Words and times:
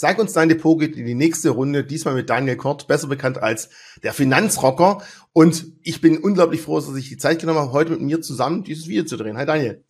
Zeig 0.00 0.20
uns 0.20 0.32
dein 0.32 0.48
Depot 0.48 0.78
geht 0.78 0.96
in 0.96 1.06
die 1.06 1.16
nächste 1.16 1.50
Runde, 1.50 1.82
diesmal 1.82 2.14
mit 2.14 2.30
Daniel 2.30 2.56
Kort, 2.56 2.86
besser 2.86 3.08
bekannt 3.08 3.42
als 3.42 3.68
der 4.04 4.12
Finanzrocker. 4.12 5.02
Und 5.32 5.72
ich 5.82 6.00
bin 6.00 6.18
unglaublich 6.18 6.60
froh, 6.60 6.78
dass 6.78 6.94
ich 6.94 7.08
die 7.08 7.16
Zeit 7.16 7.40
genommen 7.40 7.58
habe, 7.58 7.72
heute 7.72 7.90
mit 7.90 8.02
mir 8.02 8.20
zusammen 8.20 8.62
dieses 8.62 8.86
Video 8.86 9.02
zu 9.02 9.16
drehen. 9.16 9.36
Hi 9.36 9.44
Daniel. 9.44 9.84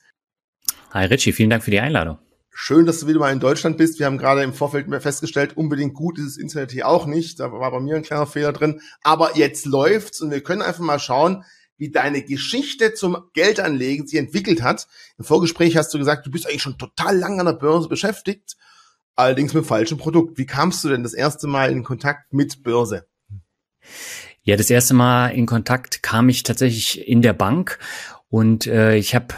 Hi 0.93 1.05
Richie, 1.05 1.33
vielen 1.33 1.51
Dank 1.51 1.63
für 1.63 1.71
die 1.71 1.81
Einladung. 1.81 2.17
Schön, 2.51 2.87
dass 2.87 3.01
du 3.01 3.07
wieder 3.07 3.19
mal 3.19 3.35
in 3.35 3.39
Deutschland 3.39 3.77
bist. 3.77 3.99
Wir 3.99 4.07
haben 4.07 4.17
gerade 4.17 4.43
im 4.43 4.55
Vorfeld 4.55 4.87
festgestellt, 5.03 5.59
unbedingt 5.59 5.93
gut 5.93 6.19
ist 6.19 6.25
das 6.27 6.37
Internet 6.39 6.73
hier 6.73 6.89
auch 6.89 7.05
nicht. 7.05 7.39
Da 7.39 7.53
war 7.53 7.71
bei 7.71 7.81
mir 7.81 7.97
ein 7.97 8.03
kleiner 8.03 8.27
Fehler 8.27 8.55
drin. 8.55 8.81
Aber 9.03 9.37
jetzt 9.37 9.67
läuft's 9.67 10.23
und 10.23 10.31
wir 10.31 10.41
können 10.41 10.63
einfach 10.63 10.81
mal 10.81 10.99
schauen, 10.99 11.45
wie 11.77 11.91
deine 11.91 12.23
Geschichte 12.23 12.95
zum 12.95 13.19
Geldanlegen 13.35 14.07
sich 14.07 14.19
entwickelt 14.19 14.63
hat. 14.63 14.89
Im 15.19 15.27
Vorgespräch 15.27 15.77
hast 15.77 15.93
du 15.93 15.99
gesagt, 15.99 16.27
du 16.27 16.31
bist 16.31 16.47
eigentlich 16.47 16.63
schon 16.63 16.79
total 16.79 17.19
lang 17.19 17.39
an 17.41 17.47
der 17.47 17.53
Börse 17.53 17.91
beschäftigt 17.91 18.57
allerdings 19.19 19.53
mit 19.55 19.67
falschem 19.67 19.99
Produkt. 19.99 20.39
Wie 20.39 20.47
kamst 20.47 20.85
du 20.85 20.89
denn 20.89 21.03
das 21.03 21.15
erste 21.15 21.47
Mal 21.47 21.73
in 21.73 21.83
Kontakt 21.83 22.33
mit 22.33 22.63
Börse? 22.63 23.07
Ja, 24.43 24.57
das 24.57 24.71
erste 24.71 24.95
Mal 24.95 25.29
in 25.29 25.47
Kontakt 25.47 26.03
kam 26.03 26.29
ich 26.29 26.43
tatsächlich 26.43 27.07
in 27.07 27.21
der 27.21 27.33
Bank 27.33 27.79
und 28.29 28.67
äh, 28.67 28.97
ich 28.97 29.15
habe 29.15 29.35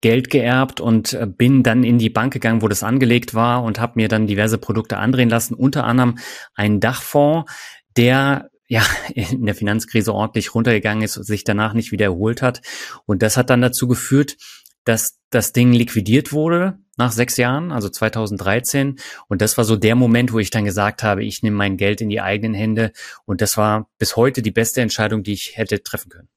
Geld 0.00 0.30
geerbt 0.30 0.80
und 0.80 1.14
äh, 1.14 1.26
bin 1.26 1.62
dann 1.62 1.82
in 1.82 1.98
die 1.98 2.10
Bank 2.10 2.32
gegangen, 2.32 2.62
wo 2.62 2.68
das 2.68 2.82
angelegt 2.82 3.34
war 3.34 3.64
und 3.64 3.80
habe 3.80 3.94
mir 3.96 4.08
dann 4.08 4.26
diverse 4.26 4.58
Produkte 4.58 4.98
andrehen 4.98 5.28
lassen, 5.28 5.54
unter 5.54 5.84
anderem 5.84 6.18
einen 6.54 6.80
Dachfonds, 6.80 7.50
der 7.96 8.50
ja, 8.68 8.82
in 9.14 9.44
der 9.44 9.54
Finanzkrise 9.54 10.14
ordentlich 10.14 10.54
runtergegangen 10.54 11.02
ist 11.02 11.16
und 11.16 11.24
sich 11.24 11.44
danach 11.44 11.74
nicht 11.74 11.92
wieder 11.92 12.06
erholt 12.06 12.42
hat. 12.42 12.60
Und 13.06 13.22
das 13.22 13.36
hat 13.36 13.50
dann 13.50 13.60
dazu 13.60 13.88
geführt, 13.88 14.36
dass 14.84 15.18
das 15.30 15.52
Ding 15.52 15.72
liquidiert 15.72 16.32
wurde 16.32 16.78
nach 16.96 17.12
sechs 17.12 17.36
Jahren, 17.36 17.72
also 17.72 17.88
2013. 17.88 18.98
Und 19.28 19.42
das 19.42 19.56
war 19.56 19.64
so 19.64 19.76
der 19.76 19.94
Moment, 19.94 20.32
wo 20.32 20.38
ich 20.38 20.50
dann 20.50 20.64
gesagt 20.64 21.02
habe, 21.02 21.24
ich 21.24 21.42
nehme 21.42 21.56
mein 21.56 21.76
Geld 21.76 22.00
in 22.00 22.08
die 22.08 22.20
eigenen 22.20 22.54
Hände. 22.54 22.92
Und 23.24 23.40
das 23.40 23.56
war 23.56 23.88
bis 23.98 24.16
heute 24.16 24.42
die 24.42 24.50
beste 24.50 24.80
Entscheidung, 24.80 25.22
die 25.22 25.34
ich 25.34 25.56
hätte 25.56 25.82
treffen 25.82 26.10
können. 26.10 26.28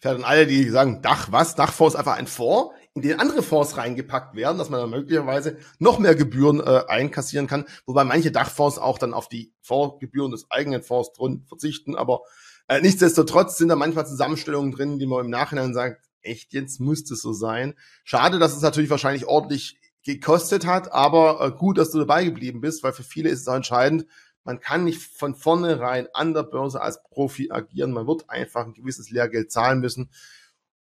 Für 0.00 0.10
dann 0.10 0.24
alle, 0.24 0.46
die 0.46 0.68
sagen, 0.68 1.02
Dach, 1.02 1.32
was? 1.32 1.56
Dachfonds 1.56 1.94
ist 1.94 1.98
einfach 1.98 2.16
ein 2.16 2.28
Fonds, 2.28 2.74
in 2.94 3.02
den 3.02 3.18
andere 3.18 3.42
Fonds 3.42 3.76
reingepackt 3.76 4.36
werden, 4.36 4.56
dass 4.56 4.70
man 4.70 4.80
dann 4.80 4.90
möglicherweise 4.90 5.58
noch 5.80 5.98
mehr 5.98 6.14
Gebühren 6.14 6.60
äh, 6.60 6.82
einkassieren 6.86 7.48
kann, 7.48 7.64
wobei 7.86 8.04
manche 8.04 8.30
Dachfonds 8.30 8.78
auch 8.78 8.98
dann 8.98 9.14
auf 9.14 9.28
die 9.28 9.52
Fondsgebühren 9.62 10.30
des 10.30 10.46
eigenen 10.48 10.82
Fonds 10.82 11.12
drin 11.12 11.44
verzichten, 11.48 11.96
aber 11.96 12.20
äh, 12.68 12.80
nichtsdestotrotz 12.80 13.58
sind 13.58 13.68
da 13.68 13.76
manchmal 13.76 14.06
Zusammenstellungen 14.06 14.72
drin, 14.72 14.98
die 14.98 15.06
man 15.06 15.24
im 15.24 15.30
Nachhinein 15.30 15.74
sagt, 15.74 16.03
echt 16.24 16.52
jetzt 16.52 16.80
müsste 16.80 17.14
es 17.14 17.22
so 17.22 17.32
sein. 17.32 17.74
Schade, 18.04 18.38
dass 18.38 18.56
es 18.56 18.62
natürlich 18.62 18.90
wahrscheinlich 18.90 19.26
ordentlich 19.26 19.78
gekostet 20.04 20.66
hat, 20.66 20.92
aber 20.92 21.40
äh, 21.40 21.50
gut, 21.50 21.78
dass 21.78 21.90
du 21.90 21.98
dabei 21.98 22.24
geblieben 22.24 22.60
bist, 22.60 22.82
weil 22.82 22.92
für 22.92 23.02
viele 23.02 23.30
ist 23.30 23.40
es 23.40 23.48
auch 23.48 23.54
entscheidend, 23.54 24.06
man 24.44 24.60
kann 24.60 24.84
nicht 24.84 25.00
von 25.00 25.34
vornherein 25.34 26.06
an 26.12 26.34
der 26.34 26.42
Börse 26.42 26.80
als 26.80 27.02
Profi 27.02 27.50
agieren. 27.50 27.92
Man 27.92 28.06
wird 28.06 28.28
einfach 28.28 28.66
ein 28.66 28.74
gewisses 28.74 29.10
Lehrgeld 29.10 29.50
zahlen 29.50 29.80
müssen. 29.80 30.10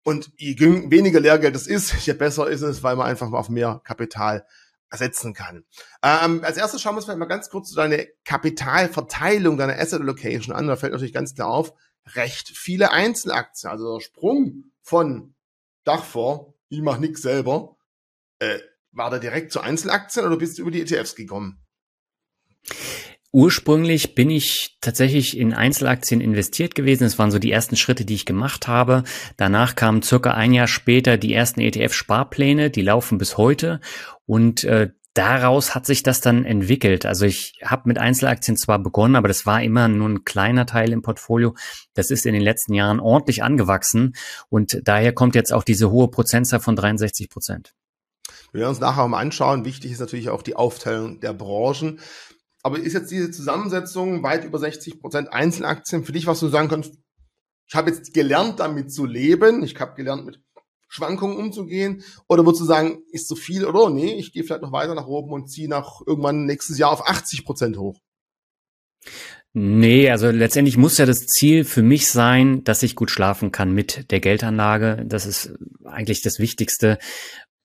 Und 0.03 0.31
je 0.35 0.59
weniger 0.91 1.21
Lehrgeld 1.21 1.55
es 1.55 1.65
ist, 1.65 2.05
je 2.05 2.13
besser 2.13 2.49
ist 2.49 2.61
es, 2.61 2.83
weil 2.83 2.97
man 2.97 3.07
einfach 3.07 3.29
mal 3.29 3.37
auf 3.37 3.47
mehr 3.47 3.81
Kapital 3.85 4.45
ersetzen 4.89 5.33
kann. 5.33 5.63
Ähm, 6.03 6.43
als 6.43 6.57
erstes 6.57 6.81
schauen 6.81 6.93
wir 6.93 6.97
uns 6.97 7.05
vielleicht 7.05 7.19
mal 7.19 7.25
ganz 7.25 7.49
kurz 7.49 7.71
deine 7.71 8.07
Kapitalverteilung, 8.25 9.57
deine 9.57 9.79
Asset 9.79 10.01
Allocation 10.01 10.53
an. 10.53 10.67
Da 10.67 10.75
fällt 10.75 10.91
natürlich 10.91 11.13
ganz 11.13 11.33
klar 11.33 11.47
auf, 11.47 11.73
recht 12.15 12.49
viele 12.49 12.91
Einzelaktien. 12.91 13.71
Also 13.71 13.95
der 13.97 14.03
Sprung 14.03 14.65
von 14.81 15.32
Dachfonds, 15.83 16.53
ich 16.69 16.81
mache 16.81 17.01
nichts 17.01 17.21
selber, 17.21 17.77
äh, 18.39 18.59
war 18.91 19.09
da 19.09 19.19
direkt 19.19 19.51
zu 19.51 19.61
Einzelaktien 19.61 20.25
oder 20.25 20.37
bist 20.37 20.57
du 20.57 20.63
über 20.63 20.71
die 20.71 20.81
ETFs 20.81 21.15
gekommen? 21.15 21.63
Ursprünglich 23.35 24.13
bin 24.13 24.29
ich 24.29 24.77
tatsächlich 24.79 25.35
in 25.35 25.55
Einzelaktien 25.55 26.21
investiert 26.21 26.75
gewesen. 26.75 27.03
Das 27.03 27.17
waren 27.17 27.31
so 27.31 27.39
die 27.39 27.51
ersten 27.51 27.75
Schritte, 27.75 28.05
die 28.05 28.13
ich 28.13 28.27
gemacht 28.27 28.67
habe. 28.67 29.03
Danach 29.37 29.75
kamen 29.75 30.03
circa 30.03 30.35
ein 30.35 30.53
Jahr 30.53 30.67
später 30.67 31.17
die 31.17 31.33
ersten 31.33 31.59
ETF-Sparpläne, 31.59 32.69
die 32.69 32.83
laufen 32.83 33.17
bis 33.17 33.35
heute. 33.35 33.81
Und 34.27 34.63
äh, 34.65 34.91
daraus 35.13 35.75
hat 35.75 35.85
sich 35.85 36.03
das 36.03 36.21
dann 36.21 36.45
entwickelt. 36.45 37.05
Also 37.05 37.25
ich 37.25 37.53
habe 37.63 37.83
mit 37.85 37.97
Einzelaktien 37.97 38.57
zwar 38.57 38.79
begonnen, 38.79 39.15
aber 39.15 39.27
das 39.27 39.45
war 39.45 39.61
immer 39.61 39.87
nur 39.87 40.09
ein 40.09 40.25
kleiner 40.25 40.65
Teil 40.65 40.91
im 40.91 41.01
Portfolio. 41.01 41.55
Das 41.93 42.11
ist 42.11 42.25
in 42.25 42.33
den 42.33 42.41
letzten 42.41 42.73
Jahren 42.73 42.99
ordentlich 42.99 43.43
angewachsen 43.43 44.15
und 44.49 44.81
daher 44.83 45.13
kommt 45.13 45.35
jetzt 45.35 45.53
auch 45.53 45.63
diese 45.63 45.91
hohe 45.91 46.09
Prozentzahl 46.09 46.59
von 46.59 46.75
63 46.75 47.29
Prozent. 47.29 47.73
Wir 48.51 48.61
werden 48.61 48.69
uns 48.69 48.79
nachher 48.79 49.07
mal 49.07 49.19
anschauen. 49.19 49.65
Wichtig 49.65 49.91
ist 49.91 49.99
natürlich 49.99 50.29
auch 50.29 50.43
die 50.43 50.55
Aufteilung 50.55 51.19
der 51.19 51.33
Branchen. 51.33 51.99
Aber 52.61 52.79
ist 52.79 52.93
jetzt 52.93 53.11
diese 53.11 53.31
Zusammensetzung 53.31 54.23
weit 54.23 54.45
über 54.45 54.59
60 54.59 55.01
Prozent 55.01 55.33
Einzelaktien 55.33 56.05
für 56.05 56.11
dich, 56.11 56.27
was 56.27 56.39
du 56.39 56.47
sagen 56.47 56.69
kannst? 56.69 56.93
Ich 57.67 57.75
habe 57.75 57.89
jetzt 57.89 58.13
gelernt, 58.13 58.59
damit 58.59 58.93
zu 58.93 59.05
leben. 59.05 59.63
Ich 59.63 59.79
habe 59.79 59.95
gelernt, 59.95 60.25
mit 60.25 60.39
Schwankungen 60.93 61.37
umzugehen? 61.37 62.03
Oder 62.27 62.45
würdest 62.45 62.61
du 62.61 62.65
sagen, 62.65 63.01
ist 63.11 63.27
zu 63.27 63.35
viel 63.35 63.65
oder 63.65 63.89
nee, 63.89 64.13
ich 64.13 64.31
gehe 64.31 64.43
vielleicht 64.43 64.61
noch 64.61 64.71
weiter 64.71 64.93
nach 64.93 65.07
oben 65.07 65.31
und 65.31 65.49
ziehe 65.49 65.67
nach 65.67 66.01
irgendwann 66.05 66.45
nächstes 66.45 66.77
Jahr 66.77 66.91
auf 66.91 67.07
80 67.07 67.45
Prozent 67.45 67.77
hoch? 67.77 67.99
Nee, 69.53 70.09
also 70.09 70.29
letztendlich 70.29 70.77
muss 70.77 70.97
ja 70.97 71.05
das 71.05 71.25
Ziel 71.25 71.63
für 71.63 71.81
mich 71.81 72.07
sein, 72.07 72.63
dass 72.63 72.83
ich 72.83 72.95
gut 72.95 73.09
schlafen 73.09 73.51
kann 73.51 73.71
mit 73.71 74.11
der 74.11 74.19
Geldanlage. 74.19 75.03
Das 75.05 75.25
ist 75.25 75.53
eigentlich 75.83 76.21
das 76.21 76.39
Wichtigste 76.39 76.99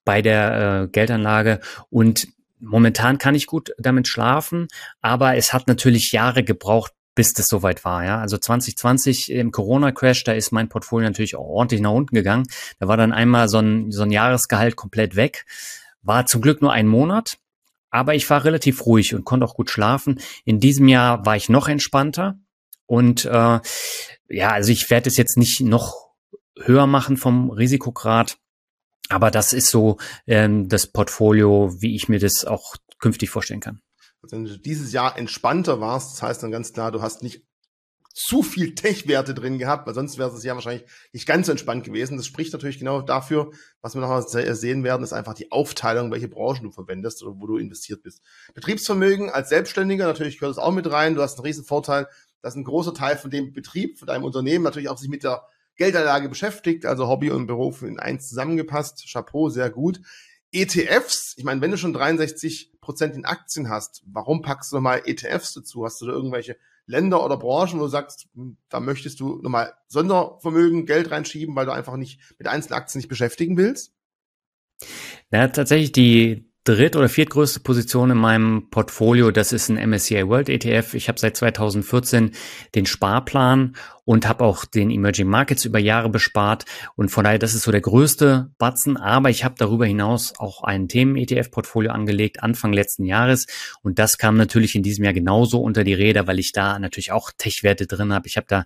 bei 0.04 0.22
der 0.22 0.84
äh, 0.84 0.88
Geldanlage. 0.88 1.60
Und 1.90 2.28
momentan 2.60 3.18
kann 3.18 3.34
ich 3.34 3.46
gut 3.46 3.72
damit 3.78 4.08
schlafen, 4.08 4.68
aber 5.00 5.36
es 5.36 5.52
hat 5.52 5.68
natürlich 5.68 6.12
Jahre 6.12 6.44
gebraucht, 6.44 6.92
bis 7.18 7.32
das 7.32 7.48
soweit 7.48 7.84
war. 7.84 8.04
Ja, 8.04 8.20
also 8.20 8.38
2020 8.38 9.32
im 9.32 9.50
Corona-Crash, 9.50 10.22
da 10.22 10.34
ist 10.34 10.52
mein 10.52 10.68
Portfolio 10.68 11.08
natürlich 11.08 11.34
auch 11.34 11.48
ordentlich 11.48 11.80
nach 11.80 11.90
unten 11.90 12.14
gegangen. 12.14 12.46
Da 12.78 12.86
war 12.86 12.96
dann 12.96 13.10
einmal 13.10 13.48
so 13.48 13.58
ein, 13.58 13.90
so 13.90 14.04
ein 14.04 14.12
Jahresgehalt 14.12 14.76
komplett 14.76 15.16
weg. 15.16 15.44
War 16.00 16.26
zum 16.26 16.42
Glück 16.42 16.62
nur 16.62 16.70
ein 16.70 16.86
Monat, 16.86 17.38
aber 17.90 18.14
ich 18.14 18.30
war 18.30 18.44
relativ 18.44 18.86
ruhig 18.86 19.16
und 19.16 19.24
konnte 19.24 19.44
auch 19.44 19.56
gut 19.56 19.68
schlafen. 19.68 20.20
In 20.44 20.60
diesem 20.60 20.86
Jahr 20.86 21.26
war 21.26 21.34
ich 21.34 21.48
noch 21.48 21.66
entspannter 21.66 22.38
und 22.86 23.24
äh, 23.24 23.58
ja, 24.28 24.50
also 24.52 24.70
ich 24.70 24.88
werde 24.88 25.08
es 25.08 25.16
jetzt 25.16 25.36
nicht 25.36 25.58
noch 25.58 26.12
höher 26.56 26.86
machen 26.86 27.16
vom 27.16 27.50
Risikograd. 27.50 28.38
Aber 29.08 29.32
das 29.32 29.52
ist 29.52 29.70
so 29.70 29.96
ähm, 30.28 30.68
das 30.68 30.86
Portfolio, 30.86 31.74
wie 31.80 31.96
ich 31.96 32.08
mir 32.08 32.20
das 32.20 32.44
auch 32.44 32.76
künftig 33.00 33.28
vorstellen 33.28 33.58
kann. 33.58 33.80
Also 34.22 34.36
wenn 34.36 34.44
du 34.44 34.58
dieses 34.58 34.92
Jahr 34.92 35.16
entspannter 35.16 35.80
warst, 35.80 36.12
das 36.12 36.22
heißt 36.22 36.42
dann 36.42 36.50
ganz 36.50 36.72
klar, 36.72 36.92
du 36.92 37.02
hast 37.02 37.22
nicht 37.22 37.44
zu 38.18 38.42
viel 38.42 38.74
Tech-Werte 38.74 39.32
drin 39.32 39.58
gehabt, 39.58 39.86
weil 39.86 39.94
sonst 39.94 40.18
wäre 40.18 40.34
es 40.34 40.42
ja 40.42 40.54
wahrscheinlich 40.54 40.84
nicht 41.12 41.24
ganz 41.24 41.46
so 41.46 41.52
entspannt 41.52 41.84
gewesen. 41.84 42.16
Das 42.16 42.26
spricht 42.26 42.52
natürlich 42.52 42.80
genau 42.80 43.00
dafür, 43.00 43.52
was 43.80 43.94
wir 43.94 44.00
noch 44.00 44.20
sehen 44.20 44.82
werden, 44.82 45.04
ist 45.04 45.12
einfach 45.12 45.34
die 45.34 45.52
Aufteilung, 45.52 46.10
welche 46.10 46.26
Branchen 46.26 46.64
du 46.64 46.72
verwendest 46.72 47.22
oder 47.22 47.38
wo 47.38 47.46
du 47.46 47.58
investiert 47.58 48.02
bist. 48.02 48.22
Betriebsvermögen 48.54 49.30
als 49.30 49.50
Selbstständiger, 49.50 50.06
natürlich 50.06 50.40
gehört 50.40 50.56
es 50.56 50.58
auch 50.58 50.72
mit 50.72 50.90
rein. 50.90 51.14
Du 51.14 51.22
hast 51.22 51.38
einen 51.38 51.46
riesen 51.46 51.64
Vorteil, 51.64 52.08
dass 52.42 52.56
ein 52.56 52.64
großer 52.64 52.92
Teil 52.92 53.16
von 53.16 53.30
dem 53.30 53.52
Betrieb, 53.52 54.00
von 54.00 54.08
deinem 54.08 54.24
Unternehmen 54.24 54.64
natürlich 54.64 54.88
auch 54.88 54.98
sich 54.98 55.08
mit 55.08 55.22
der 55.22 55.46
Geldanlage 55.76 56.28
beschäftigt, 56.28 56.86
also 56.86 57.06
Hobby 57.06 57.30
und 57.30 57.46
Beruf 57.46 57.82
in 57.82 58.00
eins 58.00 58.28
zusammengepasst. 58.28 59.08
Chapeau, 59.12 59.48
sehr 59.48 59.70
gut. 59.70 60.00
ETFs, 60.50 61.34
ich 61.36 61.44
meine, 61.44 61.60
wenn 61.60 61.70
du 61.70 61.78
schon 61.78 61.92
63 61.92 62.72
Prozent 62.88 63.14
in 63.16 63.26
Aktien 63.26 63.68
hast, 63.68 64.02
warum 64.06 64.40
packst 64.40 64.72
du 64.72 64.76
nochmal 64.76 65.02
ETFs 65.04 65.52
dazu? 65.52 65.84
Hast 65.84 66.00
du 66.00 66.06
da 66.06 66.12
irgendwelche 66.12 66.56
Länder 66.86 67.22
oder 67.22 67.36
Branchen, 67.36 67.78
wo 67.78 67.84
du 67.84 67.88
sagst, 67.88 68.28
hm, 68.34 68.56
da 68.70 68.80
möchtest 68.80 69.20
du 69.20 69.42
nochmal 69.42 69.74
Sondervermögen, 69.88 70.86
Geld 70.86 71.10
reinschieben, 71.10 71.54
weil 71.54 71.66
du 71.66 71.72
einfach 71.72 71.98
nicht 71.98 72.18
mit 72.38 72.48
Einzelaktien 72.48 73.00
nicht 73.00 73.10
beschäftigen 73.10 73.58
willst? 73.58 73.92
Ja, 75.30 75.48
tatsächlich 75.48 75.92
die 75.92 76.50
dritt- 76.64 76.96
oder 76.96 77.10
viertgrößte 77.10 77.60
Position 77.60 78.10
in 78.10 78.16
meinem 78.16 78.70
Portfolio, 78.70 79.32
das 79.32 79.52
ist 79.52 79.68
ein 79.68 79.76
MSCI 79.76 80.26
World 80.26 80.48
ETF. 80.48 80.94
Ich 80.94 81.08
habe 81.08 81.20
seit 81.20 81.36
2014 81.36 82.30
den 82.74 82.86
Sparplan 82.86 83.76
und 84.08 84.26
habe 84.26 84.42
auch 84.42 84.64
den 84.64 84.90
Emerging 84.90 85.28
Markets 85.28 85.66
über 85.66 85.78
Jahre 85.78 86.08
bespart. 86.08 86.64
Und 86.96 87.10
von 87.10 87.24
daher, 87.24 87.38
das 87.38 87.52
ist 87.54 87.64
so 87.64 87.70
der 87.70 87.82
größte 87.82 88.50
Batzen. 88.56 88.96
Aber 88.96 89.28
ich 89.28 89.44
habe 89.44 89.56
darüber 89.58 89.84
hinaus 89.84 90.32
auch 90.38 90.62
ein 90.62 90.88
Themen-ETF-Portfolio 90.88 91.90
angelegt, 91.90 92.42
Anfang 92.42 92.72
letzten 92.72 93.04
Jahres. 93.04 93.46
Und 93.82 93.98
das 93.98 94.16
kam 94.16 94.38
natürlich 94.38 94.74
in 94.74 94.82
diesem 94.82 95.04
Jahr 95.04 95.12
genauso 95.12 95.60
unter 95.60 95.84
die 95.84 95.92
Räder, 95.92 96.26
weil 96.26 96.38
ich 96.38 96.52
da 96.52 96.78
natürlich 96.78 97.12
auch 97.12 97.32
Tech-Werte 97.36 97.86
drin 97.86 98.14
habe. 98.14 98.26
Ich 98.28 98.38
habe 98.38 98.46
da 98.48 98.64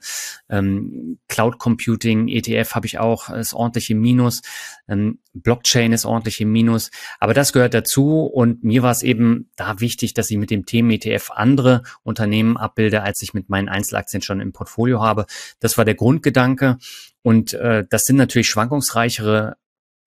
ähm, 0.49 1.19
Cloud 1.27 1.59
Computing, 1.59 2.29
ETF 2.29 2.77
habe 2.77 2.87
ich 2.87 3.01
auch, 3.01 3.29
ist 3.29 3.53
ordentlich 3.53 3.91
im 3.91 4.01
Minus. 4.01 4.43
Ähm, 4.87 5.19
Blockchain 5.35 5.93
ist 5.93 6.05
ordentlich 6.05 6.41
im 6.41 6.53
Minus. 6.53 6.93
Aber 7.19 7.35
das 7.35 7.53
gehört 7.53 7.75
dazu. 7.75 8.27
Und 8.27 8.63
mir 8.63 8.85
war 8.85 8.93
es 8.93 9.03
eben 9.03 9.51
da 9.57 9.81
wichtig, 9.81 10.15
dass 10.15 10.31
ich 10.31 10.37
mit 10.37 10.51
dem 10.51 10.67
Themen-ETF 10.67 11.33
andere 11.35 11.83
Unternehmen 12.05 12.57
abbilde, 12.57 13.03
als 13.03 13.23
ich 13.23 13.35
mit 13.35 13.49
meinen 13.49 13.69
Einzelaktien 13.69 14.23
schon 14.23 14.41
im 14.41 14.53
Portfolio 14.53 15.03
habe. 15.03 15.27
Das 15.61 15.79
war 15.79 15.85
der 15.85 15.95
Grundgedanke. 15.95 16.79
Und 17.23 17.55
äh, 17.55 17.85
das 17.89 18.05
sind 18.05 18.17
natürlich 18.17 18.49
schwankungsreichere 18.49 19.57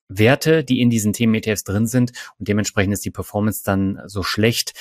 Werte, 0.08 0.64
die 0.64 0.82
in 0.82 0.90
diesen 0.90 1.14
Themen-ETFs 1.14 1.64
drin 1.64 1.88
sind. 1.88 2.12
Und 2.38 2.48
dementsprechend 2.48 2.94
ist 2.94 3.06
die 3.06 3.12
Performance 3.12 3.64
dann 3.64 4.02
so 4.06 4.24
schlecht. 4.24 4.74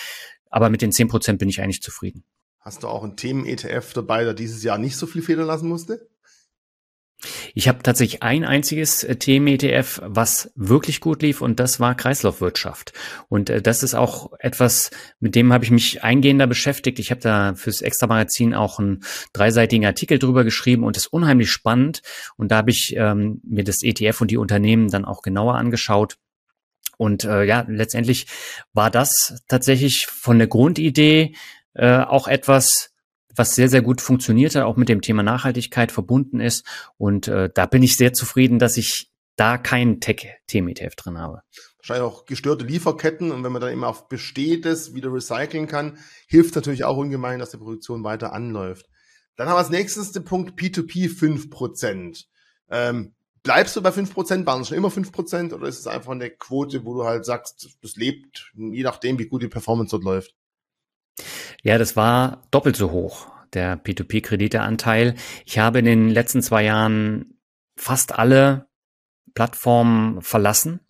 aber 0.50 0.70
mit 0.70 0.82
den 0.82 0.92
zehn 0.92 1.08
Prozent 1.08 1.38
bin 1.38 1.48
ich 1.48 1.60
eigentlich 1.60 1.82
zufrieden. 1.82 2.24
Hast 2.60 2.82
du 2.82 2.88
auch 2.88 3.02
einen 3.02 3.16
Themen-ETF 3.16 3.92
dabei, 3.92 4.24
der 4.24 4.34
dieses 4.34 4.62
Jahr 4.62 4.78
nicht 4.78 4.96
so 4.96 5.06
viel 5.06 5.20
federn 5.20 5.46
lassen 5.46 5.68
musste? 5.68 6.08
Ich 7.54 7.68
habe 7.68 7.82
tatsächlich 7.82 8.22
ein 8.22 8.44
einziges 8.44 9.04
äh, 9.04 9.16
Themen-ETF, 9.16 10.02
was 10.04 10.52
wirklich 10.54 11.00
gut 11.00 11.22
lief 11.22 11.40
und 11.40 11.60
das 11.60 11.80
war 11.80 11.94
Kreislaufwirtschaft. 11.94 12.92
Und 13.28 13.50
äh, 13.50 13.62
das 13.62 13.82
ist 13.82 13.94
auch 13.94 14.32
etwas, 14.38 14.90
mit 15.20 15.34
dem 15.34 15.52
habe 15.52 15.64
ich 15.64 15.70
mich 15.70 16.02
eingehender 16.02 16.46
beschäftigt. 16.46 16.98
Ich 16.98 17.10
habe 17.10 17.20
da 17.20 17.54
fürs 17.54 17.82
Extra-Magazin 17.82 18.54
auch 18.54 18.78
einen 18.78 19.04
dreiseitigen 19.32 19.86
Artikel 19.86 20.18
drüber 20.18 20.44
geschrieben 20.44 20.84
und 20.84 20.96
ist 20.96 21.06
unheimlich 21.06 21.50
spannend. 21.50 22.02
Und 22.36 22.50
da 22.50 22.56
habe 22.56 22.70
ich 22.70 22.94
ähm, 22.96 23.40
mir 23.44 23.64
das 23.64 23.82
ETF 23.82 24.20
und 24.20 24.30
die 24.30 24.36
Unternehmen 24.36 24.90
dann 24.90 25.04
auch 25.04 25.22
genauer 25.22 25.54
angeschaut. 25.54 26.16
Und 26.96 27.24
äh, 27.24 27.44
ja, 27.44 27.64
letztendlich 27.68 28.26
war 28.72 28.90
das 28.90 29.42
tatsächlich 29.48 30.06
von 30.06 30.38
der 30.38 30.46
Grundidee 30.46 31.34
äh, 31.74 31.98
auch 31.98 32.28
etwas, 32.28 32.93
was 33.36 33.54
sehr, 33.54 33.68
sehr 33.68 33.82
gut 33.82 34.00
funktionierte, 34.00 34.66
auch 34.66 34.76
mit 34.76 34.88
dem 34.88 35.00
Thema 35.00 35.22
Nachhaltigkeit 35.22 35.92
verbunden 35.92 36.40
ist. 36.40 36.66
Und 36.96 37.28
äh, 37.28 37.50
da 37.52 37.66
bin 37.66 37.82
ich 37.82 37.96
sehr 37.96 38.12
zufrieden, 38.12 38.58
dass 38.58 38.76
ich 38.76 39.10
da 39.36 39.58
keinen 39.58 40.00
Tech-Themen-ETF 40.00 40.94
drin 40.96 41.18
habe. 41.18 41.42
Wahrscheinlich 41.78 42.06
auch 42.06 42.24
gestörte 42.24 42.64
Lieferketten 42.64 43.32
und 43.32 43.42
wenn 43.44 43.52
man 43.52 43.60
dann 43.60 43.72
immer 43.72 43.88
auf 43.88 44.08
Bestehendes 44.08 44.94
wieder 44.94 45.12
recyceln 45.12 45.66
kann, 45.66 45.98
hilft 46.26 46.54
natürlich 46.54 46.84
auch 46.84 46.96
ungemein, 46.96 47.40
dass 47.40 47.50
die 47.50 47.58
Produktion 47.58 48.04
weiter 48.04 48.32
anläuft. 48.32 48.86
Dann 49.36 49.48
haben 49.48 49.54
wir 49.54 49.58
als 49.58 49.70
nächstes 49.70 50.12
den 50.12 50.24
Punkt 50.24 50.58
P2P 50.58 51.10
5%. 51.10 52.24
Ähm, 52.70 53.14
bleibst 53.42 53.74
du 53.76 53.82
bei 53.82 53.90
5%? 53.90 54.46
Waren 54.46 54.62
es 54.62 54.68
schon 54.68 54.78
immer 54.78 54.88
5% 54.88 55.52
oder 55.52 55.66
ist 55.66 55.80
es 55.80 55.86
einfach 55.86 56.12
eine 56.12 56.30
Quote, 56.30 56.84
wo 56.84 56.94
du 56.94 57.04
halt 57.04 57.24
sagst, 57.24 57.76
das 57.82 57.96
lebt, 57.96 58.52
je 58.54 58.82
nachdem, 58.82 59.18
wie 59.18 59.26
gut 59.26 59.42
die 59.42 59.48
Performance 59.48 59.90
dort 59.90 60.04
läuft? 60.04 60.34
Ja, 61.62 61.78
das 61.78 61.96
war 61.96 62.42
doppelt 62.50 62.76
so 62.76 62.90
hoch, 62.90 63.28
der 63.52 63.82
P2P-Krediteanteil. 63.82 65.14
Ich 65.44 65.58
habe 65.58 65.78
in 65.78 65.84
den 65.84 66.08
letzten 66.08 66.42
zwei 66.42 66.64
Jahren 66.64 67.38
fast 67.76 68.18
alle 68.18 68.66
Plattformen 69.34 70.22
verlassen 70.22 70.80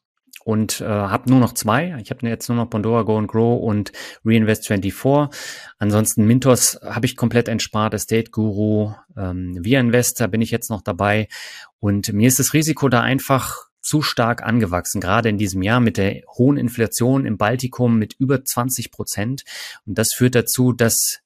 und 0.44 0.82
äh, 0.82 0.84
habe 0.84 1.30
nur 1.30 1.40
noch 1.40 1.54
zwei. 1.54 1.96
Ich 2.02 2.10
habe 2.10 2.28
jetzt 2.28 2.48
nur 2.48 2.56
noch 2.56 2.68
Pandora 2.68 3.02
Go 3.02 3.16
and 3.18 3.28
Grow 3.28 3.62
und 3.62 3.92
Reinvest24. 4.24 5.34
Ansonsten 5.78 6.26
Mintos 6.26 6.78
habe 6.84 7.06
ich 7.06 7.16
komplett 7.16 7.48
entspart, 7.48 7.94
Estate 7.94 8.30
Guru, 8.30 8.92
ähm, 9.16 9.56
Via 9.64 9.80
Investor 9.80 10.28
bin 10.28 10.42
ich 10.42 10.50
jetzt 10.50 10.68
noch 10.68 10.82
dabei 10.82 11.28
und 11.80 12.12
mir 12.12 12.28
ist 12.28 12.38
das 12.38 12.52
Risiko 12.52 12.88
da 12.88 13.00
einfach 13.00 13.63
zu 13.84 14.02
stark 14.02 14.42
angewachsen, 14.42 15.00
gerade 15.00 15.28
in 15.28 15.38
diesem 15.38 15.62
Jahr 15.62 15.80
mit 15.80 15.96
der 15.96 16.22
hohen 16.36 16.56
Inflation 16.56 17.26
im 17.26 17.36
Baltikum 17.36 17.98
mit 17.98 18.14
über 18.18 18.44
20 18.44 18.90
Prozent. 18.90 19.44
Und 19.86 19.98
das 19.98 20.12
führt 20.12 20.34
dazu, 20.34 20.72
dass 20.72 21.20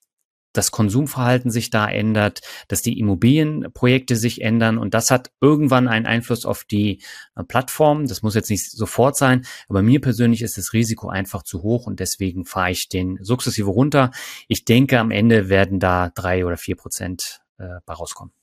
das 0.53 0.71
Konsumverhalten 0.71 1.51
sich 1.51 1.69
da 1.69 1.87
ändert, 1.87 2.41
dass 2.67 2.81
die 2.81 2.99
Immobilienprojekte 2.99 4.15
sich 4.15 4.41
ändern 4.41 4.77
und 4.77 4.93
das 4.93 5.11
hat 5.11 5.31
irgendwann 5.41 5.87
einen 5.87 6.07
Einfluss 6.07 6.45
auf 6.45 6.63
die 6.63 7.03
äh, 7.35 7.43
Plattform. 7.43 8.07
Das 8.07 8.23
muss 8.23 8.35
jetzt 8.35 8.49
nicht 8.49 8.71
sofort 8.71 9.15
sein, 9.15 9.45
aber 9.67 9.83
mir 9.83 10.01
persönlich 10.01 10.41
ist 10.41 10.57
das 10.57 10.73
Risiko 10.73 11.09
einfach 11.09 11.43
zu 11.43 11.61
hoch 11.61 11.85
und 11.85 11.99
deswegen 11.99 12.45
fahre 12.45 12.71
ich 12.71 12.89
den 12.89 13.19
sukzessive 13.21 13.69
runter. 13.69 14.11
Ich 14.47 14.65
denke, 14.65 14.99
am 14.99 15.11
Ende 15.11 15.49
werden 15.49 15.79
da 15.79 16.09
drei 16.09 16.45
oder 16.45 16.57
vier 16.57 16.75
Prozent 16.75 17.41
äh, 17.57 17.65
rauskommen. 17.87 18.33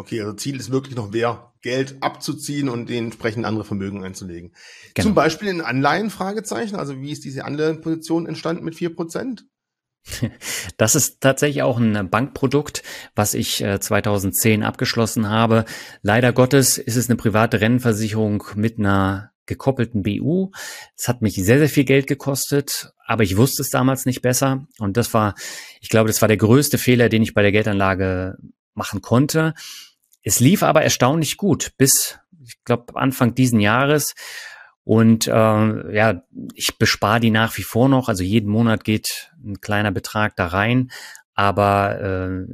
Okay, 0.00 0.22
also 0.22 0.32
Ziel 0.32 0.58
ist 0.58 0.70
wirklich 0.70 0.96
noch 0.96 1.10
mehr 1.10 1.52
Geld 1.60 1.98
abzuziehen 2.00 2.70
und 2.70 2.90
entsprechend 2.90 3.44
andere 3.44 3.66
Vermögen 3.66 4.02
einzulegen. 4.02 4.54
Genau. 4.94 5.08
Zum 5.08 5.14
Beispiel 5.14 5.48
in 5.48 5.60
Anleihen, 5.60 6.08
Fragezeichen. 6.08 6.76
Also 6.76 7.02
wie 7.02 7.12
ist 7.12 7.22
diese 7.22 7.44
Anleihenposition 7.44 8.24
entstanden 8.24 8.64
mit 8.64 8.74
vier 8.74 8.96
Prozent? 8.96 9.44
Das 10.78 10.94
ist 10.94 11.20
tatsächlich 11.20 11.62
auch 11.62 11.78
ein 11.78 12.08
Bankprodukt, 12.08 12.82
was 13.14 13.34
ich 13.34 13.58
2010 13.58 14.62
äh, 14.62 14.64
abgeschlossen 14.64 15.28
habe. 15.28 15.66
Leider 16.00 16.32
Gottes 16.32 16.78
ist 16.78 16.96
es 16.96 17.10
eine 17.10 17.16
private 17.16 17.60
Rennversicherung 17.60 18.42
mit 18.54 18.78
einer 18.78 19.32
gekoppelten 19.44 20.02
BU. 20.02 20.50
Es 20.96 21.08
hat 21.08 21.20
mich 21.20 21.34
sehr, 21.34 21.58
sehr 21.58 21.68
viel 21.68 21.84
Geld 21.84 22.06
gekostet, 22.06 22.94
aber 23.04 23.22
ich 23.22 23.36
wusste 23.36 23.60
es 23.60 23.68
damals 23.68 24.06
nicht 24.06 24.22
besser. 24.22 24.66
Und 24.78 24.96
das 24.96 25.12
war, 25.12 25.34
ich 25.82 25.90
glaube, 25.90 26.06
das 26.06 26.22
war 26.22 26.28
der 26.28 26.38
größte 26.38 26.78
Fehler, 26.78 27.10
den 27.10 27.22
ich 27.22 27.34
bei 27.34 27.42
der 27.42 27.52
Geldanlage 27.52 28.38
machen 28.72 29.02
konnte. 29.02 29.54
Es 30.22 30.40
lief 30.40 30.62
aber 30.62 30.82
erstaunlich 30.82 31.36
gut 31.36 31.72
bis, 31.76 32.18
ich 32.44 32.62
glaube, 32.64 32.96
Anfang 32.96 33.34
diesen 33.34 33.60
Jahres. 33.60 34.14
Und 34.84 35.26
äh, 35.26 35.32
ja, 35.94 36.22
ich 36.54 36.78
bespare 36.78 37.20
die 37.20 37.30
nach 37.30 37.56
wie 37.58 37.62
vor 37.62 37.88
noch. 37.88 38.08
Also 38.08 38.22
jeden 38.22 38.50
Monat 38.50 38.84
geht 38.84 39.30
ein 39.44 39.60
kleiner 39.60 39.92
Betrag 39.92 40.36
da 40.36 40.46
rein. 40.46 40.90
Aber 41.34 42.00
äh, 42.00 42.46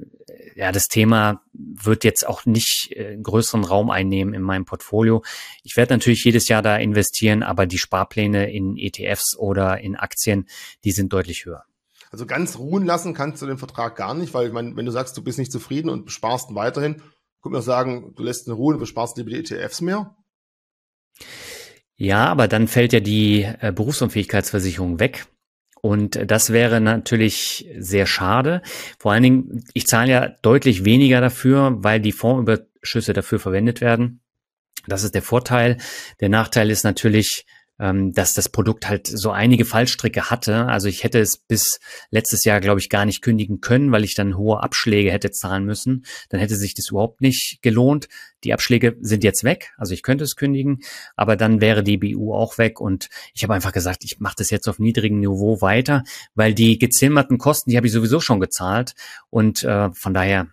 ja, 0.55 0.73
das 0.73 0.89
Thema 0.89 1.43
wird 1.53 2.05
jetzt 2.05 2.27
auch 2.27 2.47
nicht 2.47 2.93
äh, 2.93 3.17
größeren 3.21 3.65
Raum 3.65 3.91
einnehmen 3.91 4.33
in 4.33 4.43
meinem 4.43 4.65
Portfolio. 4.65 5.23
Ich 5.63 5.77
werde 5.77 5.95
natürlich 5.95 6.25
jedes 6.25 6.49
Jahr 6.49 6.63
da 6.63 6.77
investieren, 6.77 7.43
aber 7.43 7.67
die 7.67 7.79
Sparpläne 7.79 8.53
in 8.53 8.77
ETFs 8.77 9.37
oder 9.37 9.81
in 9.81 9.97
Aktien, 9.97 10.47
die 10.85 10.93
sind 10.93 11.13
deutlich 11.13 11.47
höher. 11.47 11.65
Also 12.11 12.27
ganz 12.27 12.59
ruhen 12.59 12.87
lassen 12.87 13.13
kannst 13.13 13.43
du 13.43 13.47
den 13.47 13.59
Vertrag 13.59 13.97
gar 13.97 14.15
nicht, 14.15 14.33
weil 14.33 14.47
ich 14.47 14.53
meine, 14.53 14.77
wenn 14.77 14.87
du 14.87 14.93
sagst, 14.93 15.17
du 15.17 15.23
bist 15.23 15.39
nicht 15.39 15.53
zufrieden 15.53 15.91
und 15.91 16.11
sparst 16.11 16.55
weiterhin, 16.55 17.03
Guck 17.41 17.53
mir 17.53 17.63
sagen, 17.63 18.13
du 18.17 18.23
lässt 18.23 18.49
eine 18.49 18.57
Ruhe 18.57 18.75
und 18.75 18.81
besparst 18.81 19.17
lieber 19.17 19.31
die 19.31 19.37
ETFs 19.37 19.81
mehr. 19.81 20.17
Ja, 21.97 22.27
aber 22.27 22.49
dann 22.49 22.69
fällt 22.69 22.93
ja 22.93 23.01
die 23.01 23.43
äh, 23.43 23.73
Berufsunfähigkeitsversicherung 23.73 25.01
weg. 25.01 25.27
Und 25.81 26.19
das 26.31 26.53
wäre 26.53 26.81
natürlich 26.81 27.69
sehr 27.79 28.07
schade. 28.07 28.61
Vor 28.99 29.13
allen 29.13 29.23
Dingen, 29.23 29.65
ich 29.73 29.87
zahle 29.87 30.11
ja 30.11 30.29
deutlich 30.43 30.85
weniger 30.85 31.21
dafür, 31.21 31.77
weil 31.79 32.01
die 32.01 32.13
Fondsüberschüsse 32.13 33.13
dafür 33.13 33.39
verwendet 33.39 33.81
werden. 33.81 34.21
Das 34.89 35.05
ist 35.05 35.15
der 35.15 35.23
Vorteil. 35.23 35.79
Der 36.21 36.29
Nachteil 36.29 36.71
ist 36.71 36.85
natürlich, 36.85 37.47
ähm, 37.79 38.13
dass 38.13 38.33
das 38.33 38.49
Produkt 38.49 38.89
halt 38.89 39.07
so 39.07 39.31
einige 39.31 39.65
Fallstricke 39.65 40.31
hatte. 40.31 40.67
Also 40.67 40.89
ich 40.89 41.05
hätte 41.05 41.21
es 41.21 41.37
bis 41.37 41.81
letztes 42.11 42.45
Jahr, 42.45 42.61
glaube 42.61 42.81
ich, 42.81 42.89
gar 42.89 43.05
nicht 43.05 43.23
kündigen 43.23 43.61
können, 43.61 43.93
weil 43.93 44.05
ich 44.05 44.15
dann 44.15 44.37
hohe 44.37 44.63
Abschläge 44.63 45.13
hätte 45.13 45.31
zahlen 45.31 45.65
müssen. 45.65 46.05
Dann 46.31 46.41
hätte 46.41 46.57
sich 46.57 46.75
das 46.75 46.91
überhaupt 46.91 47.21
nicht 47.21 47.59
gelohnt. 47.63 48.09
Die 48.45 48.53
Abschläge 48.53 48.97
sind 49.01 49.25
jetzt 49.25 49.45
weg, 49.45 49.73
also 49.77 49.93
ich 49.93 50.03
könnte 50.03 50.25
es 50.25 50.37
kündigen, 50.37 50.81
aber 51.17 51.37
dann 51.37 51.61
wäre 51.61 51.83
die 51.83 51.97
BU 51.97 52.33
auch 52.33 52.59
weg 52.59 52.81
und 52.81 53.09
ich 53.35 53.43
habe 53.43 53.55
einfach 53.55 53.73
gesagt, 53.73 54.05
ich 54.05 54.21
mache 54.21 54.37
das 54.39 54.51
jetzt 54.51 54.69
auf 54.69 54.79
niedrigem 54.79 55.19
Niveau 55.19 55.61
weiter, 55.63 56.05
weil 56.35 56.55
die 56.55 56.79
gezimmerten 56.79 57.39
Kosten, 57.39 57.71
die 57.71 57.77
habe 57.77 57.87
ich 57.87 57.93
sowieso 57.93 58.21
schon 58.21 58.39
gezahlt 58.39 58.95
und 59.31 59.65
äh, 59.65 59.91
von 59.93 60.15
daher 60.15 60.49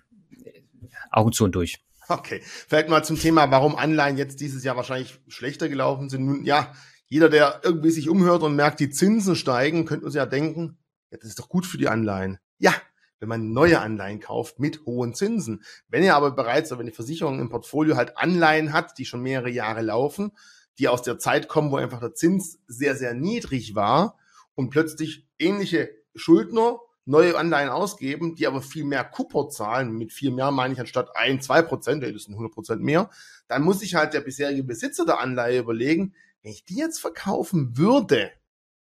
Augen 1.11 1.31
zu 1.31 1.43
und 1.43 1.53
durch. 1.53 1.79
Okay, 2.09 2.41
vielleicht 2.67 2.89
mal 2.89 3.03
zum 3.03 3.17
Thema, 3.17 3.49
warum 3.51 3.75
Anleihen 3.75 4.17
jetzt 4.17 4.41
dieses 4.41 4.63
Jahr 4.63 4.75
wahrscheinlich 4.75 5.19
schlechter 5.27 5.69
gelaufen 5.69 6.09
sind. 6.09 6.25
Nun, 6.25 6.43
ja, 6.43 6.73
jeder, 7.13 7.29
der 7.29 7.61
irgendwie 7.63 7.91
sich 7.91 8.09
umhört 8.09 8.41
und 8.41 8.55
merkt, 8.55 8.79
die 8.79 8.89
Zinsen 8.89 9.35
steigen, 9.35 9.85
könnte 9.85 10.07
uns 10.07 10.15
ja 10.15 10.25
denken, 10.25 10.79
ja, 11.11 11.19
das 11.19 11.29
ist 11.29 11.37
doch 11.37 11.47
gut 11.47 11.63
für 11.63 11.77
die 11.77 11.87
Anleihen. 11.87 12.39
Ja, 12.57 12.73
wenn 13.19 13.29
man 13.29 13.53
neue 13.53 13.81
Anleihen 13.81 14.19
kauft 14.19 14.57
mit 14.57 14.83
hohen 14.87 15.13
Zinsen. 15.13 15.63
Wenn 15.87 16.03
ihr 16.03 16.15
aber 16.15 16.31
bereits, 16.31 16.75
wenn 16.75 16.87
die 16.87 16.91
Versicherung 16.91 17.39
im 17.39 17.49
Portfolio 17.49 17.97
halt 17.97 18.17
Anleihen 18.17 18.73
hat, 18.73 18.97
die 18.97 19.05
schon 19.05 19.21
mehrere 19.21 19.51
Jahre 19.51 19.83
laufen, 19.83 20.31
die 20.79 20.87
aus 20.87 21.03
der 21.03 21.19
Zeit 21.19 21.47
kommen, 21.47 21.69
wo 21.69 21.75
einfach 21.75 21.99
der 21.99 22.15
Zins 22.15 22.57
sehr, 22.65 22.95
sehr 22.95 23.13
niedrig 23.13 23.75
war 23.75 24.17
und 24.55 24.71
plötzlich 24.71 25.27
ähnliche 25.37 25.91
Schuldner 26.15 26.79
neue 27.05 27.37
Anleihen 27.37 27.69
ausgeben, 27.69 28.33
die 28.33 28.47
aber 28.47 28.63
viel 28.63 28.85
mehr 28.85 29.03
Coupon 29.03 29.51
zahlen, 29.51 29.91
mit 29.91 30.11
viel 30.11 30.31
mehr 30.31 30.49
meine 30.49 30.73
ich 30.73 30.79
anstatt 30.79 31.15
ein, 31.15 31.41
zwei 31.41 31.61
Prozent, 31.61 32.01
das 32.01 32.23
sind 32.23 32.33
100 32.33 32.51
Prozent 32.51 32.81
mehr, 32.81 33.11
dann 33.47 33.61
muss 33.61 33.81
sich 33.81 33.93
halt 33.93 34.15
der 34.15 34.21
bisherige 34.21 34.63
Besitzer 34.63 35.05
der 35.05 35.19
Anleihe 35.19 35.59
überlegen, 35.59 36.15
wenn 36.43 36.51
ich 36.51 36.65
die 36.65 36.75
jetzt 36.75 36.99
verkaufen 36.99 37.77
würde, 37.77 38.31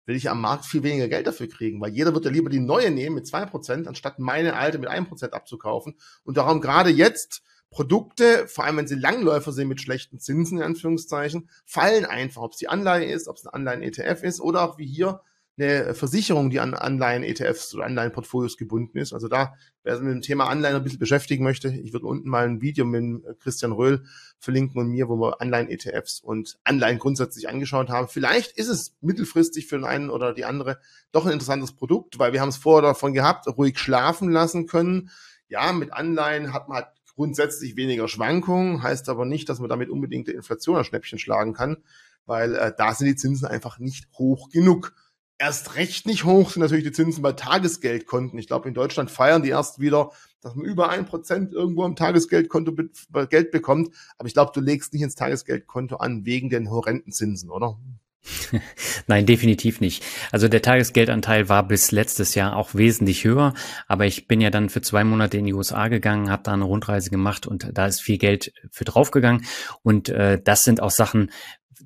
will 0.05 0.15
ich 0.15 0.29
am 0.29 0.41
Markt 0.41 0.65
viel 0.65 0.83
weniger 0.83 1.07
Geld 1.07 1.27
dafür 1.27 1.47
kriegen, 1.47 1.81
weil 1.81 1.93
jeder 1.93 2.13
wird 2.13 2.25
ja 2.25 2.31
lieber 2.31 2.49
die 2.49 2.59
neue 2.59 2.91
nehmen 2.91 3.15
mit 3.15 3.27
zwei 3.27 3.45
Prozent, 3.45 3.87
anstatt 3.87 4.19
meine 4.19 4.55
alte 4.55 4.77
mit 4.77 4.89
einem 4.89 5.07
Prozent 5.07 5.33
abzukaufen. 5.33 5.97
Und 6.23 6.37
darum 6.37 6.61
gerade 6.61 6.89
jetzt 6.89 7.41
Produkte, 7.69 8.47
vor 8.47 8.63
allem 8.63 8.77
wenn 8.77 8.87
sie 8.87 8.95
Langläufer 8.95 9.51
sind 9.51 9.67
mit 9.67 9.81
schlechten 9.81 10.19
Zinsen, 10.19 10.59
in 10.59 10.63
Anführungszeichen, 10.63 11.49
fallen 11.65 12.05
einfach, 12.05 12.41
ob 12.41 12.53
es 12.53 12.57
die 12.57 12.69
Anleihe 12.69 13.11
ist, 13.11 13.27
ob 13.27 13.37
es 13.37 13.45
ein 13.45 13.53
Anleihen-ETF 13.53 14.23
ist 14.23 14.39
oder 14.39 14.61
auch 14.63 14.77
wie 14.77 14.87
hier 14.87 15.21
eine 15.59 15.95
Versicherung, 15.95 16.49
die 16.49 16.59
an 16.59 16.73
Anleihen-ETFs 16.73 17.73
oder 17.73 17.85
Anleihenportfolios 17.85 18.57
gebunden 18.57 18.97
ist. 18.99 19.13
Also 19.13 19.27
da, 19.27 19.55
wer 19.83 19.95
sich 19.95 20.03
mit 20.03 20.13
dem 20.13 20.21
Thema 20.21 20.47
Anleihen 20.47 20.75
ein 20.75 20.83
bisschen 20.83 20.99
beschäftigen 20.99 21.43
möchte, 21.43 21.69
ich 21.69 21.93
würde 21.93 22.05
unten 22.05 22.29
mal 22.29 22.45
ein 22.45 22.61
Video 22.61 22.85
mit 22.85 23.23
Christian 23.39 23.71
Röhl 23.71 24.03
verlinken 24.37 24.79
und 24.79 24.89
mir, 24.89 25.09
wo 25.09 25.15
wir 25.15 25.41
Anleihen-ETFs 25.41 26.19
und 26.19 26.59
Anleihen 26.63 26.99
grundsätzlich 26.99 27.49
angeschaut 27.49 27.89
haben. 27.89 28.07
Vielleicht 28.07 28.51
ist 28.51 28.67
es 28.67 28.95
mittelfristig 29.01 29.67
für 29.67 29.77
den 29.77 29.85
einen 29.85 30.09
oder 30.09 30.33
die 30.33 30.45
andere 30.45 30.79
doch 31.11 31.25
ein 31.25 31.31
interessantes 31.31 31.71
Produkt, 31.71 32.19
weil 32.19 32.33
wir 32.33 32.41
haben 32.41 32.49
es 32.49 32.57
vorher 32.57 32.89
davon 32.89 33.13
gehabt, 33.13 33.47
ruhig 33.47 33.79
schlafen 33.79 34.29
lassen 34.29 34.67
können. 34.67 35.09
Ja, 35.47 35.71
mit 35.73 35.91
Anleihen 35.93 36.53
hat 36.53 36.67
man 36.69 36.77
halt 36.77 36.87
grundsätzlich 37.15 37.75
weniger 37.75 38.07
Schwankungen, 38.07 38.83
heißt 38.83 39.09
aber 39.09 39.25
nicht, 39.25 39.49
dass 39.49 39.59
man 39.59 39.69
damit 39.69 39.89
unbedingt 39.89 40.27
der 40.27 40.35
Inflation 40.35 40.77
ein 40.77 40.83
Schnäppchen 40.83 41.17
schlagen 41.17 41.53
kann, 41.53 41.77
weil 42.27 42.53
äh, 42.53 42.71
da 42.77 42.93
sind 42.93 43.07
die 43.07 43.15
Zinsen 43.15 43.47
einfach 43.47 43.79
nicht 43.79 44.07
hoch 44.19 44.49
genug. 44.49 44.93
Erst 45.39 45.75
recht 45.75 46.07
nicht 46.07 46.23
hoch 46.23 46.49
sind 46.49 46.61
natürlich 46.61 46.83
die 46.83 46.91
Zinsen 46.91 47.21
bei 47.21 47.31
Tagesgeldkonten. 47.31 48.39
Ich 48.39 48.47
glaube, 48.47 48.67
in 48.67 48.73
Deutschland 48.73 49.11
feiern 49.11 49.43
die 49.43 49.49
erst 49.49 49.79
wieder, 49.79 50.11
dass 50.41 50.55
man 50.55 50.65
über 50.65 50.89
ein 50.89 51.05
Prozent 51.05 51.53
irgendwo 51.53 51.83
am 51.83 51.95
Tagesgeldkonto 51.95 52.73
Geld 53.29 53.51
bekommt. 53.51 53.93
Aber 54.17 54.27
ich 54.27 54.33
glaube, 54.33 54.51
du 54.55 54.61
legst 54.61 54.93
nicht 54.93 55.03
ins 55.03 55.13
Tagesgeldkonto 55.13 55.97
an 55.97 56.25
wegen 56.25 56.49
den 56.49 56.71
horrenden 56.71 57.11
Zinsen, 57.11 57.51
oder? 57.51 57.77
Nein, 59.07 59.25
definitiv 59.25 59.81
nicht. 59.81 60.03
Also 60.31 60.47
der 60.47 60.61
Tagesgeldanteil 60.61 61.49
war 61.49 61.67
bis 61.67 61.91
letztes 61.91 62.35
Jahr 62.35 62.55
auch 62.55 62.75
wesentlich 62.75 63.23
höher, 63.23 63.53
aber 63.87 64.05
ich 64.05 64.27
bin 64.27 64.41
ja 64.41 64.49
dann 64.49 64.69
für 64.69 64.81
zwei 64.81 65.03
Monate 65.03 65.37
in 65.37 65.45
die 65.45 65.53
USA 65.53 65.87
gegangen, 65.87 66.29
habe 66.29 66.43
da 66.43 66.53
eine 66.53 66.65
Rundreise 66.65 67.09
gemacht 67.09 67.47
und 67.47 67.69
da 67.73 67.85
ist 67.85 68.01
viel 68.01 68.17
Geld 68.17 68.53
für 68.71 68.85
draufgegangen 68.85 69.45
und 69.83 70.09
äh, 70.09 70.41
das 70.41 70.63
sind 70.63 70.81
auch 70.81 70.91
Sachen, 70.91 71.31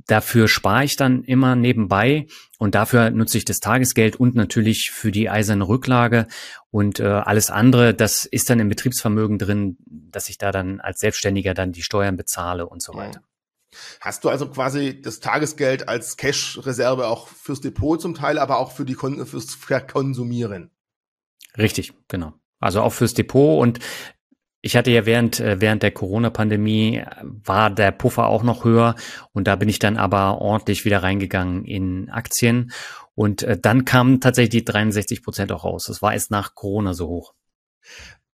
dafür 0.08 0.48
spare 0.48 0.84
ich 0.84 0.96
dann 0.96 1.24
immer 1.24 1.56
nebenbei 1.56 2.28
und 2.58 2.76
dafür 2.76 3.12
nutze 3.12 3.38
ich 3.38 3.46
das 3.46 3.60
Tagesgeld 3.60 4.16
und 4.16 4.36
natürlich 4.36 4.92
für 4.92 5.12
die 5.12 5.30
eiserne 5.30 5.68
Rücklage 5.68 6.28
und 6.70 7.00
äh, 7.00 7.06
alles 7.06 7.50
andere, 7.50 7.94
das 7.94 8.26
ist 8.26 8.50
dann 8.50 8.60
im 8.60 8.70
Betriebsvermögen 8.70 9.38
drin, 9.38 9.78
dass 9.86 10.30
ich 10.30 10.38
da 10.38 10.52
dann 10.52 10.80
als 10.80 11.00
Selbstständiger 11.00 11.54
dann 11.54 11.72
die 11.72 11.84
Steuern 11.84 12.18
bezahle 12.18 12.68
und 12.68 12.82
so 12.82 12.94
weiter. 12.94 13.22
Hast 14.00 14.24
du 14.24 14.30
also 14.30 14.50
quasi 14.50 15.02
das 15.02 15.20
Tagesgeld 15.20 15.88
als 15.88 16.18
Cash-Reserve 16.18 17.08
auch 17.08 17.28
fürs 17.28 17.62
Depot 17.62 18.02
zum 18.02 18.16
Teil, 18.16 18.38
aber 18.38 18.58
auch 18.58 18.72
für 18.72 18.86
die 18.86 18.96
Kon 18.96 19.26
fürs 19.26 19.54
Verkonsumieren? 19.56 20.72
Richtig, 21.58 21.94
genau. 22.08 22.34
Also 22.60 22.82
auch 22.82 22.94
fürs 22.94 23.14
Depot 23.14 23.62
und 23.62 23.80
ich 24.62 24.76
hatte 24.78 24.92
ja 24.92 25.06
während, 25.06 25.40
äh, 25.40 25.60
während 25.60 25.82
der 25.82 25.92
Corona-Pandemie 25.92 26.98
äh, 26.98 27.06
war 27.24 27.70
der 27.72 27.92
Puffer 27.92 28.28
auch 28.28 28.44
noch 28.44 28.64
höher 28.64 28.96
und 29.32 29.48
da 29.48 29.56
bin 29.56 29.70
ich 29.70 29.80
dann 29.80 29.98
aber 29.98 30.40
ordentlich 30.40 30.86
wieder 30.86 31.02
reingegangen 31.02 31.66
in 31.66 32.10
Aktien 32.10 32.72
und 33.16 33.44
äh, 33.44 33.58
dann 33.60 33.86
kamen 33.86 34.22
tatsächlich 34.22 34.64
die 34.64 34.66
63 34.66 35.24
Prozent 35.24 35.52
auch 35.52 35.64
raus. 35.64 35.86
Das 35.88 36.02
war 36.02 36.14
erst 36.14 36.32
nach 36.32 36.54
Corona 36.54 36.94
so 36.94 37.08
hoch. 37.08 37.34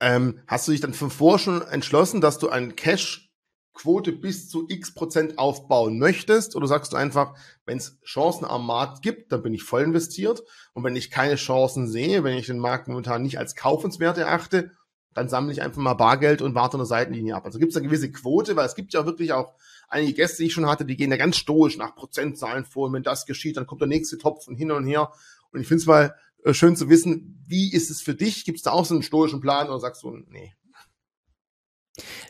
Ähm, 0.01 0.41
hast 0.47 0.69
du 0.69 0.73
dich 0.73 0.81
dann 0.81 0.95
von 0.95 1.11
vor 1.11 1.39
schon 1.39 1.63
entschlossen, 1.63 2.21
dass 2.21 2.39
du 2.39 2.49
ein 2.49 2.77
Cash 2.77 3.32
Quote 3.75 4.13
bis 4.13 4.49
zu 4.49 4.67
x 4.69 4.95
Prozent 4.95 5.39
aufbauen 5.39 5.99
möchtest? 5.99 6.57
Oder 6.57 6.67
sagst 6.67 6.93
du 6.93 6.97
einfach, 6.97 7.35
wenn 7.65 7.79
es 7.79 7.99
Chancen 8.05 8.45
am 8.45 8.67
Markt 8.67 9.03
gibt, 9.03 9.33
dann 9.33 9.43
bin 9.43 9.55
ich 9.55 9.63
voll 9.63 9.83
investiert. 9.83 10.43
Und 10.75 10.85
wenn 10.85 10.97
ich 10.97 11.11
keine 11.11 11.37
Chancen 11.37 11.89
sehe, 11.89 12.25
wenn 12.25 12.37
ich 12.37 12.47
den 12.47 12.59
Markt 12.59 12.89
momentan 12.89 13.23
nicht 13.23 13.39
als 13.39 13.55
kaufenswert 13.57 14.19
erachte, 14.19 14.73
dann 15.15 15.29
sammle 15.29 15.53
ich 15.53 15.63
einfach 15.63 15.81
mal 15.81 15.95
Bargeld 15.95 16.43
und 16.43 16.55
warte 16.55 16.77
eine 16.77 16.87
Seitenlinie 16.87 17.35
ab. 17.35 17.45
Also 17.45 17.59
gibt 17.59 17.73
es 17.73 17.77
eine 17.77 17.87
gewisse 17.87 18.11
Quote, 18.11 18.57
weil 18.57 18.67
es 18.67 18.75
gibt 18.75 18.95
ja 18.95 19.05
wirklich 19.05 19.33
auch 19.33 19.55
einige 19.89 20.15
Gäste, 20.15 20.39
die 20.39 20.47
ich 20.47 20.55
schon 20.55 20.67
hatte, 20.67 20.85
die 20.85 20.97
gehen 20.97 21.11
ja 21.11 21.17
ganz 21.17 21.37
stoisch 21.37 21.77
nach 21.77 21.95
Prozentzahlen 21.95 22.65
vor. 22.65 22.87
Und 22.87 22.95
wenn 22.95 23.03
das 23.03 23.27
geschieht, 23.27 23.57
dann 23.57 23.67
kommt 23.67 23.83
der 23.83 23.89
nächste 23.89 24.19
Topf 24.19 24.45
von 24.45 24.57
hin 24.57 24.71
und 24.71 24.87
her. 24.87 25.13
Und 25.53 25.61
ich 25.61 25.69
finde 25.69 25.81
es 25.81 25.87
mal 25.87 26.15
äh, 26.45 26.55
schön 26.55 26.77
zu 26.77 26.89
wissen, 26.89 27.45
wie 27.47 27.73
ist 27.73 27.91
es 27.91 28.01
für 28.01 28.15
dich? 28.15 28.45
Gibt 28.45 28.59
es 28.59 28.63
da 28.63 28.73
auch 28.73 28.87
so 28.87 28.95
einen 28.95 29.03
stoischen 29.03 29.41
Plan 29.41 29.69
oder 29.69 29.81
sagst 29.81 30.03
du, 30.03 30.17
nee, 30.29 30.55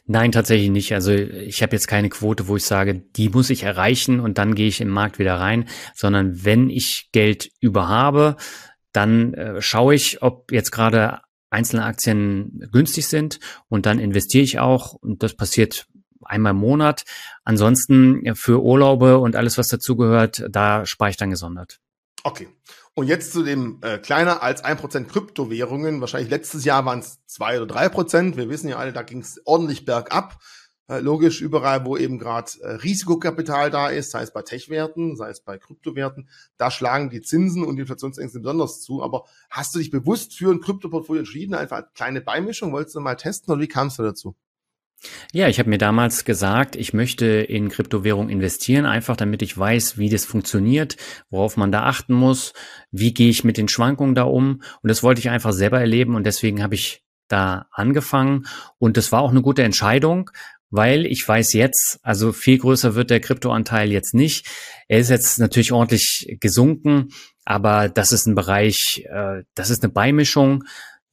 Nein, 0.06 0.32
tatsächlich 0.32 0.70
nicht. 0.70 0.92
Also 0.92 1.12
ich 1.12 1.62
habe 1.62 1.76
jetzt 1.76 1.86
keine 1.86 2.08
Quote, 2.08 2.48
wo 2.48 2.56
ich 2.56 2.64
sage, 2.64 2.94
die 2.94 3.28
muss 3.28 3.50
ich 3.50 3.62
erreichen 3.62 4.18
und 4.20 4.38
dann 4.38 4.54
gehe 4.54 4.68
ich 4.68 4.80
im 4.80 4.88
Markt 4.88 5.18
wieder 5.18 5.36
rein, 5.36 5.68
sondern 5.94 6.44
wenn 6.44 6.68
ich 6.68 7.10
Geld 7.12 7.50
über 7.60 7.88
habe, 7.88 8.36
dann 8.92 9.34
äh, 9.34 9.62
schaue 9.62 9.94
ich, 9.94 10.22
ob 10.22 10.50
jetzt 10.50 10.72
gerade 10.72 11.20
einzelne 11.50 11.84
Aktien 11.84 12.68
günstig 12.72 13.06
sind 13.06 13.38
und 13.68 13.86
dann 13.86 13.98
investiere 13.98 14.42
ich 14.44 14.58
auch 14.58 14.94
und 14.94 15.22
das 15.22 15.34
passiert 15.34 15.86
einmal 16.24 16.52
im 16.52 16.58
Monat. 16.58 17.04
Ansonsten 17.44 18.34
für 18.34 18.62
Urlaube 18.62 19.18
und 19.18 19.36
alles, 19.36 19.58
was 19.58 19.68
dazugehört, 19.68 20.44
da 20.50 20.86
spare 20.86 21.10
ich 21.10 21.16
dann 21.16 21.30
gesondert. 21.30 21.78
Okay. 22.24 22.48
Und 22.94 23.06
jetzt 23.06 23.32
zu 23.32 23.42
dem 23.42 23.78
äh, 23.80 23.98
kleiner 23.98 24.42
als 24.42 24.64
ein 24.64 24.76
Prozent 24.76 25.08
Kryptowährungen. 25.08 26.00
Wahrscheinlich 26.02 26.30
letztes 26.30 26.64
Jahr 26.64 26.84
waren 26.84 26.98
es 26.98 27.24
zwei 27.26 27.56
oder 27.56 27.66
drei 27.66 27.88
Prozent. 27.88 28.36
Wir 28.36 28.50
wissen 28.50 28.68
ja 28.68 28.76
alle, 28.76 28.92
da 28.92 29.02
ging 29.02 29.20
es 29.20 29.40
ordentlich 29.46 29.86
bergab. 29.86 30.38
Äh, 30.88 30.98
logisch, 30.98 31.40
überall, 31.40 31.86
wo 31.86 31.96
eben 31.96 32.18
gerade 32.18 32.50
äh, 32.60 32.72
Risikokapital 32.72 33.70
da 33.70 33.88
ist, 33.88 34.10
sei 34.10 34.22
es 34.22 34.32
bei 34.32 34.42
Tech-Werten, 34.42 35.16
sei 35.16 35.30
es 35.30 35.40
bei 35.40 35.56
Kryptowerten, 35.56 36.28
da 36.58 36.70
schlagen 36.70 37.08
die 37.08 37.22
Zinsen 37.22 37.64
und 37.64 37.76
die 37.76 37.82
Inflationsängste 37.82 38.40
besonders 38.40 38.82
zu. 38.82 39.02
Aber 39.02 39.24
hast 39.48 39.74
du 39.74 39.78
dich 39.78 39.90
bewusst 39.90 40.34
für 40.34 40.52
ein 40.52 40.60
Kryptoportfolio 40.60 41.20
entschieden? 41.20 41.54
Einfach 41.54 41.78
eine 41.78 41.88
kleine 41.94 42.20
Beimischung? 42.20 42.72
Wolltest 42.72 42.96
du 42.96 43.00
mal 43.00 43.14
testen 43.14 43.52
oder 43.52 43.62
wie 43.62 43.68
kamst 43.68 43.98
du 43.98 44.02
dazu? 44.02 44.34
Ja, 45.32 45.48
ich 45.48 45.58
habe 45.58 45.70
mir 45.70 45.78
damals 45.78 46.24
gesagt, 46.24 46.76
ich 46.76 46.92
möchte 46.92 47.26
in 47.26 47.68
Kryptowährung 47.68 48.28
investieren, 48.28 48.86
einfach 48.86 49.16
damit 49.16 49.42
ich 49.42 49.56
weiß, 49.56 49.98
wie 49.98 50.08
das 50.08 50.24
funktioniert, 50.24 50.96
worauf 51.30 51.56
man 51.56 51.72
da 51.72 51.84
achten 51.84 52.14
muss, 52.14 52.52
wie 52.90 53.12
gehe 53.12 53.30
ich 53.30 53.44
mit 53.44 53.56
den 53.56 53.68
Schwankungen 53.68 54.14
da 54.14 54.24
um. 54.24 54.62
Und 54.82 54.90
das 54.90 55.02
wollte 55.02 55.20
ich 55.20 55.30
einfach 55.30 55.52
selber 55.52 55.80
erleben 55.80 56.14
und 56.14 56.24
deswegen 56.24 56.62
habe 56.62 56.74
ich 56.74 57.02
da 57.28 57.66
angefangen. 57.72 58.46
Und 58.78 58.96
das 58.96 59.10
war 59.10 59.22
auch 59.22 59.30
eine 59.30 59.42
gute 59.42 59.62
Entscheidung, 59.62 60.30
weil 60.70 61.06
ich 61.06 61.26
weiß 61.26 61.52
jetzt, 61.52 61.98
also 62.02 62.32
viel 62.32 62.58
größer 62.58 62.94
wird 62.94 63.10
der 63.10 63.20
Kryptoanteil 63.20 63.90
jetzt 63.90 64.14
nicht. 64.14 64.46
Er 64.88 64.98
ist 64.98 65.10
jetzt 65.10 65.38
natürlich 65.38 65.72
ordentlich 65.72 66.36
gesunken, 66.40 67.08
aber 67.44 67.88
das 67.88 68.12
ist 68.12 68.26
ein 68.26 68.34
Bereich, 68.34 69.04
äh, 69.10 69.42
das 69.54 69.70
ist 69.70 69.82
eine 69.82 69.92
Beimischung. 69.92 70.64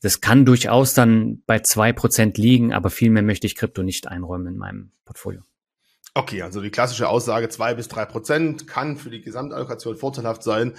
Das 0.01 0.21
kann 0.21 0.45
durchaus 0.45 0.93
dann 0.93 1.43
bei 1.45 1.59
zwei 1.59 1.91
Prozent 1.91 2.37
liegen, 2.37 2.73
aber 2.73 2.89
viel 2.89 3.09
möchte 3.09 3.47
ich 3.47 3.55
Krypto 3.55 3.83
nicht 3.83 4.07
einräumen 4.07 4.47
in 4.47 4.57
meinem 4.57 4.91
Portfolio. 5.05 5.41
Okay, 6.13 6.41
also 6.41 6.61
die 6.61 6.71
klassische 6.71 7.09
Aussage 7.09 7.49
zwei 7.49 7.73
bis 7.75 7.87
drei 7.87 8.05
Prozent 8.05 8.67
kann 8.67 8.97
für 8.97 9.09
die 9.09 9.21
Gesamtallokation 9.21 9.97
vorteilhaft 9.97 10.43
sein. 10.43 10.73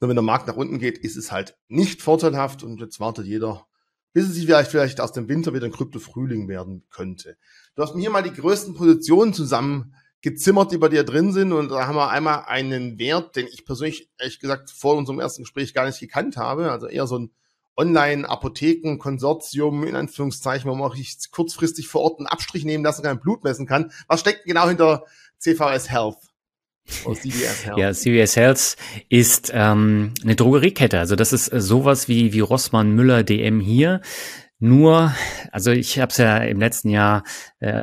Nur 0.00 0.08
wenn 0.08 0.16
der 0.16 0.22
Markt 0.22 0.46
nach 0.46 0.56
unten 0.56 0.78
geht, 0.78 0.98
ist 0.98 1.16
es 1.16 1.32
halt 1.32 1.56
nicht 1.68 2.02
vorteilhaft 2.02 2.62
und 2.62 2.80
jetzt 2.80 3.00
wartet 3.00 3.26
jeder, 3.26 3.66
bis 4.12 4.26
es 4.28 4.34
sich 4.34 4.44
vielleicht, 4.44 4.70
vielleicht 4.70 5.00
aus 5.00 5.12
dem 5.12 5.28
Winter 5.28 5.54
wieder 5.54 5.66
ein 5.66 5.72
Krypto-Frühling 5.72 6.48
werden 6.48 6.84
könnte. 6.90 7.36
Du 7.76 7.82
hast 7.82 7.94
mir 7.94 8.02
hier 8.02 8.10
mal 8.10 8.22
die 8.22 8.32
größten 8.32 8.74
Positionen 8.74 9.32
zusammen 9.32 9.94
gezimmert, 10.20 10.72
die 10.72 10.78
bei 10.78 10.88
dir 10.88 11.04
drin 11.04 11.32
sind. 11.32 11.52
Und 11.52 11.70
da 11.70 11.86
haben 11.86 11.96
wir 11.96 12.10
einmal 12.10 12.44
einen 12.46 12.98
Wert, 12.98 13.36
den 13.36 13.46
ich 13.46 13.64
persönlich, 13.64 14.10
ehrlich 14.18 14.40
gesagt, 14.40 14.70
vor 14.70 14.96
unserem 14.96 15.20
ersten 15.20 15.42
Gespräch 15.42 15.74
gar 15.74 15.86
nicht 15.86 16.00
gekannt 16.00 16.36
habe. 16.36 16.70
Also 16.70 16.86
eher 16.86 17.06
so 17.06 17.18
ein 17.18 17.30
Online-Apotheken-Konsortium, 17.76 19.84
in 19.84 19.96
Anführungszeichen, 19.96 20.70
wo 20.70 20.74
man 20.74 20.90
auch 20.90 20.96
kurzfristig 21.30 21.88
vor 21.88 22.02
Ort 22.02 22.20
einen 22.20 22.26
Abstrich 22.26 22.64
nehmen 22.64 22.84
lassen 22.84 23.02
kann, 23.02 23.20
Blut 23.20 23.44
messen 23.44 23.66
kann. 23.66 23.92
Was 24.06 24.20
steckt 24.20 24.44
genau 24.44 24.68
hinter 24.68 25.04
CVS 25.38 25.90
Health? 25.90 26.18
CVS 26.86 27.24
Health. 27.66 27.78
Ja, 27.78 27.92
CVS 27.92 28.36
Health 28.36 28.76
ist 29.08 29.50
ähm, 29.54 30.12
eine 30.22 30.36
Drogeriekette. 30.36 30.98
Also 30.98 31.16
das 31.16 31.32
ist 31.32 31.52
äh, 31.52 31.60
sowas 31.60 32.08
wie, 32.08 32.32
wie 32.32 32.40
Rossmann, 32.40 32.92
Müller, 32.92 33.24
DM 33.24 33.60
hier. 33.60 34.00
Nur, 34.58 35.14
also 35.50 35.72
ich 35.72 35.98
habe 35.98 36.10
es 36.10 36.18
ja 36.18 36.38
im 36.38 36.60
letzten 36.60 36.88
Jahr 36.88 37.24
äh, 37.58 37.82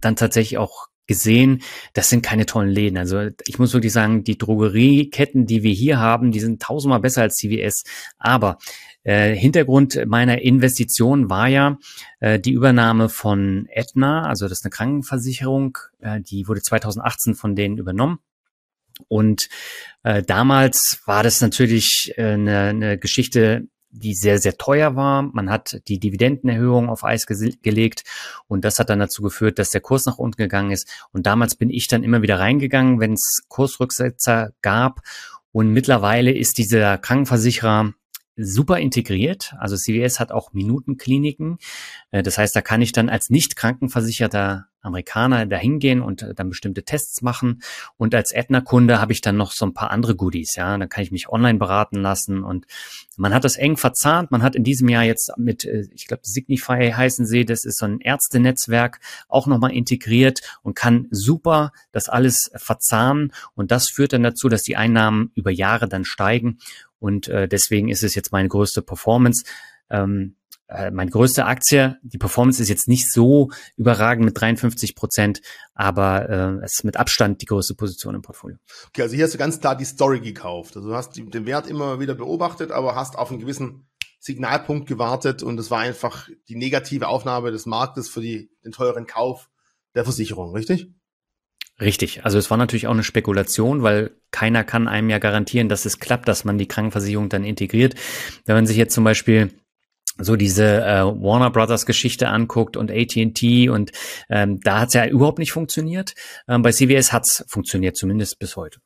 dann 0.00 0.16
tatsächlich 0.16 0.58
auch 0.58 0.88
gesehen, 1.06 1.62
das 1.94 2.08
sind 2.08 2.22
keine 2.22 2.46
tollen 2.46 2.70
Läden. 2.70 2.96
Also 2.96 3.28
ich 3.46 3.58
muss 3.58 3.72
wirklich 3.72 3.92
sagen, 3.92 4.24
die 4.24 4.38
Drogerieketten, 4.38 5.46
die 5.46 5.62
wir 5.62 5.72
hier 5.72 5.98
haben, 5.98 6.30
die 6.32 6.40
sind 6.40 6.62
tausendmal 6.62 7.00
besser 7.00 7.22
als 7.22 7.36
CVS. 7.36 7.82
Aber 8.18 8.58
äh, 9.04 9.34
Hintergrund 9.34 10.00
meiner 10.06 10.40
Investition 10.42 11.28
war 11.28 11.48
ja 11.48 11.78
äh, 12.20 12.38
die 12.38 12.52
Übernahme 12.52 13.08
von 13.08 13.68
Aetna, 13.74 14.26
also 14.26 14.48
das 14.48 14.58
ist 14.58 14.64
eine 14.64 14.70
Krankenversicherung, 14.70 15.78
äh, 16.00 16.20
die 16.20 16.46
wurde 16.46 16.62
2018 16.62 17.34
von 17.34 17.56
denen 17.56 17.78
übernommen. 17.78 18.18
Und 19.08 19.48
äh, 20.04 20.22
damals 20.22 21.00
war 21.06 21.22
das 21.22 21.40
natürlich 21.40 22.12
äh, 22.16 22.34
eine, 22.34 22.58
eine 22.60 22.98
Geschichte, 22.98 23.66
die 23.92 24.14
sehr, 24.14 24.38
sehr 24.38 24.56
teuer 24.56 24.96
war. 24.96 25.22
Man 25.22 25.50
hat 25.50 25.80
die 25.86 26.00
Dividendenerhöhung 26.00 26.88
auf 26.88 27.04
Eis 27.04 27.26
gelegt 27.26 28.04
und 28.48 28.64
das 28.64 28.78
hat 28.78 28.90
dann 28.90 28.98
dazu 28.98 29.22
geführt, 29.22 29.58
dass 29.58 29.70
der 29.70 29.80
Kurs 29.80 30.06
nach 30.06 30.18
unten 30.18 30.38
gegangen 30.38 30.72
ist. 30.72 30.88
Und 31.12 31.26
damals 31.26 31.54
bin 31.54 31.70
ich 31.70 31.86
dann 31.88 32.02
immer 32.02 32.22
wieder 32.22 32.40
reingegangen, 32.40 33.00
wenn 33.00 33.12
es 33.12 33.42
Kursrücksetzer 33.48 34.50
gab. 34.62 35.00
Und 35.52 35.72
mittlerweile 35.72 36.32
ist 36.32 36.58
dieser 36.58 36.96
Krankenversicherer 36.98 37.92
super 38.36 38.78
integriert. 38.78 39.54
Also 39.58 39.76
CVS 39.76 40.20
hat 40.20 40.32
auch 40.32 40.52
Minutenkliniken. 40.52 41.58
Äh, 42.10 42.22
das 42.22 42.38
heißt, 42.38 42.54
da 42.54 42.60
kann 42.62 42.82
ich 42.82 42.92
dann 42.92 43.08
als 43.08 43.30
nicht 43.30 43.56
krankenversicherter 43.56 44.66
Amerikaner 44.82 45.46
dahin 45.46 45.78
gehen 45.78 46.02
und 46.02 46.22
äh, 46.22 46.34
dann 46.34 46.48
bestimmte 46.48 46.82
Tests 46.82 47.22
machen. 47.22 47.62
Und 47.96 48.14
als 48.14 48.34
Aetna-Kunde 48.34 49.00
habe 49.00 49.12
ich 49.12 49.20
dann 49.20 49.36
noch 49.36 49.52
so 49.52 49.64
ein 49.64 49.74
paar 49.74 49.90
andere 49.90 50.16
Goodies. 50.16 50.56
Ja, 50.56 50.76
dann 50.76 50.88
kann 50.88 51.04
ich 51.04 51.12
mich 51.12 51.28
online 51.28 51.58
beraten 51.58 51.96
lassen 51.96 52.42
und 52.42 52.66
man 53.16 53.32
hat 53.32 53.44
das 53.44 53.56
eng 53.56 53.76
verzahnt. 53.76 54.30
Man 54.30 54.42
hat 54.42 54.56
in 54.56 54.64
diesem 54.64 54.88
Jahr 54.88 55.04
jetzt 55.04 55.32
mit, 55.36 55.64
äh, 55.64 55.86
ich 55.92 56.06
glaube, 56.06 56.22
Signify 56.24 56.90
heißen 56.90 57.26
sie, 57.26 57.44
das 57.44 57.64
ist 57.64 57.78
so 57.78 57.86
ein 57.86 58.00
Ärztenetzwerk, 58.00 59.00
auch 59.28 59.46
nochmal 59.46 59.72
integriert 59.72 60.40
und 60.62 60.74
kann 60.74 61.06
super 61.10 61.72
das 61.92 62.08
alles 62.08 62.50
verzahnen. 62.56 63.32
Und 63.54 63.70
das 63.70 63.88
führt 63.88 64.12
dann 64.12 64.22
dazu, 64.22 64.48
dass 64.48 64.62
die 64.62 64.76
Einnahmen 64.76 65.30
über 65.34 65.50
Jahre 65.50 65.88
dann 65.88 66.04
steigen 66.04 66.58
und 67.02 67.26
äh, 67.28 67.48
deswegen 67.48 67.88
ist 67.88 68.04
es 68.04 68.14
jetzt 68.14 68.30
meine 68.30 68.48
größte 68.48 68.80
Performance. 68.80 69.44
Ähm, 69.90 70.36
äh, 70.68 70.92
meine 70.92 71.10
größte 71.10 71.44
Aktie. 71.44 71.98
Die 72.02 72.16
Performance 72.16 72.62
ist 72.62 72.68
jetzt 72.68 72.86
nicht 72.86 73.10
so 73.10 73.50
überragend 73.76 74.24
mit 74.24 74.40
53 74.40 74.94
Prozent, 74.94 75.40
aber 75.74 76.30
äh, 76.30 76.64
es 76.64 76.74
ist 76.74 76.84
mit 76.84 76.96
Abstand 76.96 77.42
die 77.42 77.46
größte 77.46 77.74
Position 77.74 78.14
im 78.14 78.22
Portfolio. 78.22 78.56
Okay, 78.88 79.02
also 79.02 79.16
hier 79.16 79.24
hast 79.24 79.34
du 79.34 79.38
ganz 79.38 79.58
klar 79.58 79.76
die 79.76 79.84
Story 79.84 80.20
gekauft. 80.20 80.76
Also 80.76 80.90
du 80.90 80.94
hast 80.94 81.16
den 81.16 81.46
Wert 81.46 81.66
immer 81.66 81.98
wieder 81.98 82.14
beobachtet, 82.14 82.70
aber 82.70 82.94
hast 82.94 83.18
auf 83.18 83.30
einen 83.30 83.40
gewissen 83.40 83.88
Signalpunkt 84.20 84.86
gewartet 84.86 85.42
und 85.42 85.58
es 85.58 85.72
war 85.72 85.80
einfach 85.80 86.28
die 86.48 86.54
negative 86.54 87.08
Aufnahme 87.08 87.50
des 87.50 87.66
Marktes 87.66 88.08
für 88.08 88.20
die, 88.20 88.48
den 88.64 88.70
teuren 88.70 89.06
Kauf 89.06 89.50
der 89.96 90.04
Versicherung, 90.04 90.52
richtig? 90.52 90.94
Richtig. 91.82 92.24
Also 92.24 92.38
es 92.38 92.48
war 92.50 92.56
natürlich 92.56 92.86
auch 92.86 92.92
eine 92.92 93.02
Spekulation, 93.02 93.82
weil 93.82 94.12
keiner 94.30 94.62
kann 94.62 94.86
einem 94.86 95.10
ja 95.10 95.18
garantieren, 95.18 95.68
dass 95.68 95.84
es 95.84 95.98
klappt, 95.98 96.28
dass 96.28 96.44
man 96.44 96.56
die 96.56 96.68
Krankenversicherung 96.68 97.28
dann 97.28 97.44
integriert. 97.44 97.94
Wenn 98.44 98.54
man 98.54 98.66
sich 98.66 98.76
jetzt 98.76 98.94
zum 98.94 99.02
Beispiel 99.02 99.50
so 100.18 100.36
diese 100.36 100.82
äh, 100.84 101.02
Warner 101.02 101.50
Brothers 101.50 101.84
Geschichte 101.84 102.28
anguckt 102.28 102.76
und 102.76 102.92
AT&T 102.92 103.68
und 103.68 103.90
ähm, 104.30 104.60
da 104.60 104.80
hat 104.80 104.88
es 104.88 104.94
ja 104.94 105.06
überhaupt 105.06 105.38
nicht 105.38 105.52
funktioniert. 105.52 106.14
Ähm, 106.46 106.62
bei 106.62 106.70
CVS 106.70 107.12
hat 107.12 107.24
es 107.26 107.44
funktioniert, 107.48 107.96
zumindest 107.96 108.38
bis 108.38 108.54
heute. 108.54 108.78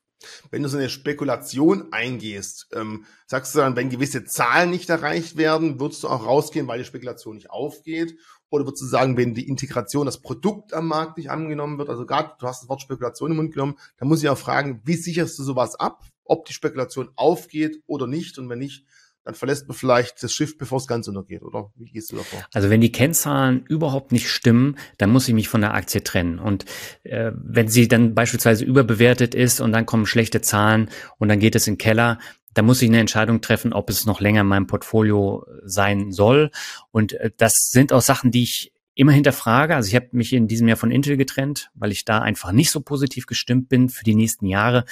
Wenn 0.51 0.63
du 0.63 0.69
so 0.69 0.79
eine 0.79 0.89
Spekulation 0.89 1.93
eingehst, 1.93 2.69
ähm, 2.73 3.05
sagst 3.27 3.55
du 3.55 3.59
dann, 3.59 3.77
wenn 3.77 3.91
gewisse 3.91 4.25
Zahlen 4.25 4.71
nicht 4.71 4.89
erreicht 4.89 5.37
werden, 5.37 5.79
würdest 5.79 6.03
du 6.03 6.09
auch 6.09 6.25
rausgehen, 6.25 6.67
weil 6.67 6.79
die 6.79 6.85
Spekulation 6.85 7.37
nicht 7.37 7.51
aufgeht? 7.51 8.17
Oder 8.57 8.67
würdest 8.67 8.83
du 8.83 8.87
sagen, 8.87 9.17
wenn 9.17 9.35
die 9.35 9.49
Integration, 9.49 10.07
das 10.07 10.21
Produkt 10.21 10.73
am 10.73 10.89
Markt 10.89 11.19
nicht 11.19 11.31
angenommen 11.31 11.79
wird, 11.79 11.91
also 11.91 12.07
gerade 12.07 12.33
du 12.39 12.47
hast 12.47 12.63
das 12.63 12.69
Wort 12.69 12.81
Spekulation 12.81 13.31
im 13.31 13.37
Mund 13.37 13.53
genommen, 13.53 13.79
dann 13.99 14.09
muss 14.09 14.23
ich 14.23 14.29
auch 14.29 14.39
fragen, 14.39 14.81
wie 14.85 14.97
sicherst 14.97 15.39
du 15.39 15.43
sowas 15.43 15.75
ab, 15.75 16.05
ob 16.25 16.47
die 16.47 16.55
Spekulation 16.55 17.11
aufgeht 17.17 17.83
oder 17.87 18.07
nicht? 18.07 18.39
Und 18.39 18.49
wenn 18.49 18.59
nicht, 18.59 18.85
dann 19.27 19.35
verlässt 19.35 19.67
man 19.67 19.77
vielleicht 19.77 20.23
das 20.23 20.33
Schiff, 20.33 20.57
bevor 20.57 20.79
es 20.79 20.87
ganz 20.87 21.09
untergeht, 21.09 21.43
oder? 21.43 21.73
Wie 21.75 21.91
gehst 21.91 22.13
du 22.13 22.17
davor? 22.17 22.47
Also 22.55 22.71
wenn 22.71 22.81
die 22.81 22.93
Kennzahlen 22.93 23.65
überhaupt 23.67 24.13
nicht 24.13 24.31
stimmen, 24.31 24.77
dann 24.99 25.11
muss 25.11 25.27
ich 25.27 25.35
mich 25.35 25.49
von 25.49 25.61
der 25.61 25.75
Aktie 25.75 26.05
trennen. 26.05 26.39
Und 26.39 26.65
äh, 27.03 27.33
wenn 27.35 27.67
sie 27.67 27.89
dann 27.89 28.15
beispielsweise 28.15 28.65
überbewertet 28.65 29.35
ist 29.35 29.61
und 29.61 29.73
dann 29.73 29.85
kommen 29.85 30.07
schlechte 30.07 30.43
Zahlen 30.43 30.91
und 31.19 31.29
dann 31.29 31.41
geht 31.41 31.57
es 31.57 31.67
in 31.67 31.75
den 31.75 31.79
Keller, 31.79 32.21
dann 32.55 32.67
muss 32.67 32.81
ich 32.81 32.89
eine 32.89 33.01
Entscheidung 33.01 33.41
treffen, 33.41 33.73
ob 33.73 33.91
es 33.91 34.07
noch 34.07 34.21
länger 34.21 34.43
in 34.43 34.47
meinem 34.47 34.69
Portfolio 34.69 35.45
sein 35.65 36.13
soll. 36.13 36.53
Und 36.93 37.15
äh, 37.15 37.33
das 37.37 37.71
sind 37.73 37.93
auch 37.93 38.03
Sachen, 38.03 38.31
die 38.31 38.45
ich 38.45 38.73
immer 38.95 39.11
hinterfrage. 39.11 39.75
Also 39.75 39.89
ich 39.89 39.97
habe 39.97 40.07
mich 40.13 40.35
in 40.35 40.47
diesem 40.47 40.69
Jahr 40.69 40.77
von 40.77 40.93
Intel 40.93 41.17
getrennt, 41.17 41.73
weil 41.75 41.91
ich 41.91 42.05
da 42.05 42.21
einfach 42.21 42.53
nicht 42.53 42.71
so 42.71 42.81
positiv 42.81 43.27
gestimmt 43.27 43.69
bin 43.69 43.89
für 43.89 44.05
die 44.05 44.15
nächsten 44.15 44.47
Jahre. 44.47 44.85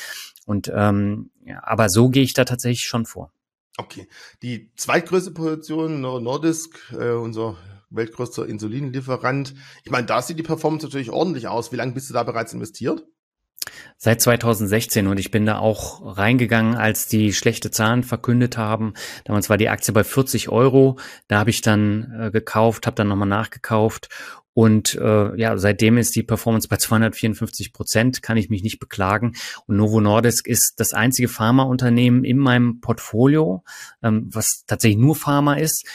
Und 0.44 0.72
ähm, 0.74 1.30
ja, 1.46 1.60
aber 1.62 1.88
so 1.88 2.08
gehe 2.08 2.24
ich 2.24 2.34
da 2.34 2.44
tatsächlich 2.44 2.86
schon 2.86 3.06
vor. 3.06 3.30
Okay. 3.76 4.08
Die 4.42 4.70
zweitgrößte 4.76 5.32
Position, 5.32 6.00
Nordisk, 6.00 6.78
äh, 6.92 7.10
unser 7.10 7.56
weltgrößter 7.90 8.46
Insulinlieferant. 8.46 9.54
Ich 9.84 9.90
meine, 9.90 10.06
da 10.06 10.22
sieht 10.22 10.38
die 10.38 10.42
Performance 10.42 10.86
natürlich 10.86 11.10
ordentlich 11.10 11.48
aus. 11.48 11.72
Wie 11.72 11.76
lange 11.76 11.92
bist 11.92 12.10
du 12.10 12.14
da 12.14 12.22
bereits 12.22 12.52
investiert? 12.52 13.04
Seit 13.96 14.20
2016 14.20 15.06
und 15.06 15.18
ich 15.18 15.30
bin 15.30 15.46
da 15.46 15.58
auch 15.58 16.18
reingegangen, 16.18 16.74
als 16.74 17.06
die 17.06 17.32
schlechte 17.32 17.70
Zahlen 17.70 18.02
verkündet 18.02 18.58
haben. 18.58 18.92
Damals 19.24 19.48
war 19.48 19.56
die 19.56 19.68
Aktie 19.68 19.94
bei 19.94 20.04
40 20.04 20.50
Euro. 20.50 20.98
Da 21.28 21.38
habe 21.38 21.50
ich 21.50 21.62
dann 21.62 22.12
äh, 22.20 22.30
gekauft, 22.30 22.86
habe 22.86 22.96
dann 22.96 23.08
nochmal 23.08 23.28
nachgekauft 23.28 24.08
und 24.54 24.94
äh, 24.94 25.36
ja, 25.36 25.58
seitdem 25.58 25.98
ist 25.98 26.14
die 26.14 26.22
Performance 26.22 26.68
bei 26.68 26.76
254 26.76 27.72
Prozent, 27.72 28.22
kann 28.22 28.36
ich 28.36 28.48
mich 28.48 28.62
nicht 28.62 28.78
beklagen. 28.78 29.34
Und 29.66 29.76
Novo 29.76 30.00
Nordisk 30.00 30.46
ist 30.46 30.74
das 30.76 30.92
einzige 30.92 31.28
Pharmaunternehmen 31.28 32.24
in 32.24 32.38
meinem 32.38 32.80
Portfolio, 32.80 33.64
ähm, 34.02 34.30
was 34.32 34.64
tatsächlich 34.66 35.00
nur 35.00 35.16
Pharma 35.16 35.54
ist. 35.54 35.86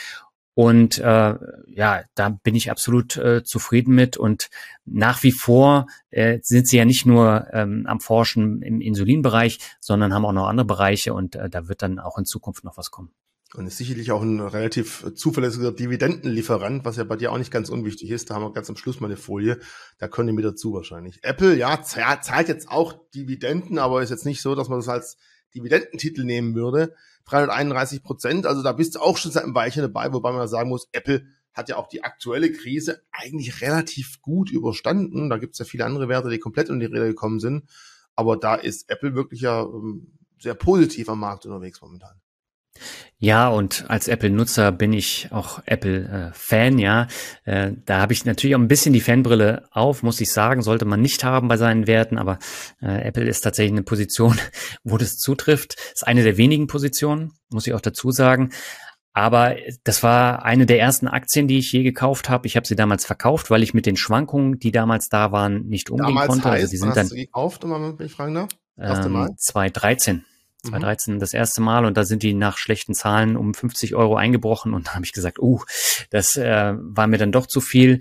Und 0.55 0.97
äh, 0.97 1.35
ja, 1.67 2.03
da 2.15 2.29
bin 2.43 2.53
ich 2.53 2.69
absolut 2.69 3.15
äh, 3.15 3.45
zufrieden 3.45 3.95
mit. 3.95 4.17
Und 4.17 4.49
nach 4.83 5.23
wie 5.23 5.31
vor 5.31 5.87
äh, 6.09 6.39
sind 6.41 6.67
sie 6.67 6.75
ja 6.75 6.83
nicht 6.83 7.05
nur 7.05 7.47
ähm, 7.53 7.85
am 7.87 8.01
Forschen 8.01 8.61
im 8.61 8.81
Insulinbereich, 8.81 9.59
sondern 9.79 10.13
haben 10.13 10.25
auch 10.25 10.33
noch 10.33 10.47
andere 10.47 10.65
Bereiche 10.65 11.13
und 11.13 11.37
äh, 11.37 11.49
da 11.49 11.69
wird 11.69 11.81
dann 11.81 11.97
auch 11.97 12.17
in 12.17 12.25
Zukunft 12.25 12.65
noch 12.65 12.75
was 12.75 12.91
kommen. 12.91 13.13
Und 13.55 13.65
ist 13.65 13.77
sicherlich 13.77 14.11
auch 14.11 14.21
ein 14.21 14.39
relativ 14.39 15.11
zuverlässiger 15.15 15.71
Dividendenlieferant, 15.71 16.85
was 16.85 16.97
ja 16.97 17.03
bei 17.03 17.15
dir 17.15 17.31
auch 17.31 17.39
nicht 17.39 17.49
ganz 17.49 17.69
unwichtig 17.69 18.11
ist. 18.11 18.29
Da 18.29 18.35
haben 18.35 18.43
wir 18.43 18.53
ganz 18.53 18.69
am 18.69 18.77
Schluss 18.77 18.99
mal 18.99 19.07
eine 19.07 19.17
Folie. 19.17 19.59
Da 19.97 20.07
können 20.07 20.27
die 20.27 20.33
mit 20.33 20.45
dazu 20.45 20.73
wahrscheinlich. 20.73 21.19
Apple, 21.23 21.55
ja, 21.55 21.81
zahlt 21.81 22.47
jetzt 22.47 22.69
auch 22.69 22.93
Dividenden, 23.15 23.79
aber 23.79 24.03
ist 24.03 24.11
jetzt 24.11 24.25
nicht 24.25 24.43
so, 24.43 24.53
dass 24.53 24.69
man 24.69 24.77
das 24.77 24.87
als 24.87 25.17
Dividendentitel 25.55 26.25
nehmen 26.25 26.53
würde. 26.53 26.93
331 27.25 28.03
Prozent, 28.03 28.45
also 28.45 28.61
da 28.61 28.71
bist 28.71 28.95
du 28.95 28.99
auch 28.99 29.17
schon 29.17 29.31
seit 29.31 29.43
einem 29.43 29.55
Weilchen 29.55 29.81
dabei, 29.81 30.13
wobei 30.13 30.31
man 30.31 30.47
sagen 30.47 30.69
muss, 30.69 30.87
Apple 30.91 31.25
hat 31.53 31.69
ja 31.69 31.77
auch 31.77 31.87
die 31.87 32.03
aktuelle 32.03 32.51
Krise 32.51 33.01
eigentlich 33.11 33.61
relativ 33.61 34.21
gut 34.21 34.51
überstanden. 34.51 35.29
Da 35.29 35.37
gibt 35.37 35.53
es 35.53 35.59
ja 35.59 35.65
viele 35.65 35.85
andere 35.85 36.07
Werte, 36.07 36.29
die 36.29 36.39
komplett 36.39 36.69
in 36.69 36.79
die 36.79 36.85
Rede 36.85 37.07
gekommen 37.07 37.39
sind. 37.39 37.69
Aber 38.15 38.37
da 38.37 38.55
ist 38.55 38.89
Apple 38.89 39.15
wirklich 39.15 39.41
ja 39.41 39.63
ähm, 39.63 40.17
sehr 40.39 40.53
positiv 40.53 41.09
am 41.09 41.19
Markt 41.19 41.45
unterwegs 41.45 41.81
momentan. 41.81 42.21
Ja, 43.17 43.49
und 43.49 43.85
als 43.89 44.07
Apple-Nutzer 44.07 44.71
bin 44.71 44.93
ich 44.93 45.27
auch 45.31 45.61
Apple-Fan, 45.65 46.79
ja. 46.79 47.07
Äh, 47.43 47.73
da 47.85 47.99
habe 47.99 48.13
ich 48.13 48.23
natürlich 48.23 48.55
auch 48.55 48.59
ein 48.59 48.69
bisschen 48.69 48.93
die 48.93 49.01
Fanbrille 49.01 49.67
auf, 49.71 50.03
muss 50.03 50.21
ich 50.21 50.31
sagen, 50.31 50.61
sollte 50.61 50.85
man 50.85 51.01
nicht 51.01 51.25
haben 51.25 51.49
bei 51.49 51.57
seinen 51.57 51.85
Werten, 51.85 52.17
aber 52.17 52.39
äh, 52.81 53.07
Apple 53.07 53.27
ist 53.27 53.41
tatsächlich 53.41 53.73
eine 53.73 53.83
Position, 53.83 54.37
wo 54.83 54.97
das 54.97 55.17
zutrifft. 55.17 55.75
Ist 55.93 56.07
eine 56.07 56.23
der 56.23 56.37
wenigen 56.37 56.67
Positionen, 56.67 57.33
muss 57.49 57.67
ich 57.67 57.73
auch 57.73 57.81
dazu 57.81 58.11
sagen. 58.11 58.51
Aber 59.11 59.57
das 59.83 60.01
war 60.01 60.45
eine 60.45 60.65
der 60.65 60.79
ersten 60.79 61.07
Aktien, 61.07 61.49
die 61.49 61.57
ich 61.57 61.73
je 61.73 61.83
gekauft 61.83 62.29
habe. 62.29 62.47
Ich 62.47 62.55
habe 62.55 62.65
sie 62.65 62.77
damals 62.77 63.05
verkauft, 63.05 63.49
weil 63.49 63.63
ich 63.63 63.73
mit 63.73 63.85
den 63.85 63.97
Schwankungen, 63.97 64.59
die 64.59 64.71
damals 64.71 65.09
da 65.09 65.33
waren, 65.33 65.65
nicht 65.65 65.89
umgehen 65.89 66.07
damals 66.07 66.27
konnte. 66.27 66.51
Heißt, 66.51 66.61
also 66.61 66.71
die 66.71 66.77
sind 66.77 66.95
dann, 66.95 67.03
hast 67.03 67.11
du 67.11 67.15
gekauft, 67.15 67.63
wenn 67.65 68.05
ich 68.05 68.13
fragen 68.13 68.35
darf? 68.35 68.49
Ähm, 68.77 69.35
2013. 69.35 70.23
2013 70.63 71.15
mhm. 71.15 71.19
das 71.19 71.33
erste 71.33 71.61
Mal 71.61 71.85
und 71.85 71.97
da 71.97 72.03
sind 72.03 72.23
die 72.23 72.33
nach 72.33 72.57
schlechten 72.57 72.93
Zahlen 72.93 73.37
um 73.37 73.53
50 73.53 73.95
Euro 73.95 74.15
eingebrochen 74.15 74.73
und 74.73 74.87
da 74.87 74.95
habe 74.95 75.05
ich 75.05 75.13
gesagt, 75.13 75.39
uh, 75.39 75.61
das 76.09 76.35
äh, 76.35 76.73
war 76.77 77.07
mir 77.07 77.17
dann 77.17 77.31
doch 77.31 77.47
zu 77.47 77.61
viel. 77.61 77.99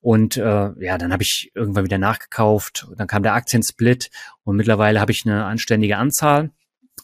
Und 0.00 0.36
äh, 0.36 0.70
ja, 0.78 0.96
dann 0.96 1.12
habe 1.12 1.24
ich 1.24 1.50
irgendwann 1.54 1.84
wieder 1.84 1.98
nachgekauft. 1.98 2.86
Dann 2.96 3.08
kam 3.08 3.24
der 3.24 3.34
Aktiensplit 3.34 4.10
und 4.44 4.56
mittlerweile 4.56 5.00
habe 5.00 5.10
ich 5.10 5.26
eine 5.26 5.44
anständige 5.44 5.96
Anzahl 5.96 6.52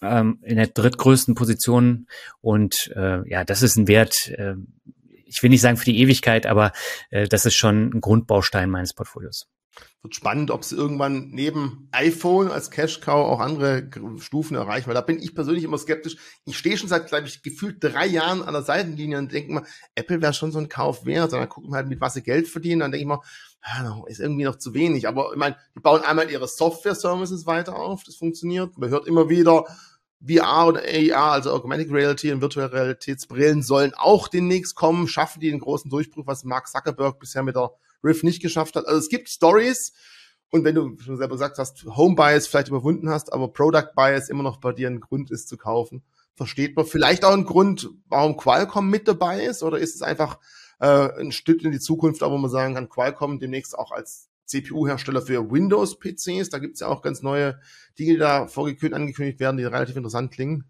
ähm, 0.00 0.38
in 0.42 0.56
der 0.56 0.68
drittgrößten 0.68 1.34
Position. 1.34 2.06
Und 2.40 2.92
äh, 2.94 3.28
ja, 3.28 3.44
das 3.44 3.62
ist 3.62 3.76
ein 3.76 3.88
Wert, 3.88 4.28
äh, 4.36 4.54
ich 5.26 5.42
will 5.42 5.50
nicht 5.50 5.60
sagen 5.60 5.76
für 5.76 5.86
die 5.86 5.98
Ewigkeit, 5.98 6.46
aber 6.46 6.72
äh, 7.10 7.26
das 7.26 7.46
ist 7.46 7.56
schon 7.56 7.90
ein 7.94 8.00
Grundbaustein 8.00 8.70
meines 8.70 8.94
Portfolios. 8.94 9.48
Wird 10.04 10.14
spannend, 10.14 10.50
ob 10.50 10.64
sie 10.64 10.76
irgendwann 10.76 11.30
neben 11.30 11.88
iPhone 11.90 12.50
als 12.50 12.70
Cash 12.70 13.00
Cow 13.00 13.26
auch 13.26 13.40
andere 13.40 13.88
Stufen 14.18 14.54
erreichen, 14.54 14.86
weil 14.86 14.94
da 14.94 15.00
bin 15.00 15.18
ich 15.18 15.34
persönlich 15.34 15.64
immer 15.64 15.78
skeptisch. 15.78 16.18
Ich 16.44 16.58
stehe 16.58 16.76
schon 16.76 16.90
seit, 16.90 17.06
glaube 17.06 17.26
ich, 17.26 17.42
gefühlt 17.42 17.82
drei 17.82 18.04
Jahren 18.04 18.42
an 18.42 18.52
der 18.52 18.62
Seitenlinie 18.62 19.16
und 19.16 19.32
denke 19.32 19.54
mal, 19.54 19.64
Apple 19.94 20.20
wäre 20.20 20.34
schon 20.34 20.52
so 20.52 20.58
ein 20.58 20.68
Kauf 20.68 21.06
wert. 21.06 21.32
Und 21.32 21.38
dann 21.38 21.48
gucken 21.48 21.70
wir 21.70 21.76
halt, 21.76 21.88
mit 21.88 22.02
was 22.02 22.12
sie 22.12 22.22
Geld 22.22 22.48
verdienen. 22.48 22.80
Dann 22.80 22.92
denke 22.92 23.00
ich 23.00 23.08
mal, 23.08 23.22
ja, 23.66 24.04
ist 24.06 24.20
irgendwie 24.20 24.44
noch 24.44 24.56
zu 24.56 24.74
wenig. 24.74 25.08
Aber 25.08 25.30
ich 25.32 25.38
meine, 25.38 25.56
die 25.74 25.80
bauen 25.80 26.02
einmal 26.02 26.30
ihre 26.30 26.48
Software-Services 26.48 27.46
weiter 27.46 27.74
auf. 27.74 28.04
Das 28.04 28.16
funktioniert. 28.16 28.76
Man 28.76 28.90
hört 28.90 29.06
immer 29.06 29.30
wieder, 29.30 29.64
VR 30.20 30.66
oder 30.66 30.82
AR, 30.82 31.32
also 31.32 31.50
Augmented 31.50 31.90
Reality 31.90 32.30
und 32.30 32.42
Virtual 32.42 32.66
Realitätsbrillen 32.66 33.62
sollen 33.62 33.94
auch 33.94 34.28
demnächst 34.28 34.74
kommen. 34.74 35.08
Schaffen 35.08 35.40
die 35.40 35.50
den 35.50 35.60
großen 35.60 35.90
Durchbruch, 35.90 36.26
was 36.26 36.44
Mark 36.44 36.68
Zuckerberg 36.68 37.18
bisher 37.18 37.42
mit 37.42 37.56
der 37.56 37.70
Riff 38.04 38.22
nicht 38.22 38.42
geschafft 38.42 38.76
hat. 38.76 38.86
Also 38.86 38.98
es 38.98 39.08
gibt 39.08 39.28
Stories 39.28 39.92
und 40.50 40.64
wenn 40.64 40.74
du 40.74 40.96
schon 41.00 41.16
selber 41.16 41.34
gesagt 41.34 41.58
hast, 41.58 41.84
Home 41.84 42.14
Bias 42.14 42.46
vielleicht 42.46 42.68
überwunden 42.68 43.10
hast, 43.10 43.32
aber 43.32 43.48
Product 43.48 43.90
Bias 43.96 44.28
immer 44.28 44.42
noch 44.44 44.58
bei 44.58 44.72
dir 44.72 44.88
ein 44.88 45.00
Grund 45.00 45.30
ist 45.30 45.48
zu 45.48 45.56
kaufen, 45.56 46.04
versteht 46.34 46.76
man. 46.76 46.86
Vielleicht 46.86 47.24
auch 47.24 47.32
ein 47.32 47.44
Grund, 47.44 47.90
warum 48.08 48.36
Qualcomm 48.36 48.88
mit 48.88 49.08
dabei 49.08 49.44
ist 49.44 49.62
oder 49.62 49.78
ist 49.78 49.96
es 49.96 50.02
einfach 50.02 50.38
äh, 50.78 51.20
ein 51.20 51.32
Stück 51.32 51.62
in 51.64 51.72
die 51.72 51.80
Zukunft, 51.80 52.22
aber 52.22 52.38
man 52.38 52.50
sagen 52.50 52.74
kann, 52.74 52.88
Qualcomm 52.88 53.40
demnächst 53.40 53.76
auch 53.76 53.90
als 53.90 54.28
CPU-Hersteller 54.46 55.22
für 55.22 55.50
Windows-PCs. 55.50 56.50
Da 56.50 56.58
gibt 56.58 56.74
es 56.74 56.80
ja 56.80 56.88
auch 56.88 57.02
ganz 57.02 57.22
neue 57.22 57.58
Dinge, 57.98 58.12
die 58.12 58.18
da 58.18 58.46
vorgekündigt, 58.46 58.94
angekündigt 58.94 59.40
werden, 59.40 59.56
die 59.56 59.64
relativ 59.64 59.96
interessant 59.96 60.32
klingen. 60.32 60.64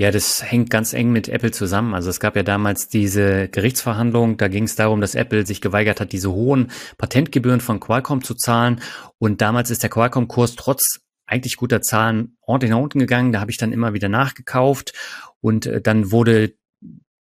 Ja, 0.00 0.10
das 0.10 0.42
hängt 0.42 0.70
ganz 0.70 0.94
eng 0.94 1.12
mit 1.12 1.28
Apple 1.28 1.50
zusammen. 1.50 1.92
Also 1.92 2.08
es 2.08 2.20
gab 2.20 2.34
ja 2.34 2.42
damals 2.42 2.88
diese 2.88 3.48
Gerichtsverhandlung, 3.48 4.38
da 4.38 4.48
ging 4.48 4.64
es 4.64 4.74
darum, 4.74 5.02
dass 5.02 5.14
Apple 5.14 5.44
sich 5.44 5.60
geweigert 5.60 6.00
hat, 6.00 6.12
diese 6.12 6.32
hohen 6.32 6.70
Patentgebühren 6.96 7.60
von 7.60 7.80
Qualcomm 7.80 8.24
zu 8.24 8.34
zahlen. 8.34 8.80
Und 9.18 9.42
damals 9.42 9.68
ist 9.68 9.82
der 9.82 9.90
Qualcomm-Kurs 9.90 10.56
trotz 10.56 11.00
eigentlich 11.26 11.58
guter 11.58 11.82
Zahlen 11.82 12.38
ordentlich 12.40 12.70
nach 12.70 12.78
unten 12.78 12.98
gegangen. 12.98 13.30
Da 13.30 13.40
habe 13.40 13.50
ich 13.50 13.58
dann 13.58 13.72
immer 13.72 13.92
wieder 13.92 14.08
nachgekauft 14.08 14.94
und 15.42 15.66
äh, 15.66 15.82
dann 15.82 16.10
wurde 16.10 16.54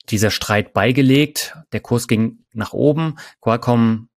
dieser 0.09 0.33
Streit 0.33 0.73
beigelegt. 0.73 1.57
Der 1.71 1.79
Kurs 1.79 2.09
ging 2.09 2.41
nach 2.55 2.73
oben. 2.73 3.19
Qualcomm 3.41 4.09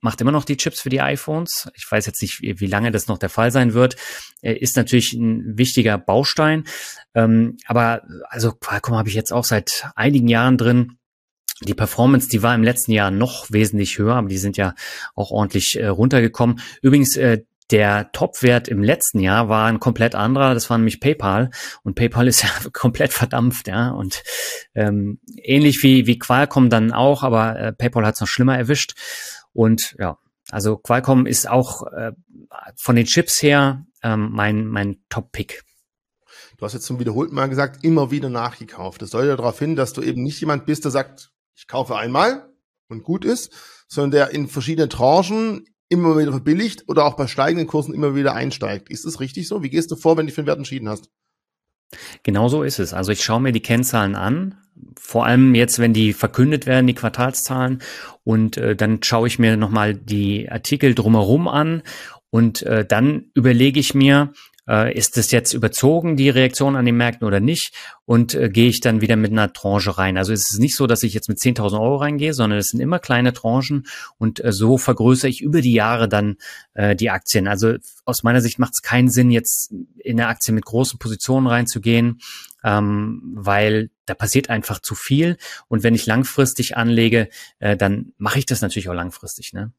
macht 0.00 0.20
immer 0.20 0.32
noch 0.32 0.44
die 0.44 0.56
Chips 0.56 0.80
für 0.80 0.88
die 0.88 1.00
iPhones. 1.00 1.68
Ich 1.74 1.90
weiß 1.90 2.06
jetzt 2.06 2.22
nicht, 2.22 2.40
wie 2.40 2.66
lange 2.66 2.90
das 2.90 3.06
noch 3.06 3.18
der 3.18 3.28
Fall 3.28 3.50
sein 3.50 3.74
wird. 3.74 3.96
Ist 4.42 4.76
natürlich 4.76 5.12
ein 5.12 5.56
wichtiger 5.58 5.98
Baustein. 5.98 6.64
Ähm, 7.14 7.56
aber 7.66 8.02
also 8.28 8.52
Qualcomm 8.52 8.96
habe 8.96 9.08
ich 9.08 9.14
jetzt 9.14 9.32
auch 9.32 9.44
seit 9.44 9.90
einigen 9.96 10.28
Jahren 10.28 10.58
drin. 10.58 10.98
Die 11.62 11.74
Performance, 11.74 12.28
die 12.28 12.42
war 12.42 12.54
im 12.54 12.62
letzten 12.62 12.92
Jahr 12.92 13.10
noch 13.10 13.50
wesentlich 13.50 13.98
höher, 13.98 14.16
aber 14.16 14.28
die 14.28 14.38
sind 14.38 14.58
ja 14.58 14.74
auch 15.14 15.30
ordentlich 15.30 15.78
äh, 15.80 15.86
runtergekommen. 15.86 16.60
Übrigens, 16.82 17.16
äh, 17.16 17.44
der 17.70 18.12
Topwert 18.12 18.68
im 18.68 18.82
letzten 18.82 19.18
Jahr 19.18 19.48
war 19.48 19.66
ein 19.66 19.80
komplett 19.80 20.14
anderer, 20.14 20.54
das 20.54 20.70
war 20.70 20.78
nämlich 20.78 21.00
PayPal 21.00 21.50
und 21.82 21.94
PayPal 21.94 22.28
ist 22.28 22.42
ja 22.44 22.50
komplett 22.72 23.12
verdampft, 23.12 23.68
ja 23.68 23.90
und 23.90 24.22
ähm, 24.74 25.18
ähnlich 25.42 25.82
wie 25.82 26.06
wie 26.06 26.18
Qualcomm 26.18 26.70
dann 26.70 26.92
auch, 26.92 27.22
aber 27.22 27.58
äh, 27.58 27.72
PayPal 27.72 28.06
hat 28.06 28.14
es 28.14 28.20
noch 28.20 28.28
schlimmer 28.28 28.56
erwischt 28.56 28.94
und 29.56 29.96
ja, 29.98 30.18
also 30.50 30.76
Qualcomm 30.76 31.26
ist 31.26 31.48
auch 31.48 31.86
äh, 31.92 32.12
von 32.76 32.94
den 32.94 33.06
Chips 33.06 33.42
her 33.42 33.86
ähm, 34.02 34.30
mein 34.32 34.66
mein 34.66 34.98
Top-Pick. 35.08 35.64
Du 36.58 36.64
hast 36.64 36.74
jetzt 36.74 36.86
zum 36.86 37.00
wiederholten 37.00 37.34
Mal 37.34 37.48
gesagt, 37.48 37.82
immer 37.84 38.10
wieder 38.10 38.28
nachgekauft. 38.28 39.02
Das 39.02 39.12
ja 39.12 39.36
darauf 39.36 39.58
hin, 39.58 39.74
dass 39.74 39.92
du 39.92 40.02
eben 40.02 40.22
nicht 40.22 40.40
jemand 40.40 40.66
bist, 40.66 40.84
der 40.84 40.90
sagt, 40.90 41.32
ich 41.54 41.66
kaufe 41.66 41.96
einmal 41.96 42.50
und 42.88 43.02
gut 43.02 43.24
ist, 43.24 43.50
sondern 43.88 44.10
der 44.10 44.30
in 44.30 44.46
verschiedene 44.46 44.88
Tranchen 44.88 45.64
immer 45.88 46.18
wieder 46.18 46.32
verbilligt 46.32 46.84
oder 46.88 47.04
auch 47.04 47.14
bei 47.14 47.26
steigenden 47.26 47.66
Kursen 47.66 47.94
immer 47.94 48.14
wieder 48.14 48.34
einsteigt. 48.34 48.90
Ist 48.90 49.04
das 49.04 49.20
richtig 49.20 49.48
so? 49.48 49.62
Wie 49.62 49.70
gehst 49.70 49.90
du 49.90 49.96
vor, 49.96 50.16
wenn 50.16 50.26
du 50.26 50.32
für 50.32 50.42
den 50.42 50.46
Wert 50.46 50.58
entschieden 50.58 50.88
hast? 50.88 51.10
Genau 52.22 52.48
so 52.48 52.62
ist 52.62 52.78
es. 52.78 52.92
Also 52.92 53.12
ich 53.12 53.22
schaue 53.22 53.40
mir 53.40 53.52
die 53.52 53.60
Kennzahlen 53.60 54.14
an, 54.14 54.56
vor 54.98 55.24
allem 55.26 55.54
jetzt, 55.54 55.78
wenn 55.78 55.92
die 55.92 56.12
verkündet 56.12 56.66
werden, 56.66 56.86
die 56.86 56.94
Quartalszahlen, 56.94 57.82
und 58.24 58.56
äh, 58.56 58.74
dann 58.76 59.02
schaue 59.02 59.28
ich 59.28 59.38
mir 59.38 59.56
nochmal 59.56 59.94
die 59.94 60.50
Artikel 60.50 60.94
drumherum 60.94 61.48
an 61.48 61.82
und 62.30 62.62
äh, 62.62 62.84
dann 62.84 63.26
überlege 63.34 63.80
ich 63.80 63.94
mir, 63.94 64.32
äh, 64.68 64.96
ist 64.96 65.16
es 65.18 65.30
jetzt 65.30 65.52
überzogen, 65.52 66.16
die 66.16 66.30
Reaktion 66.30 66.76
an 66.76 66.84
den 66.84 66.96
Märkten 66.96 67.26
oder 67.26 67.40
nicht? 67.40 67.74
Und 68.04 68.34
äh, 68.34 68.48
gehe 68.48 68.68
ich 68.68 68.80
dann 68.80 69.00
wieder 69.00 69.16
mit 69.16 69.32
einer 69.32 69.52
Tranche 69.52 69.98
rein? 69.98 70.16
Also 70.16 70.32
es 70.32 70.50
ist 70.50 70.58
nicht 70.58 70.76
so, 70.76 70.86
dass 70.86 71.02
ich 71.02 71.14
jetzt 71.14 71.28
mit 71.28 71.38
10.000 71.38 71.80
Euro 71.80 71.96
reingehe, 71.96 72.34
sondern 72.34 72.58
es 72.58 72.68
sind 72.68 72.80
immer 72.80 72.98
kleine 72.98 73.32
Tranchen 73.32 73.86
und 74.18 74.44
äh, 74.44 74.52
so 74.52 74.78
vergrößere 74.78 75.28
ich 75.28 75.40
über 75.40 75.60
die 75.60 75.72
Jahre 75.72 76.08
dann 76.08 76.36
äh, 76.74 76.96
die 76.96 77.10
Aktien. 77.10 77.48
Also 77.48 77.74
aus 78.04 78.22
meiner 78.22 78.40
Sicht 78.40 78.58
macht 78.58 78.74
es 78.74 78.82
keinen 78.82 79.10
Sinn, 79.10 79.30
jetzt 79.30 79.72
in 79.98 80.20
eine 80.20 80.28
Aktie 80.28 80.54
mit 80.54 80.64
großen 80.64 80.98
Positionen 80.98 81.46
reinzugehen, 81.46 82.20
ähm, 82.64 83.22
weil 83.34 83.90
da 84.06 84.14
passiert 84.14 84.50
einfach 84.50 84.80
zu 84.80 84.94
viel. 84.94 85.36
Und 85.68 85.82
wenn 85.82 85.94
ich 85.94 86.06
langfristig 86.06 86.76
anlege, 86.76 87.28
äh, 87.58 87.76
dann 87.76 88.12
mache 88.18 88.38
ich 88.38 88.46
das 88.46 88.60
natürlich 88.60 88.88
auch 88.88 88.94
langfristig. 88.94 89.52
Ne? 89.52 89.72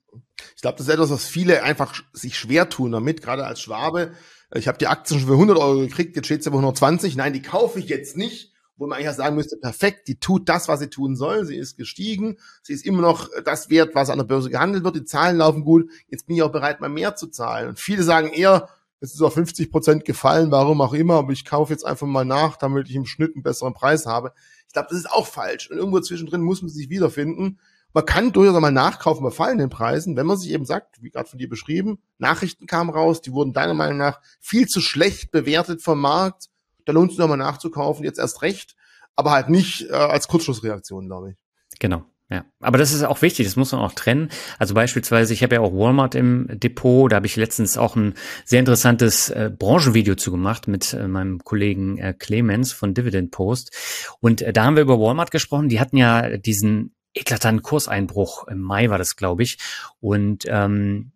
Ich 0.55 0.61
glaube, 0.61 0.77
das 0.77 0.87
ist 0.87 0.93
etwas, 0.93 1.09
was 1.09 1.25
viele 1.25 1.63
einfach 1.63 1.93
sich 2.13 2.37
schwer 2.37 2.69
tun 2.69 2.91
damit, 2.91 3.21
gerade 3.21 3.45
als 3.45 3.61
Schwabe 3.61 4.11
ich 4.53 4.67
habe 4.67 4.77
die 4.77 4.87
Aktien 4.87 5.19
schon 5.19 5.27
für 5.27 5.33
100 5.33 5.57
Euro 5.57 5.79
gekriegt, 5.79 6.15
jetzt 6.15 6.25
steht 6.25 6.43
sie 6.43 6.49
bei 6.49 6.57
120. 6.57 7.15
Nein, 7.15 7.33
die 7.33 7.41
kaufe 7.41 7.79
ich 7.79 7.89
jetzt 7.89 8.15
nicht, 8.15 8.53
wo 8.77 8.87
man 8.87 8.97
eigentlich 8.97 9.15
sagen 9.15 9.35
müsste, 9.35 9.57
perfekt, 9.57 10.07
die 10.07 10.19
tut 10.19 10.47
das, 10.47 10.67
was 10.67 10.79
sie 10.79 10.89
tun 10.89 11.15
soll. 11.15 11.45
Sie 11.45 11.55
ist 11.55 11.77
gestiegen, 11.77 12.37
sie 12.61 12.73
ist 12.73 12.85
immer 12.85 13.01
noch 13.01 13.29
das 13.43 13.69
wert, 13.69 13.95
was 13.95 14.09
an 14.09 14.19
der 14.19 14.25
Börse 14.25 14.49
gehandelt 14.49 14.83
wird. 14.83 14.95
Die 14.95 15.05
Zahlen 15.05 15.37
laufen 15.37 15.63
gut. 15.63 15.89
Jetzt 16.07 16.27
bin 16.27 16.35
ich 16.35 16.43
auch 16.43 16.51
bereit, 16.51 16.79
mal 16.79 16.89
mehr 16.89 17.15
zu 17.15 17.27
zahlen. 17.27 17.69
Und 17.69 17.79
viele 17.79 18.03
sagen 18.03 18.29
eher, 18.29 18.69
es 18.99 19.13
ist 19.13 19.21
auf 19.21 19.33
50 19.33 19.71
Prozent 19.71 20.05
gefallen, 20.05 20.49
warum 20.51 20.81
auch 20.81 20.93
immer, 20.93 21.15
aber 21.15 21.31
ich 21.31 21.45
kaufe 21.45 21.71
jetzt 21.71 21.85
einfach 21.85 22.07
mal 22.07 22.25
nach, 22.25 22.57
damit 22.57 22.89
ich 22.89 22.95
im 22.95 23.05
Schnitt 23.05 23.35
einen 23.35 23.43
besseren 23.43 23.73
Preis 23.73 24.05
habe. 24.05 24.33
Ich 24.67 24.73
glaube, 24.73 24.87
das 24.89 24.99
ist 24.99 25.11
auch 25.11 25.27
falsch. 25.27 25.69
Und 25.69 25.77
irgendwo 25.77 25.99
zwischendrin 25.99 26.41
muss 26.41 26.61
man 26.61 26.69
sich 26.69 26.89
wiederfinden. 26.89 27.59
Man 27.97 28.05
kann 28.05 28.31
durchaus 28.31 28.55
einmal 28.55 28.71
nachkaufen 28.71 29.23
bei 29.23 29.31
fallenden 29.31 29.71
Preisen, 29.71 30.15
wenn 30.15 30.27
man 30.27 30.37
sich 30.37 30.51
eben 30.51 30.65
sagt, 30.65 31.01
wie 31.01 31.09
gerade 31.09 31.27
von 31.27 31.39
dir 31.39 31.49
beschrieben, 31.49 31.97
Nachrichten 32.19 32.67
kamen 32.67 32.91
raus, 32.91 33.23
die 33.23 33.31
wurden 33.31 33.53
deiner 33.53 33.73
Meinung 33.73 33.97
nach 33.97 34.21
viel 34.39 34.67
zu 34.67 34.81
schlecht 34.81 35.31
bewertet 35.31 35.81
vom 35.81 35.99
Markt. 35.99 36.49
Da 36.85 36.93
lohnt 36.93 37.09
es 37.09 37.15
sich 37.15 37.19
nochmal 37.19 37.39
nachzukaufen, 37.39 38.05
jetzt 38.05 38.19
erst 38.19 38.43
recht, 38.43 38.75
aber 39.15 39.31
halt 39.31 39.49
nicht 39.49 39.89
äh, 39.89 39.93
als 39.93 40.27
Kurzschlussreaktion, 40.27 41.07
glaube 41.07 41.31
ich. 41.31 41.37
Genau. 41.79 42.05
Ja, 42.29 42.45
aber 42.59 42.77
das 42.77 42.93
ist 42.93 43.03
auch 43.03 43.23
wichtig, 43.23 43.47
das 43.47 43.55
muss 43.55 43.71
man 43.71 43.81
auch 43.81 43.93
trennen. 43.93 44.29
Also 44.59 44.75
beispielsweise, 44.75 45.33
ich 45.33 45.41
habe 45.41 45.55
ja 45.55 45.61
auch 45.61 45.73
Walmart 45.73 46.13
im 46.13 46.47
Depot, 46.51 47.11
da 47.11 47.15
habe 47.15 47.25
ich 47.25 47.35
letztens 47.35 47.77
auch 47.77 47.95
ein 47.95 48.13
sehr 48.45 48.59
interessantes 48.59 49.29
äh, 49.29 49.49
Branchenvideo 49.57 50.13
zu 50.13 50.29
gemacht 50.29 50.67
mit 50.67 50.93
äh, 50.93 51.07
meinem 51.07 51.39
Kollegen 51.43 51.97
äh, 51.97 52.13
Clemens 52.13 52.73
von 52.73 52.93
Dividend 52.93 53.31
Post. 53.31 53.71
Und 54.19 54.43
äh, 54.43 54.53
da 54.53 54.65
haben 54.65 54.75
wir 54.75 54.83
über 54.83 54.99
Walmart 54.99 55.31
gesprochen. 55.31 55.69
Die 55.69 55.79
hatten 55.79 55.97
ja 55.97 56.37
diesen 56.37 56.93
eklatanten 57.13 57.63
Kurseinbruch. 57.63 58.47
Im 58.47 58.59
Mai 58.59 58.89
war 58.89 58.97
das, 58.97 59.15
glaube 59.15 59.43
ich. 59.43 59.57
Und 59.99 60.45
ähm, 60.47 61.11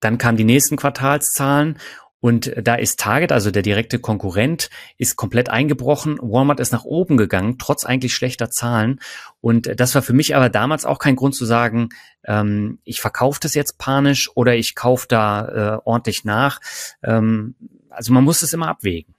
dann 0.00 0.18
kamen 0.18 0.36
die 0.38 0.44
nächsten 0.44 0.76
Quartalszahlen 0.76 1.78
und 2.26 2.52
da 2.60 2.74
ist 2.74 2.98
Target, 2.98 3.30
also 3.30 3.52
der 3.52 3.62
direkte 3.62 4.00
Konkurrent, 4.00 4.70
ist 4.96 5.16
komplett 5.16 5.48
eingebrochen. 5.48 6.18
Walmart 6.20 6.58
ist 6.58 6.72
nach 6.72 6.84
oben 6.84 7.16
gegangen, 7.16 7.56
trotz 7.58 7.84
eigentlich 7.84 8.14
schlechter 8.14 8.50
Zahlen. 8.50 9.00
Und 9.40 9.78
das 9.78 9.94
war 9.94 10.02
für 10.02 10.12
mich 10.12 10.34
aber 10.34 10.48
damals 10.48 10.86
auch 10.86 10.98
kein 10.98 11.14
Grund 11.14 11.36
zu 11.36 11.44
sagen, 11.44 11.90
ähm, 12.24 12.80
ich 12.84 13.00
verkaufe 13.00 13.38
das 13.40 13.54
jetzt 13.54 13.78
panisch 13.78 14.30
oder 14.34 14.56
ich 14.56 14.74
kaufe 14.74 15.06
da 15.08 15.76
äh, 15.76 15.80
ordentlich 15.84 16.24
nach. 16.24 16.60
Ähm, 17.02 17.54
also 17.90 18.12
man 18.12 18.24
muss 18.24 18.42
es 18.42 18.52
immer 18.52 18.68
abwägen. 18.68 19.14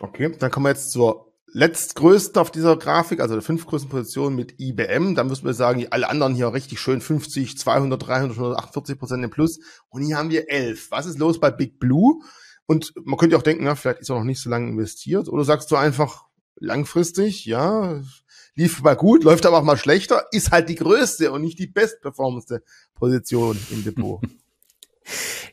Okay, 0.00 0.32
dann 0.38 0.50
kommen 0.50 0.64
wir 0.64 0.70
jetzt 0.70 0.92
zur 0.92 1.27
letztgrößte 1.52 2.40
auf 2.40 2.50
dieser 2.50 2.76
Grafik, 2.76 3.20
also 3.20 3.34
der 3.34 3.42
fünftgrößten 3.42 3.90
Position 3.90 4.34
mit 4.34 4.60
IBM. 4.60 5.14
Dann 5.14 5.28
müssen 5.28 5.46
wir 5.46 5.54
sagen, 5.54 5.86
alle 5.90 6.08
anderen 6.08 6.34
hier 6.34 6.52
richtig 6.52 6.80
schön 6.80 7.00
50, 7.00 7.58
200, 7.58 8.06
300, 8.06 8.36
148 8.36 8.98
Prozent 8.98 9.24
im 9.24 9.30
Plus. 9.30 9.60
Und 9.88 10.02
hier 10.02 10.16
haben 10.16 10.30
wir 10.30 10.50
11. 10.50 10.90
Was 10.90 11.06
ist 11.06 11.18
los 11.18 11.40
bei 11.40 11.50
Big 11.50 11.78
Blue? 11.78 12.22
Und 12.66 12.92
man 13.04 13.18
könnte 13.18 13.36
auch 13.36 13.42
denken, 13.42 13.64
na, 13.64 13.74
vielleicht 13.74 14.00
ist 14.00 14.10
er 14.10 14.16
noch 14.16 14.24
nicht 14.24 14.40
so 14.40 14.50
lange 14.50 14.68
investiert. 14.68 15.28
Oder 15.28 15.44
sagst 15.44 15.70
du 15.70 15.76
einfach 15.76 16.26
langfristig, 16.56 17.46
ja, 17.46 18.02
lief 18.54 18.82
mal 18.82 18.96
gut, 18.96 19.24
läuft 19.24 19.46
aber 19.46 19.58
auch 19.58 19.64
mal 19.64 19.76
schlechter, 19.76 20.26
ist 20.32 20.50
halt 20.50 20.68
die 20.68 20.74
größte 20.74 21.30
und 21.30 21.42
nicht 21.42 21.58
die 21.58 21.68
bestperformendste 21.68 22.62
Position 22.94 23.58
im 23.70 23.84
Depot. 23.84 24.20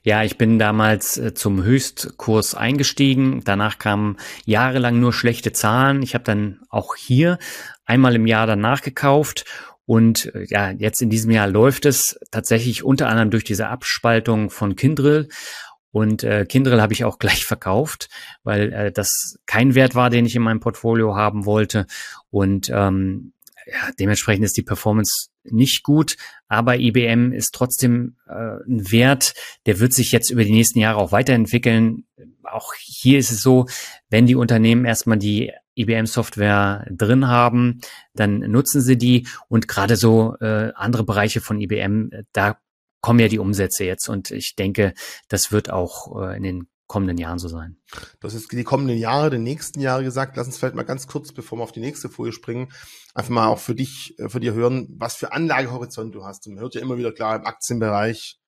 Ja, 0.03 0.23
ich 0.23 0.37
bin 0.37 0.59
damals 0.59 1.17
äh, 1.17 1.33
zum 1.33 1.63
Höchstkurs 1.63 2.55
eingestiegen. 2.55 3.41
Danach 3.43 3.79
kamen 3.79 4.17
jahrelang 4.45 4.99
nur 4.99 5.13
schlechte 5.13 5.51
Zahlen. 5.51 6.01
Ich 6.01 6.13
habe 6.13 6.23
dann 6.23 6.61
auch 6.69 6.95
hier 6.95 7.39
einmal 7.85 8.15
im 8.15 8.27
Jahr 8.27 8.47
danach 8.47 8.81
gekauft. 8.81 9.45
Und 9.85 10.33
äh, 10.35 10.45
ja, 10.49 10.71
jetzt 10.71 11.01
in 11.01 11.09
diesem 11.09 11.31
Jahr 11.31 11.47
läuft 11.47 11.85
es 11.85 12.19
tatsächlich 12.31 12.83
unter 12.83 13.07
anderem 13.07 13.31
durch 13.31 13.43
diese 13.43 13.67
Abspaltung 13.67 14.49
von 14.49 14.75
Kindrill. 14.75 15.29
Und 15.91 16.23
äh, 16.23 16.45
Kindrill 16.45 16.81
habe 16.81 16.93
ich 16.93 17.05
auch 17.05 17.19
gleich 17.19 17.45
verkauft, 17.45 18.09
weil 18.43 18.73
äh, 18.73 18.91
das 18.91 19.37
kein 19.45 19.75
Wert 19.75 19.95
war, 19.95 20.09
den 20.09 20.25
ich 20.25 20.35
in 20.35 20.41
meinem 20.41 20.59
Portfolio 20.59 21.15
haben 21.15 21.45
wollte. 21.45 21.85
Und 22.29 22.69
ähm, 22.69 23.33
ja, 23.65 23.91
dementsprechend 23.99 24.45
ist 24.45 24.57
die 24.57 24.63
Performance 24.63 25.29
nicht 25.49 25.83
gut, 25.83 26.17
aber 26.47 26.77
IBM 26.77 27.31
ist 27.31 27.53
trotzdem 27.53 28.17
äh, 28.27 28.33
ein 28.33 28.91
Wert, 28.91 29.33
der 29.65 29.79
wird 29.79 29.93
sich 29.93 30.11
jetzt 30.11 30.29
über 30.29 30.43
die 30.43 30.51
nächsten 30.51 30.79
Jahre 30.79 30.99
auch 30.99 31.11
weiterentwickeln. 31.11 32.05
Auch 32.43 32.73
hier 32.75 33.19
ist 33.19 33.31
es 33.31 33.41
so, 33.41 33.67
wenn 34.09 34.25
die 34.25 34.35
Unternehmen 34.35 34.85
erstmal 34.85 35.17
die 35.17 35.51
IBM-Software 35.75 36.87
drin 36.91 37.27
haben, 37.27 37.81
dann 38.13 38.39
nutzen 38.39 38.81
sie 38.81 38.97
die 38.97 39.27
und 39.49 39.67
gerade 39.67 39.97
so 39.97 40.35
äh, 40.39 40.71
andere 40.75 41.03
Bereiche 41.03 41.41
von 41.41 41.59
IBM, 41.59 42.11
da 42.31 42.57
kommen 43.01 43.19
ja 43.19 43.27
die 43.27 43.39
Umsätze 43.39 43.83
jetzt 43.83 44.09
und 44.09 44.31
ich 44.31 44.55
denke, 44.55 44.93
das 45.27 45.51
wird 45.51 45.69
auch 45.69 46.21
äh, 46.21 46.37
in 46.37 46.43
den 46.43 46.67
kommenden 46.87 47.17
Jahren 47.17 47.39
so 47.39 47.47
sein. 47.47 47.77
Das 48.19 48.33
ist 48.33 48.51
die 48.51 48.63
kommenden 48.63 48.97
Jahre, 48.97 49.31
die 49.31 49.37
nächsten 49.37 49.81
Jahre 49.81 50.03
gesagt. 50.03 50.37
Lass 50.37 50.47
uns 50.47 50.57
vielleicht 50.57 50.75
mal 50.75 50.83
ganz 50.83 51.07
kurz, 51.07 51.31
bevor 51.31 51.57
wir 51.57 51.63
auf 51.63 51.71
die 51.71 51.79
nächste 51.79 52.09
Folie 52.09 52.31
springen, 52.31 52.71
einfach 53.13 53.31
mal 53.31 53.47
auch 53.47 53.59
für 53.59 53.75
dich, 53.75 54.17
äh, 54.19 54.29
für 54.29 54.39
dir 54.39 54.53
hören, 54.53 54.87
was 54.97 55.15
für 55.15 55.33
Anlagehorizont 55.33 56.13
du 56.13 56.25
hast. 56.25 56.47
man 56.47 56.59
hört 56.59 56.75
ja 56.75 56.81
immer 56.81 56.97
wieder 56.97 57.11
klar 57.11 57.35
im 57.35 57.45
Aktienbereich 57.45 58.39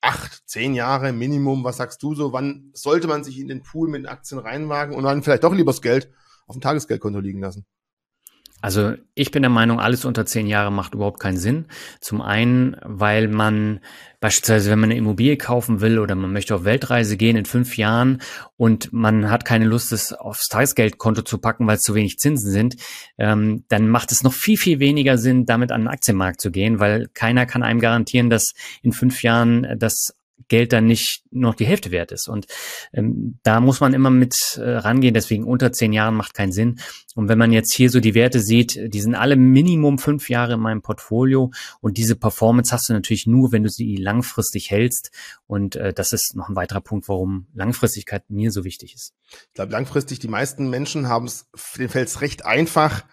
acht, 0.00 0.42
zehn 0.48 0.74
Jahre 0.74 1.12
Minimum. 1.12 1.64
Was 1.64 1.76
sagst 1.76 2.02
du 2.02 2.14
so? 2.14 2.32
Wann 2.32 2.70
sollte 2.74 3.08
man 3.08 3.24
sich 3.24 3.38
in 3.38 3.48
den 3.48 3.62
Pool 3.62 3.88
mit 3.88 4.02
den 4.02 4.06
Aktien 4.06 4.38
reinwagen 4.38 4.94
und 4.94 5.04
dann 5.04 5.22
vielleicht 5.22 5.44
doch 5.44 5.54
lieber 5.54 5.72
das 5.72 5.82
Geld 5.82 6.10
auf 6.46 6.56
dem 6.56 6.60
Tagesgeldkonto 6.60 7.20
liegen 7.20 7.40
lassen? 7.40 7.66
Also 8.60 8.94
ich 9.14 9.30
bin 9.30 9.42
der 9.42 9.50
Meinung, 9.50 9.78
alles 9.78 10.04
unter 10.04 10.26
zehn 10.26 10.48
Jahre 10.48 10.72
macht 10.72 10.94
überhaupt 10.94 11.20
keinen 11.20 11.36
Sinn. 11.36 11.66
Zum 12.00 12.20
einen, 12.20 12.76
weil 12.82 13.28
man 13.28 13.80
beispielsweise, 14.20 14.70
wenn 14.70 14.80
man 14.80 14.90
eine 14.90 14.98
Immobilie 14.98 15.36
kaufen 15.36 15.80
will 15.80 16.00
oder 16.00 16.16
man 16.16 16.32
möchte 16.32 16.56
auf 16.56 16.64
Weltreise 16.64 17.16
gehen 17.16 17.36
in 17.36 17.44
fünf 17.44 17.76
Jahren 17.76 18.20
und 18.56 18.92
man 18.92 19.30
hat 19.30 19.44
keine 19.44 19.64
Lust, 19.64 19.92
es 19.92 20.12
aufs 20.12 20.48
Tagesgeldkonto 20.48 21.22
zu 21.22 21.38
packen, 21.38 21.68
weil 21.68 21.76
es 21.76 21.82
zu 21.82 21.94
wenig 21.94 22.18
Zinsen 22.18 22.50
sind, 22.50 22.76
ähm, 23.16 23.64
dann 23.68 23.88
macht 23.88 24.10
es 24.10 24.24
noch 24.24 24.32
viel, 24.32 24.56
viel 24.56 24.80
weniger 24.80 25.18
Sinn, 25.18 25.46
damit 25.46 25.70
an 25.70 25.82
den 25.82 25.88
Aktienmarkt 25.88 26.40
zu 26.40 26.50
gehen, 26.50 26.80
weil 26.80 27.08
keiner 27.14 27.46
kann 27.46 27.62
einem 27.62 27.78
garantieren, 27.78 28.28
dass 28.28 28.54
in 28.82 28.92
fünf 28.92 29.22
Jahren 29.22 29.66
das 29.78 30.17
Geld 30.46 30.72
dann 30.72 30.86
nicht 30.86 31.22
noch 31.30 31.54
die 31.54 31.66
Hälfte 31.66 31.90
wert 31.90 32.12
ist. 32.12 32.28
Und 32.28 32.46
ähm, 32.92 33.38
da 33.42 33.60
muss 33.60 33.80
man 33.80 33.94
immer 33.94 34.10
mit 34.10 34.34
äh, 34.56 34.70
rangehen. 34.70 35.14
Deswegen 35.14 35.44
unter 35.44 35.72
zehn 35.72 35.92
Jahren 35.92 36.14
macht 36.14 36.34
keinen 36.34 36.52
Sinn. 36.52 36.78
Und 37.14 37.28
wenn 37.28 37.38
man 37.38 37.52
jetzt 37.52 37.74
hier 37.74 37.90
so 37.90 38.00
die 38.00 38.14
Werte 38.14 38.40
sieht, 38.40 38.78
die 38.94 39.00
sind 39.00 39.14
alle 39.14 39.36
Minimum 39.36 39.98
fünf 39.98 40.30
Jahre 40.30 40.54
in 40.54 40.60
meinem 40.60 40.82
Portfolio. 40.82 41.50
Und 41.80 41.98
diese 41.98 42.16
Performance 42.16 42.72
hast 42.72 42.88
du 42.88 42.92
natürlich 42.92 43.26
nur, 43.26 43.52
wenn 43.52 43.64
du 43.64 43.68
sie 43.68 43.96
langfristig 43.96 44.70
hältst. 44.70 45.10
Und 45.46 45.76
äh, 45.76 45.92
das 45.92 46.12
ist 46.12 46.36
noch 46.36 46.48
ein 46.48 46.56
weiterer 46.56 46.80
Punkt, 46.80 47.08
warum 47.08 47.48
Langfristigkeit 47.54 48.30
mir 48.30 48.52
so 48.52 48.64
wichtig 48.64 48.94
ist. 48.94 49.14
Ich 49.30 49.54
glaube, 49.54 49.72
langfristig, 49.72 50.20
die 50.20 50.28
meisten 50.28 50.70
Menschen 50.70 51.08
haben 51.08 51.26
es, 51.26 51.48
denen 51.76 51.88
fällt 51.88 52.08
es 52.08 52.20
recht 52.20 52.46
einfach, 52.46 53.04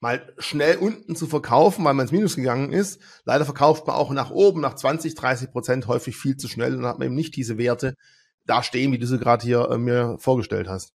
mal 0.00 0.32
schnell 0.38 0.76
unten 0.76 1.16
zu 1.16 1.26
verkaufen, 1.26 1.84
weil 1.84 1.94
man 1.94 2.04
ins 2.04 2.12
Minus 2.12 2.36
gegangen 2.36 2.72
ist. 2.72 3.00
Leider 3.24 3.44
verkauft 3.44 3.86
man 3.86 3.96
auch 3.96 4.10
nach 4.10 4.30
oben, 4.30 4.60
nach 4.60 4.74
20, 4.74 5.14
30 5.14 5.50
Prozent 5.50 5.86
häufig 5.88 6.16
viel 6.16 6.36
zu 6.36 6.48
schnell 6.48 6.76
und 6.76 6.86
hat 6.86 6.98
man 6.98 7.06
eben 7.06 7.14
nicht 7.14 7.36
diese 7.36 7.58
Werte 7.58 7.94
da 8.46 8.62
stehen, 8.62 8.92
wie 8.92 8.98
du 8.98 9.06
sie 9.06 9.18
gerade 9.18 9.44
hier 9.44 9.68
äh, 9.70 9.78
mir 9.78 10.16
vorgestellt 10.18 10.68
hast. 10.68 10.92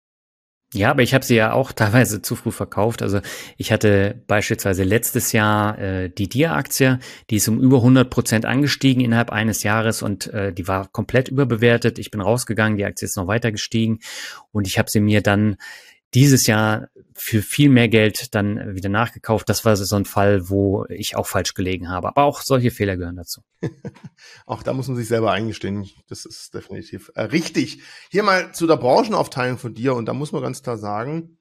Ja, 0.74 0.90
aber 0.90 1.02
ich 1.02 1.14
habe 1.14 1.24
sie 1.24 1.34
ja 1.34 1.52
auch 1.52 1.72
teilweise 1.72 2.20
zu 2.20 2.37
früh 2.37 2.50
verkauft. 2.50 3.02
Also 3.02 3.20
ich 3.56 3.72
hatte 3.72 4.22
beispielsweise 4.26 4.84
letztes 4.84 5.32
Jahr 5.32 5.78
äh, 5.78 6.11
die 6.11 6.28
Dia-Aktie, 6.28 6.98
die 7.30 7.37
ist 7.37 7.48
um 7.48 7.61
über 7.61 7.78
100 7.78 8.11
Prozent 8.11 8.44
angestiegen 8.44 9.02
innerhalb 9.02 9.30
eines 9.30 9.62
Jahres 9.62 10.02
und 10.02 10.26
äh, 10.34 10.52
die 10.52 10.68
war 10.68 10.88
komplett 10.88 11.28
überbewertet. 11.28 11.98
Ich 11.98 12.11
bin 12.11 12.20
rausgegangen, 12.20 12.76
die 12.76 12.84
Aktie 12.84 13.06
ist 13.06 13.16
noch 13.16 13.28
weiter 13.28 13.50
gestiegen 13.50 14.00
und 14.52 14.66
ich 14.66 14.78
habe 14.78 14.90
sie 14.90 15.00
mir 15.00 15.22
dann 15.22 15.56
dieses 16.14 16.47
Jahr 16.47 16.88
für 17.14 17.42
viel 17.42 17.68
mehr 17.68 17.88
Geld 17.88 18.35
dann 18.35 18.75
wieder 18.75 18.88
nachgekauft. 18.88 19.49
Das 19.49 19.64
war 19.64 19.77
so 19.77 19.97
ein 19.97 20.05
Fall, 20.05 20.49
wo 20.49 20.87
ich 20.88 21.16
auch 21.16 21.27
falsch 21.27 21.55
gelegen 21.55 21.88
habe. 21.90 22.09
Aber 22.09 22.25
auch 22.25 22.40
solche 22.42 22.71
Fehler 22.71 22.97
gehören 22.97 23.16
dazu. 23.16 23.42
auch 24.47 24.62
da 24.62 24.73
muss 24.73 24.88
man 24.88 24.97
sich 24.97 25.09
selber 25.09 25.33
eingestehen. 25.33 25.88
Das 26.09 26.25
ist 26.25 26.55
definitiv 26.55 27.11
äh, 27.14 27.23
richtig. 27.23 27.83
Hier 28.11 28.23
mal 28.23 28.53
zu 28.53 28.66
der 28.66 28.77
Branchenaufteilung 28.77 29.59
von 29.59 29.75
dir. 29.75 29.94
Und 29.94 30.07
da 30.07 30.14
muss 30.14 30.33
man 30.33 30.42
ganz 30.42 30.62
klar 30.62 30.79
sagen, 30.79 31.38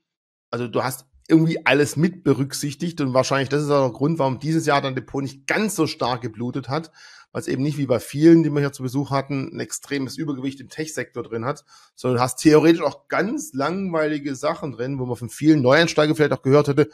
also 0.51 0.67
du 0.67 0.83
hast 0.83 1.05
irgendwie 1.29 1.65
alles 1.65 1.97
mit 1.97 2.23
berücksichtigt 2.23 3.01
und 3.01 3.13
wahrscheinlich 3.13 3.49
das 3.49 3.63
ist 3.63 3.69
auch 3.69 3.89
der 3.89 3.97
Grund, 3.97 4.17
warum 4.17 4.39
dieses 4.39 4.65
Jahr 4.65 4.81
dein 4.81 4.95
Depot 4.95 5.21
nicht 5.21 5.45
ganz 5.45 5.75
so 5.75 5.85
stark 5.85 6.21
geblutet 6.21 6.69
hat, 6.69 6.91
weil 7.37 7.41
es 7.41 7.47
eben 7.47 7.61
nicht 7.61 7.77
wie 7.77 7.85
bei 7.85 7.99
vielen, 7.99 8.41
die 8.41 8.49
wir 8.49 8.61
hier 8.61 8.71
zu 8.71 8.81
Besuch 8.81 9.11
hatten, 9.11 9.51
ein 9.53 9.59
extremes 9.59 10.17
Übergewicht 10.17 10.59
im 10.59 10.69
Tech-Sektor 10.69 11.21
drin 11.21 11.45
hat, 11.45 11.65
sondern 11.93 12.19
hast 12.19 12.37
theoretisch 12.37 12.81
auch 12.81 13.07
ganz 13.09 13.53
langweilige 13.53 14.33
Sachen 14.33 14.71
drin, 14.71 14.97
wo 14.97 15.05
man 15.05 15.17
von 15.17 15.29
vielen 15.29 15.61
Neueinsteigern 15.61 16.15
vielleicht 16.15 16.31
auch 16.31 16.41
gehört 16.41 16.67
hätte, 16.67 16.89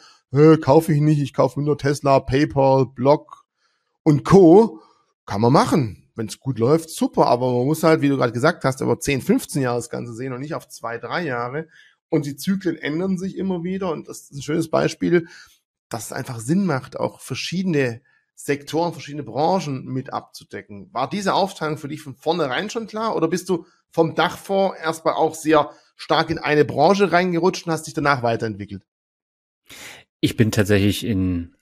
kaufe 0.60 0.92
ich 0.92 1.00
nicht, 1.00 1.22
ich 1.22 1.32
kaufe 1.32 1.62
nur 1.62 1.78
Tesla, 1.78 2.20
PayPal, 2.20 2.84
Block 2.84 3.46
und 4.02 4.26
Co. 4.26 4.82
Kann 5.24 5.40
man 5.40 5.54
machen. 5.54 6.10
Wenn 6.14 6.26
es 6.26 6.38
gut 6.38 6.58
läuft, 6.58 6.90
super, 6.90 7.28
aber 7.28 7.50
man 7.50 7.64
muss 7.64 7.82
halt, 7.82 8.02
wie 8.02 8.10
du 8.10 8.18
gerade 8.18 8.34
gesagt 8.34 8.64
hast, 8.64 8.82
über 8.82 9.00
10, 9.00 9.22
15 9.22 9.62
Jahre 9.62 9.78
das 9.78 9.88
Ganze 9.88 10.12
sehen 10.12 10.34
und 10.34 10.40
nicht 10.40 10.54
auf 10.54 10.68
zwei, 10.68 10.98
drei 10.98 11.24
Jahre. 11.24 11.68
Und 12.10 12.26
die 12.26 12.36
Zyklen 12.36 12.76
ändern 12.76 13.16
sich 13.16 13.38
immer 13.38 13.64
wieder 13.64 13.90
und 13.90 14.10
das 14.10 14.24
ist 14.24 14.32
ein 14.32 14.42
schönes 14.42 14.68
Beispiel, 14.68 15.26
dass 15.88 16.04
es 16.04 16.12
einfach 16.12 16.38
Sinn 16.38 16.66
macht, 16.66 17.00
auch 17.00 17.22
verschiedene 17.22 18.02
Sektoren, 18.44 18.92
verschiedene 18.92 19.22
Branchen 19.22 19.86
mit 19.86 20.12
abzudecken. 20.12 20.92
War 20.92 21.08
diese 21.08 21.32
Aufteilung 21.32 21.78
für 21.78 21.88
dich 21.88 22.02
von 22.02 22.14
vornherein 22.14 22.68
schon 22.68 22.86
klar 22.86 23.16
oder 23.16 23.26
bist 23.26 23.48
du 23.48 23.64
vom 23.90 24.14
Dachfonds 24.14 24.78
erstmal 24.78 25.14
auch 25.14 25.34
sehr 25.34 25.70
stark 25.96 26.28
in 26.28 26.38
eine 26.38 26.66
Branche 26.66 27.10
reingerutscht 27.10 27.66
und 27.66 27.72
hast 27.72 27.86
dich 27.86 27.94
danach 27.94 28.22
weiterentwickelt? 28.22 28.84
Ich 30.20 30.36
bin 30.36 30.50
tatsächlich 30.50 31.06
in 31.06 31.56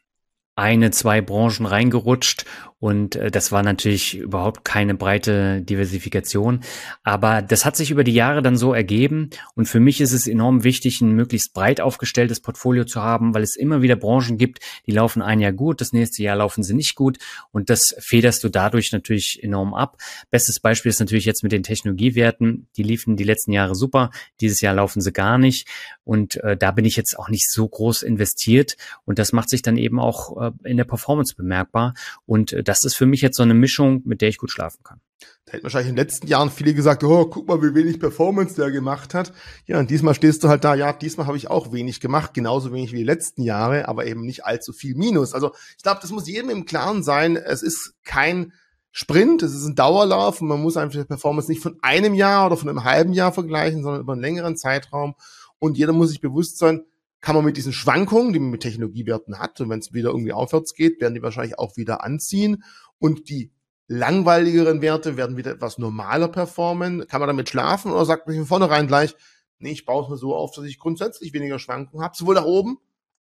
eine, 0.56 0.90
zwei 0.90 1.20
Branchen 1.20 1.66
reingerutscht 1.66 2.46
und 2.82 3.14
äh, 3.14 3.30
das 3.30 3.52
war 3.52 3.62
natürlich 3.62 4.18
überhaupt 4.18 4.64
keine 4.64 4.96
breite 4.96 5.62
Diversifikation. 5.62 6.64
Aber 7.04 7.40
das 7.40 7.64
hat 7.64 7.76
sich 7.76 7.92
über 7.92 8.02
die 8.02 8.12
Jahre 8.12 8.42
dann 8.42 8.56
so 8.56 8.74
ergeben. 8.74 9.30
Und 9.54 9.66
für 9.66 9.78
mich 9.78 10.00
ist 10.00 10.10
es 10.10 10.26
enorm 10.26 10.64
wichtig, 10.64 11.00
ein 11.00 11.12
möglichst 11.12 11.54
breit 11.54 11.80
aufgestelltes 11.80 12.40
Portfolio 12.40 12.84
zu 12.84 13.00
haben, 13.00 13.34
weil 13.34 13.44
es 13.44 13.54
immer 13.54 13.82
wieder 13.82 13.94
Branchen 13.94 14.36
gibt, 14.36 14.58
die 14.84 14.90
laufen 14.90 15.22
ein 15.22 15.38
Jahr 15.38 15.52
gut, 15.52 15.80
das 15.80 15.92
nächste 15.92 16.24
Jahr 16.24 16.34
laufen 16.34 16.64
sie 16.64 16.74
nicht 16.74 16.96
gut. 16.96 17.18
Und 17.52 17.70
das 17.70 17.94
federst 18.00 18.42
du 18.42 18.48
dadurch 18.48 18.90
natürlich 18.90 19.38
enorm 19.40 19.74
ab. 19.74 19.98
Bestes 20.32 20.58
Beispiel 20.58 20.90
ist 20.90 20.98
natürlich 20.98 21.24
jetzt 21.24 21.44
mit 21.44 21.52
den 21.52 21.62
Technologiewerten. 21.62 22.66
Die 22.76 22.82
liefen 22.82 23.16
die 23.16 23.22
letzten 23.22 23.52
Jahre 23.52 23.76
super. 23.76 24.10
Dieses 24.40 24.60
Jahr 24.60 24.74
laufen 24.74 25.00
sie 25.00 25.12
gar 25.12 25.38
nicht. 25.38 25.68
Und 26.02 26.34
äh, 26.42 26.56
da 26.56 26.72
bin 26.72 26.84
ich 26.84 26.96
jetzt 26.96 27.16
auch 27.16 27.28
nicht 27.28 27.48
so 27.48 27.68
groß 27.68 28.02
investiert. 28.02 28.76
Und 29.04 29.20
das 29.20 29.32
macht 29.32 29.50
sich 29.50 29.62
dann 29.62 29.76
eben 29.76 30.00
auch 30.00 30.36
äh, 30.48 30.50
in 30.64 30.78
der 30.78 30.84
Performance 30.84 31.36
bemerkbar. 31.36 31.94
Und 32.26 32.52
äh, 32.52 32.64
das 32.72 32.84
ist 32.84 32.96
für 32.96 33.04
mich 33.04 33.20
jetzt 33.20 33.36
so 33.36 33.42
eine 33.42 33.52
Mischung, 33.52 34.00
mit 34.04 34.22
der 34.22 34.30
ich 34.30 34.38
gut 34.38 34.50
schlafen 34.50 34.82
kann. 34.82 35.00
Da 35.44 35.52
hätten 35.52 35.64
wahrscheinlich 35.64 35.90
in 35.90 35.96
den 35.96 36.04
letzten 36.04 36.26
Jahren 36.26 36.50
viele 36.50 36.72
gesagt, 36.72 37.04
oh, 37.04 37.26
guck 37.26 37.46
mal, 37.46 37.60
wie 37.60 37.74
wenig 37.74 38.00
Performance 38.00 38.54
der 38.54 38.70
gemacht 38.70 39.12
hat. 39.12 39.32
Ja, 39.66 39.78
und 39.78 39.90
diesmal 39.90 40.14
stehst 40.14 40.42
du 40.42 40.48
halt 40.48 40.64
da, 40.64 40.74
ja, 40.74 40.92
diesmal 40.94 41.26
habe 41.26 41.36
ich 41.36 41.50
auch 41.50 41.72
wenig 41.72 42.00
gemacht, 42.00 42.32
genauso 42.32 42.72
wenig 42.72 42.92
wie 42.92 42.98
die 42.98 43.04
letzten 43.04 43.42
Jahre, 43.42 43.88
aber 43.88 44.06
eben 44.06 44.22
nicht 44.22 44.46
allzu 44.46 44.72
viel 44.72 44.94
Minus. 44.94 45.34
Also 45.34 45.52
ich 45.76 45.82
glaube, 45.82 46.00
das 46.00 46.10
muss 46.10 46.26
jedem 46.26 46.48
im 46.48 46.64
Klaren 46.64 47.02
sein. 47.02 47.36
Es 47.36 47.62
ist 47.62 47.94
kein 48.04 48.54
Sprint, 48.90 49.42
es 49.42 49.54
ist 49.54 49.66
ein 49.66 49.74
Dauerlauf 49.74 50.40
und 50.40 50.48
man 50.48 50.62
muss 50.62 50.78
einfach 50.78 50.98
die 50.98 51.04
Performance 51.04 51.50
nicht 51.50 51.62
von 51.62 51.78
einem 51.82 52.14
Jahr 52.14 52.46
oder 52.46 52.56
von 52.56 52.70
einem 52.70 52.84
halben 52.84 53.12
Jahr 53.12 53.32
vergleichen, 53.32 53.82
sondern 53.82 54.00
über 54.00 54.14
einen 54.14 54.22
längeren 54.22 54.56
Zeitraum. 54.56 55.14
Und 55.58 55.76
jeder 55.76 55.92
muss 55.92 56.08
sich 56.08 56.20
bewusst 56.20 56.56
sein, 56.56 56.84
kann 57.22 57.36
man 57.36 57.44
mit 57.44 57.56
diesen 57.56 57.72
Schwankungen, 57.72 58.32
die 58.32 58.40
man 58.40 58.50
mit 58.50 58.62
Technologiewerten 58.62 59.38
hat, 59.38 59.60
und 59.60 59.70
wenn 59.70 59.78
es 59.78 59.94
wieder 59.94 60.10
irgendwie 60.10 60.32
aufwärts 60.32 60.74
geht, 60.74 61.00
werden 61.00 61.14
die 61.14 61.22
wahrscheinlich 61.22 61.58
auch 61.58 61.76
wieder 61.76 62.04
anziehen. 62.04 62.62
Und 62.98 63.30
die 63.30 63.52
langweiligeren 63.86 64.82
Werte 64.82 65.16
werden 65.16 65.36
wieder 65.36 65.52
etwas 65.52 65.78
normaler 65.78 66.28
performen. 66.28 67.06
Kann 67.06 67.20
man 67.20 67.28
damit 67.28 67.48
schlafen 67.48 67.92
oder 67.92 68.04
sagt 68.04 68.26
man 68.26 68.36
von 68.36 68.46
vornherein 68.46 68.86
gleich, 68.86 69.14
nee, 69.58 69.70
ich 69.70 69.86
baue 69.86 70.02
es 70.04 70.10
mir 70.10 70.16
so 70.16 70.34
auf, 70.34 70.52
dass 70.54 70.64
ich 70.64 70.78
grundsätzlich 70.78 71.32
weniger 71.32 71.58
Schwankungen 71.58 72.04
habe, 72.04 72.16
sowohl 72.16 72.34
nach 72.34 72.44
oben 72.44 72.78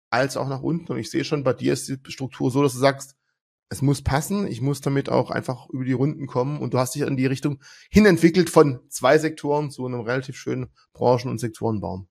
als 0.10 0.36
auch 0.36 0.50
nach 0.50 0.62
unten. 0.62 0.92
Und 0.92 0.98
ich 0.98 1.12
sehe 1.12 1.24
schon, 1.24 1.44
bei 1.44 1.54
dir 1.54 1.74
ist 1.74 1.88
die 1.88 1.98
Struktur 2.12 2.52
so, 2.52 2.64
dass 2.64 2.74
du 2.74 2.80
sagst, 2.80 3.16
es 3.70 3.82
muss 3.82 4.02
passen, 4.02 4.48
ich 4.48 4.62
muss 4.62 4.82
damit 4.82 5.10
auch 5.10 5.32
einfach 5.32 5.70
über 5.70 5.86
die 5.86 5.94
Runden 5.94 6.28
kommen 6.28 6.60
und 6.60 6.74
du 6.74 6.78
hast 6.78 6.94
dich 6.94 7.04
in 7.04 7.16
die 7.16 7.26
Richtung 7.26 7.62
hin 7.90 8.06
entwickelt 8.06 8.50
von 8.50 8.82
zwei 8.90 9.18
Sektoren 9.18 9.72
zu 9.72 9.86
einem 9.86 10.02
relativ 10.02 10.36
schönen 10.36 10.68
Branchen- 10.92 11.30
und 11.30 11.40
Sektorenbaum. 11.40 12.10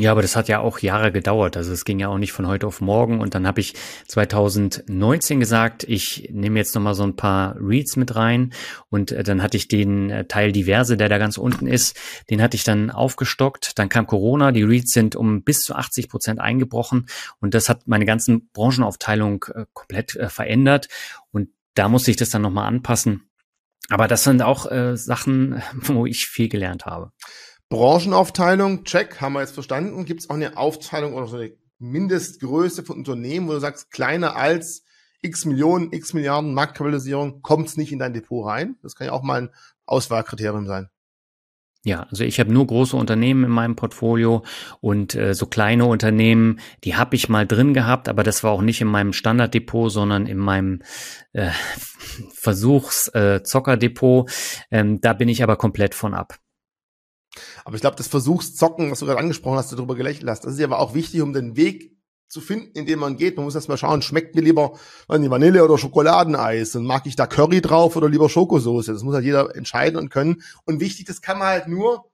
Ja, 0.00 0.12
aber 0.12 0.22
das 0.22 0.36
hat 0.36 0.46
ja 0.46 0.60
auch 0.60 0.78
Jahre 0.78 1.10
gedauert. 1.10 1.56
Also 1.56 1.72
es 1.72 1.84
ging 1.84 1.98
ja 1.98 2.06
auch 2.06 2.18
nicht 2.18 2.30
von 2.30 2.46
heute 2.46 2.68
auf 2.68 2.80
morgen. 2.80 3.20
Und 3.20 3.34
dann 3.34 3.48
habe 3.48 3.60
ich 3.60 3.74
2019 4.06 5.40
gesagt, 5.40 5.82
ich 5.82 6.28
nehme 6.32 6.56
jetzt 6.60 6.76
nochmal 6.76 6.94
so 6.94 7.02
ein 7.02 7.16
paar 7.16 7.56
Reads 7.60 7.96
mit 7.96 8.14
rein. 8.14 8.52
Und 8.90 9.10
äh, 9.10 9.24
dann 9.24 9.42
hatte 9.42 9.56
ich 9.56 9.66
den 9.66 10.08
äh, 10.10 10.24
Teil 10.26 10.52
Diverse, 10.52 10.96
der 10.96 11.08
da 11.08 11.18
ganz 11.18 11.36
unten 11.36 11.66
ist, 11.66 11.98
den 12.30 12.40
hatte 12.40 12.54
ich 12.54 12.62
dann 12.62 12.92
aufgestockt. 12.92 13.76
Dann 13.76 13.88
kam 13.88 14.06
Corona, 14.06 14.52
die 14.52 14.62
Reads 14.62 14.92
sind 14.92 15.16
um 15.16 15.42
bis 15.42 15.62
zu 15.62 15.74
80 15.74 16.08
Prozent 16.08 16.40
eingebrochen. 16.40 17.06
Und 17.40 17.54
das 17.54 17.68
hat 17.68 17.88
meine 17.88 18.04
ganzen 18.04 18.50
Branchenaufteilung 18.52 19.46
äh, 19.52 19.64
komplett 19.72 20.12
verändert. 20.28 20.86
Und 21.32 21.48
da 21.74 21.88
musste 21.88 22.12
ich 22.12 22.16
das 22.16 22.30
dann 22.30 22.42
nochmal 22.42 22.68
anpassen. 22.68 23.28
Aber 23.90 24.06
das 24.06 24.22
sind 24.22 24.42
auch 24.42 24.66
Sachen, 24.94 25.62
wo 25.72 26.04
ich 26.04 26.26
viel 26.26 26.48
gelernt 26.48 26.84
habe. 26.84 27.10
Branchenaufteilung, 27.70 28.84
check, 28.84 29.20
haben 29.20 29.34
wir 29.34 29.40
jetzt 29.40 29.52
verstanden. 29.52 30.04
Gibt 30.04 30.20
es 30.20 30.30
auch 30.30 30.34
eine 30.34 30.56
Aufteilung 30.56 31.14
oder 31.14 31.26
so 31.26 31.36
eine 31.36 31.52
Mindestgröße 31.78 32.82
von 32.82 32.96
Unternehmen, 32.96 33.48
wo 33.48 33.52
du 33.52 33.60
sagst, 33.60 33.90
kleiner 33.90 34.36
als 34.36 34.84
x 35.20 35.44
Millionen, 35.44 35.92
x 35.92 36.14
Milliarden 36.14 36.54
Marktkapitalisierung 36.54 37.42
kommt 37.42 37.68
es 37.68 37.76
nicht 37.76 37.92
in 37.92 37.98
dein 37.98 38.14
Depot 38.14 38.46
rein? 38.46 38.76
Das 38.82 38.94
kann 38.94 39.08
ja 39.08 39.12
auch 39.12 39.22
mal 39.22 39.42
ein 39.42 39.50
Auswahlkriterium 39.86 40.66
sein. 40.66 40.88
Ja, 41.84 42.06
also 42.10 42.24
ich 42.24 42.40
habe 42.40 42.52
nur 42.52 42.66
große 42.66 42.96
Unternehmen 42.96 43.44
in 43.44 43.50
meinem 43.50 43.76
Portfolio 43.76 44.44
und 44.80 45.14
äh, 45.14 45.32
so 45.34 45.46
kleine 45.46 45.86
Unternehmen, 45.86 46.58
die 46.84 46.96
habe 46.96 47.14
ich 47.14 47.28
mal 47.28 47.46
drin 47.46 47.72
gehabt, 47.72 48.08
aber 48.08 48.24
das 48.24 48.42
war 48.42 48.50
auch 48.50 48.62
nicht 48.62 48.80
in 48.80 48.88
meinem 48.88 49.12
Standarddepot, 49.12 49.92
sondern 49.92 50.26
in 50.26 50.38
meinem 50.38 50.82
äh, 51.32 51.50
Versuchs-Zockerdepot. 52.34 54.28
Äh, 54.70 54.80
ähm, 54.80 55.00
da 55.00 55.12
bin 55.12 55.28
ich 55.28 55.42
aber 55.42 55.56
komplett 55.56 55.94
von 55.94 56.14
ab. 56.14 56.38
Aber 57.64 57.74
ich 57.74 57.80
glaube, 57.80 57.96
das 57.96 58.08
Versuchszocken, 58.08 58.90
was 58.90 59.00
du 59.00 59.06
gerade 59.06 59.18
angesprochen 59.18 59.56
hast, 59.56 59.72
darüber 59.72 59.94
gelächelt 59.94 60.28
hast, 60.28 60.44
das 60.44 60.54
ist 60.54 60.58
ja 60.58 60.66
aber 60.66 60.80
auch 60.80 60.94
wichtig, 60.94 61.22
um 61.22 61.32
den 61.32 61.56
Weg 61.56 61.96
zu 62.28 62.40
finden, 62.40 62.78
in 62.78 62.86
dem 62.86 62.98
man 62.98 63.16
geht. 63.16 63.36
Man 63.36 63.44
muss 63.44 63.54
erst 63.54 63.68
mal 63.68 63.78
schauen, 63.78 64.02
schmeckt 64.02 64.34
mir 64.34 64.42
lieber 64.42 64.78
die 65.10 65.30
Vanille 65.30 65.64
oder 65.64 65.78
Schokoladeneis 65.78 66.76
und 66.76 66.84
mag 66.84 67.06
ich 67.06 67.16
da 67.16 67.26
Curry 67.26 67.60
drauf 67.60 67.96
oder 67.96 68.08
lieber 68.08 68.28
Schokosoße. 68.28 68.92
Das 68.92 69.02
muss 69.02 69.14
halt 69.14 69.24
jeder 69.24 69.56
entscheiden 69.56 69.98
und 69.98 70.10
können. 70.10 70.42
Und 70.64 70.80
wichtig, 70.80 71.06
das 71.06 71.22
kann 71.22 71.38
man 71.38 71.48
halt 71.48 71.68
nur, 71.68 72.10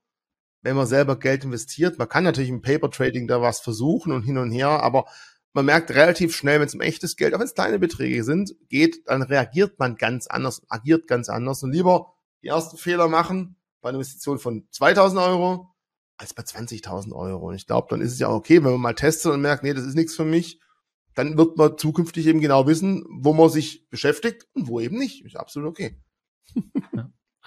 wenn 0.61 0.75
man 0.75 0.87
selber 0.87 1.19
Geld 1.19 1.43
investiert. 1.43 1.99
Man 1.99 2.07
kann 2.07 2.23
natürlich 2.23 2.49
im 2.49 2.61
Paper 2.61 2.89
Trading 2.89 3.27
da 3.27 3.41
was 3.41 3.59
versuchen 3.59 4.13
und 4.13 4.23
hin 4.23 4.37
und 4.37 4.51
her, 4.51 4.69
aber 4.69 5.05
man 5.53 5.65
merkt 5.65 5.91
relativ 5.91 6.35
schnell, 6.35 6.59
wenn 6.59 6.67
es 6.67 6.75
um 6.75 6.81
echtes 6.81 7.15
Geld, 7.15 7.33
auch 7.33 7.39
wenn 7.39 7.45
es 7.45 7.53
kleine 7.53 7.79
Beträge 7.79 8.23
sind, 8.23 8.55
geht, 8.67 9.07
dann 9.07 9.21
reagiert 9.21 9.79
man 9.79 9.95
ganz 9.95 10.27
anders, 10.27 10.61
agiert 10.69 11.07
ganz 11.07 11.29
anders 11.29 11.63
und 11.63 11.71
lieber 11.71 12.13
die 12.43 12.47
ersten 12.47 12.77
Fehler 12.77 13.07
machen, 13.07 13.55
bei 13.85 13.89
einer 13.89 13.99
Investition 13.99 14.39
von 14.39 14.67
2000 14.71 15.21
Euro 15.21 15.69
als 16.17 16.33
bei 16.33 16.41
20.000 16.41 17.13
Euro. 17.13 17.49
Und 17.49 17.55
ich 17.55 17.67
glaube, 17.67 17.85
dann 17.91 18.01
ist 18.01 18.13
es 18.13 18.19
ja 18.19 18.29
auch 18.29 18.37
okay, 18.37 18.63
wenn 18.63 18.71
man 18.71 18.81
mal 18.81 18.95
testet 18.95 19.31
und 19.31 19.41
merkt, 19.41 19.63
nee, 19.63 19.75
das 19.75 19.85
ist 19.85 19.93
nichts 19.93 20.15
für 20.15 20.25
mich, 20.25 20.59
dann 21.13 21.37
wird 21.37 21.55
man 21.55 21.77
zukünftig 21.77 22.25
eben 22.25 22.41
genau 22.41 22.65
wissen, 22.65 23.05
wo 23.09 23.31
man 23.31 23.49
sich 23.49 23.87
beschäftigt 23.89 24.47
und 24.53 24.67
wo 24.67 24.79
eben 24.79 24.97
nicht. 24.97 25.23
Ist 25.23 25.37
absolut 25.37 25.69
okay. 25.69 26.01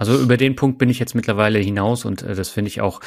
Also 0.00 0.16
über 0.16 0.36
den 0.36 0.54
Punkt 0.54 0.78
bin 0.78 0.90
ich 0.90 1.00
jetzt 1.00 1.16
mittlerweile 1.16 1.58
hinaus 1.58 2.04
und 2.04 2.22
äh, 2.22 2.36
das 2.36 2.50
finde 2.50 2.68
ich 2.68 2.80
auch 2.80 3.00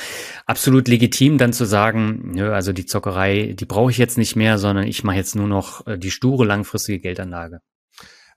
absolut 0.45 0.89
legitim, 0.89 1.37
dann 1.37 1.53
zu 1.53 1.63
sagen, 1.63 2.33
nö, 2.33 2.51
also 2.51 2.73
die 2.73 2.85
Zockerei, 2.85 3.55
die 3.57 3.63
brauche 3.63 3.91
ich 3.91 3.97
jetzt 3.97 4.17
nicht 4.17 4.35
mehr, 4.35 4.57
sondern 4.57 4.85
ich 4.85 5.05
mache 5.05 5.15
jetzt 5.15 5.33
nur 5.33 5.47
noch 5.47 5.87
äh, 5.87 5.97
die 5.97 6.11
sture 6.11 6.45
langfristige 6.45 6.99
Geldanlage. 6.99 7.61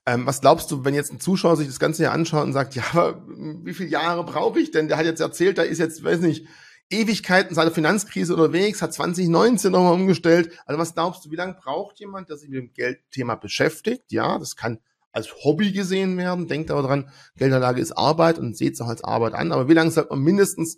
Ähm, 0.07 0.27
was 0.27 0.41
glaubst 0.41 0.69
du, 0.69 0.85
wenn 0.85 0.93
jetzt 0.93 1.11
ein 1.11 1.19
Zuschauer 1.19 1.57
sich 1.57 1.67
das 1.67 1.79
Ganze 1.79 2.03
hier 2.03 2.11
anschaut 2.11 2.45
und 2.45 2.53
sagt, 2.53 2.75
ja, 2.75 2.83
aber 2.93 3.23
wie 3.27 3.73
viele 3.73 3.89
Jahre 3.89 4.23
brauche 4.23 4.59
ich 4.59 4.71
denn? 4.71 4.87
Der 4.87 4.97
hat 4.97 5.05
jetzt 5.05 5.19
erzählt, 5.19 5.57
da 5.57 5.63
ist 5.63 5.79
jetzt, 5.79 6.03
weiß 6.03 6.19
nicht, 6.21 6.47
Ewigkeiten 6.91 7.55
seit 7.55 7.65
der 7.65 7.73
Finanzkrise 7.73 8.35
unterwegs, 8.35 8.81
hat 8.81 8.93
2019 8.93 9.71
nochmal 9.71 9.93
umgestellt. 9.93 10.51
Also 10.67 10.79
was 10.79 10.93
glaubst 10.93 11.25
du, 11.25 11.31
wie 11.31 11.35
lange 11.35 11.55
braucht 11.55 11.99
jemand, 11.99 12.29
der 12.29 12.37
sich 12.37 12.49
mit 12.49 12.59
dem 12.59 12.73
Geldthema 12.73 13.35
beschäftigt? 13.35 14.11
Ja, 14.11 14.37
das 14.37 14.55
kann 14.55 14.79
als 15.11 15.33
Hobby 15.43 15.71
gesehen 15.71 16.17
werden. 16.17 16.47
Denkt 16.47 16.69
aber 16.69 16.83
dran, 16.83 17.09
Geldanlage 17.37 17.81
ist 17.81 17.93
Arbeit 17.93 18.37
und 18.37 18.55
seht 18.55 18.75
es 18.75 18.81
auch 18.81 18.89
als 18.89 19.03
Arbeit 19.03 19.33
an. 19.33 19.51
Aber 19.51 19.67
wie 19.67 19.73
lange 19.73 19.89
sollte 19.89 20.11
man 20.11 20.19
mindestens 20.19 20.77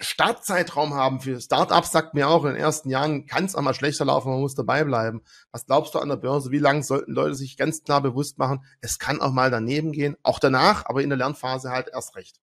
Startzeitraum 0.00 0.94
haben 0.94 1.20
für 1.20 1.40
Startups, 1.40 1.92
sagt 1.92 2.14
mir 2.14 2.28
auch, 2.28 2.44
in 2.44 2.54
den 2.54 2.60
ersten 2.60 2.88
Jahren 2.88 3.26
kann 3.26 3.44
es 3.44 3.54
auch 3.54 3.60
mal 3.60 3.74
schlechter 3.74 4.06
laufen, 4.06 4.30
man 4.30 4.40
muss 4.40 4.54
dabei 4.54 4.82
bleiben. 4.84 5.22
Was 5.52 5.66
glaubst 5.66 5.94
du 5.94 5.98
an 5.98 6.08
der 6.08 6.16
Börse? 6.16 6.50
Wie 6.50 6.58
lange 6.58 6.82
sollten 6.82 7.12
Leute 7.12 7.34
sich 7.34 7.56
ganz 7.58 7.82
klar 7.82 8.00
bewusst 8.00 8.38
machen, 8.38 8.64
es 8.80 8.98
kann 8.98 9.20
auch 9.20 9.32
mal 9.32 9.50
daneben 9.50 9.92
gehen, 9.92 10.16
auch 10.22 10.38
danach, 10.38 10.86
aber 10.86 11.02
in 11.02 11.10
der 11.10 11.18
Lernphase 11.18 11.70
halt 11.70 11.88
erst 11.92 12.16
recht. 12.16 12.40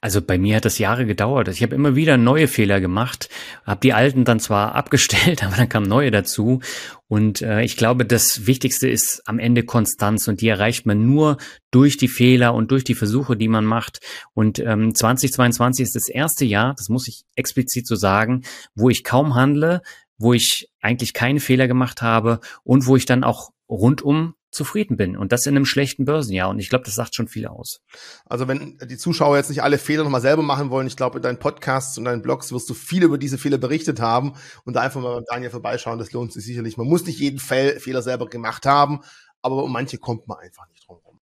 Also 0.00 0.20
bei 0.20 0.38
mir 0.38 0.56
hat 0.56 0.64
das 0.64 0.78
Jahre 0.78 1.06
gedauert. 1.06 1.48
Ich 1.48 1.62
habe 1.62 1.74
immer 1.74 1.96
wieder 1.96 2.16
neue 2.16 2.48
Fehler 2.48 2.80
gemacht, 2.80 3.28
habe 3.64 3.80
die 3.80 3.92
alten 3.92 4.24
dann 4.24 4.40
zwar 4.40 4.74
abgestellt, 4.74 5.42
aber 5.42 5.56
dann 5.56 5.68
kamen 5.68 5.88
neue 5.88 6.10
dazu. 6.10 6.60
Und 7.08 7.42
äh, 7.42 7.62
ich 7.62 7.76
glaube, 7.76 8.04
das 8.04 8.46
Wichtigste 8.46 8.88
ist 8.88 9.22
am 9.26 9.38
Ende 9.38 9.64
Konstanz 9.64 10.28
und 10.28 10.40
die 10.40 10.48
erreicht 10.48 10.86
man 10.86 11.06
nur 11.06 11.38
durch 11.70 11.96
die 11.96 12.08
Fehler 12.08 12.54
und 12.54 12.70
durch 12.70 12.84
die 12.84 12.94
Versuche, 12.94 13.36
die 13.36 13.48
man 13.48 13.64
macht. 13.64 14.00
Und 14.32 14.58
ähm, 14.58 14.94
2022 14.94 15.84
ist 15.84 15.94
das 15.94 16.08
erste 16.08 16.44
Jahr, 16.44 16.74
das 16.76 16.88
muss 16.88 17.08
ich 17.08 17.24
explizit 17.34 17.86
so 17.86 17.96
sagen, 17.96 18.42
wo 18.74 18.90
ich 18.90 19.04
kaum 19.04 19.34
handle, 19.34 19.82
wo 20.18 20.32
ich 20.32 20.68
eigentlich 20.80 21.12
keine 21.12 21.40
Fehler 21.40 21.68
gemacht 21.68 22.02
habe 22.02 22.40
und 22.62 22.86
wo 22.86 22.96
ich 22.96 23.06
dann 23.06 23.24
auch 23.24 23.50
rundum 23.68 24.34
zufrieden 24.54 24.96
bin. 24.96 25.16
Und 25.16 25.32
das 25.32 25.46
in 25.46 25.56
einem 25.56 25.66
schlechten 25.66 26.04
Börsenjahr. 26.04 26.48
Und 26.48 26.58
ich 26.58 26.68
glaube, 26.68 26.84
das 26.84 26.94
sagt 26.94 27.14
schon 27.14 27.28
viel 27.28 27.46
aus. 27.46 27.80
Also 28.26 28.48
wenn 28.48 28.78
die 28.88 28.96
Zuschauer 28.96 29.36
jetzt 29.36 29.50
nicht 29.50 29.62
alle 29.62 29.78
Fehler 29.78 30.04
nochmal 30.04 30.20
selber 30.20 30.42
machen 30.42 30.70
wollen, 30.70 30.86
ich 30.86 30.96
glaube, 30.96 31.18
in 31.18 31.22
deinen 31.22 31.38
Podcasts 31.38 31.98
und 31.98 32.04
deinen 32.04 32.22
Blogs 32.22 32.52
wirst 32.52 32.70
du 32.70 32.74
viel 32.74 33.02
über 33.02 33.18
diese 33.18 33.38
Fehler 33.38 33.58
berichtet 33.58 34.00
haben 34.00 34.34
und 34.64 34.74
da 34.74 34.80
einfach 34.80 35.02
mal 35.02 35.14
beim 35.16 35.24
Daniel 35.28 35.50
vorbeischauen, 35.50 35.98
das 35.98 36.12
lohnt 36.12 36.32
sich 36.32 36.44
sicherlich. 36.44 36.76
Man 36.76 36.86
muss 36.86 37.04
nicht 37.04 37.18
jeden 37.18 37.38
Fehler 37.38 38.02
selber 38.02 38.26
gemacht 38.26 38.64
haben, 38.66 39.00
aber 39.42 39.62
um 39.62 39.72
manche 39.72 39.98
kommt 39.98 40.26
man 40.28 40.38
einfach 40.38 40.68
nicht 40.70 40.88
drum 40.88 40.98
rum. 41.04 41.20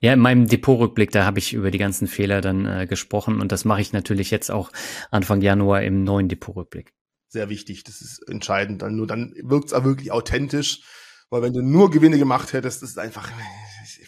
Ja, 0.00 0.12
in 0.12 0.20
meinem 0.20 0.46
Depotrückblick, 0.46 1.10
da 1.10 1.24
habe 1.24 1.40
ich 1.40 1.52
über 1.52 1.72
die 1.72 1.78
ganzen 1.78 2.06
Fehler 2.06 2.40
dann 2.40 2.66
äh, 2.66 2.86
gesprochen 2.86 3.40
und 3.40 3.50
das 3.50 3.64
mache 3.64 3.80
ich 3.80 3.92
natürlich 3.92 4.30
jetzt 4.30 4.50
auch 4.50 4.70
Anfang 5.10 5.42
Januar 5.42 5.82
im 5.82 6.04
neuen 6.04 6.28
Depotrückblick. 6.28 6.92
Sehr 7.26 7.50
wichtig, 7.50 7.84
das 7.84 8.00
ist 8.00 8.26
entscheidend. 8.28 8.80
Dann 8.82 8.96
nur 8.96 9.06
dann 9.06 9.34
wirkt 9.42 9.66
es 9.66 9.72
auch 9.74 9.84
wirklich 9.84 10.12
authentisch 10.12 10.82
weil 11.30 11.42
wenn 11.42 11.52
du 11.52 11.62
nur 11.62 11.90
Gewinne 11.90 12.18
gemacht 12.18 12.52
hättest, 12.52 12.82
das 12.82 12.90
ist 12.90 12.98
einfach 12.98 13.30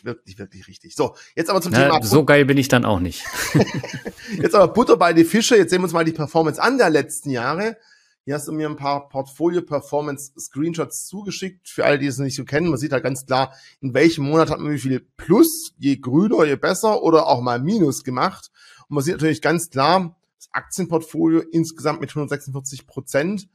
wirklich, 0.02 0.38
wirklich 0.38 0.68
richtig. 0.68 0.94
So, 0.94 1.14
jetzt 1.34 1.50
aber 1.50 1.60
zum 1.60 1.72
Na, 1.72 1.84
Thema. 1.84 2.02
So 2.02 2.24
geil 2.24 2.44
bin 2.44 2.58
ich 2.58 2.68
dann 2.68 2.84
auch 2.84 3.00
nicht. 3.00 3.24
jetzt 4.38 4.54
aber 4.54 4.72
Butter 4.72 4.96
bei 4.96 5.12
die 5.12 5.24
Fische. 5.24 5.56
Jetzt 5.56 5.70
sehen 5.70 5.80
wir 5.80 5.84
uns 5.84 5.92
mal 5.92 6.04
die 6.04 6.12
Performance 6.12 6.62
an 6.62 6.78
der 6.78 6.90
letzten 6.90 7.30
Jahre. 7.30 7.76
Hier 8.24 8.34
hast 8.34 8.48
du 8.48 8.52
mir 8.52 8.68
ein 8.68 8.76
paar 8.76 9.08
Portfolio-Performance-Screenshots 9.08 11.06
zugeschickt, 11.06 11.68
für 11.68 11.86
alle, 11.86 11.98
die 11.98 12.06
es 12.06 12.18
nicht 12.18 12.36
so 12.36 12.44
kennen. 12.44 12.68
Man 12.68 12.78
sieht 12.78 12.92
halt 12.92 13.02
ganz 13.02 13.24
klar, 13.24 13.54
in 13.80 13.94
welchem 13.94 14.24
Monat 14.24 14.50
hat 14.50 14.60
man 14.60 14.72
wie 14.72 14.78
viel 14.78 15.00
Plus, 15.16 15.72
je 15.78 15.96
grüner, 15.96 16.44
je 16.44 16.56
besser 16.56 17.02
oder 17.02 17.26
auch 17.26 17.40
mal 17.40 17.60
Minus 17.60 18.04
gemacht. 18.04 18.50
Und 18.88 18.96
man 18.96 19.04
sieht 19.04 19.14
natürlich 19.14 19.40
ganz 19.40 19.70
klar, 19.70 20.16
das 20.36 20.48
Aktienportfolio 20.52 21.40
insgesamt 21.40 22.00
mit 22.00 22.10
146 22.10 22.86
Prozent 22.86 23.48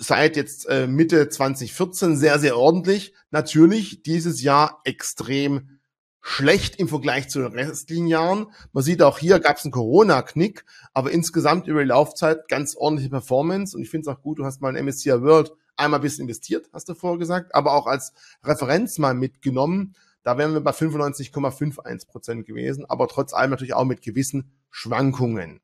seit 0.00 0.34
jetzt 0.36 0.66
äh, 0.66 0.86
Mitte 0.86 1.28
2014 1.28 2.16
sehr, 2.16 2.38
sehr 2.38 2.56
ordentlich. 2.56 3.12
Natürlich 3.30 4.02
dieses 4.02 4.42
Jahr 4.42 4.80
extrem 4.84 5.78
schlecht 6.22 6.76
im 6.76 6.88
Vergleich 6.88 7.28
zu 7.28 7.40
den 7.40 7.52
restlichen 7.52 8.06
Jahren. 8.06 8.46
Man 8.72 8.82
sieht 8.82 9.02
auch 9.02 9.18
hier 9.18 9.40
gab 9.40 9.58
es 9.58 9.64
einen 9.64 9.72
Corona-Knick, 9.72 10.64
aber 10.94 11.10
insgesamt 11.10 11.66
über 11.66 11.82
die 11.82 11.88
Laufzeit 11.88 12.48
ganz 12.48 12.76
ordentliche 12.76 13.10
Performance. 13.10 13.76
Und 13.76 13.82
ich 13.82 13.90
finde 13.90 14.10
es 14.10 14.16
auch 14.16 14.22
gut, 14.22 14.38
du 14.38 14.44
hast 14.44 14.62
mal 14.62 14.74
in 14.74 14.84
MSCI 14.86 15.22
World 15.22 15.52
einmal 15.76 16.00
ein 16.00 16.02
bisschen 16.02 16.22
investiert, 16.22 16.68
hast 16.72 16.88
du 16.88 16.94
vorher 16.94 17.18
gesagt, 17.18 17.54
aber 17.54 17.74
auch 17.74 17.86
als 17.86 18.12
Referenz 18.42 18.98
mal 18.98 19.14
mitgenommen. 19.14 19.94
Da 20.22 20.36
wären 20.36 20.52
wir 20.52 20.60
bei 20.60 20.72
95,51 20.72 22.06
Prozent 22.06 22.46
gewesen, 22.46 22.84
aber 22.86 23.06
trotz 23.08 23.32
allem 23.32 23.50
natürlich 23.50 23.74
auch 23.74 23.84
mit 23.84 24.02
gewissen 24.02 24.52
Schwankungen. 24.70 25.60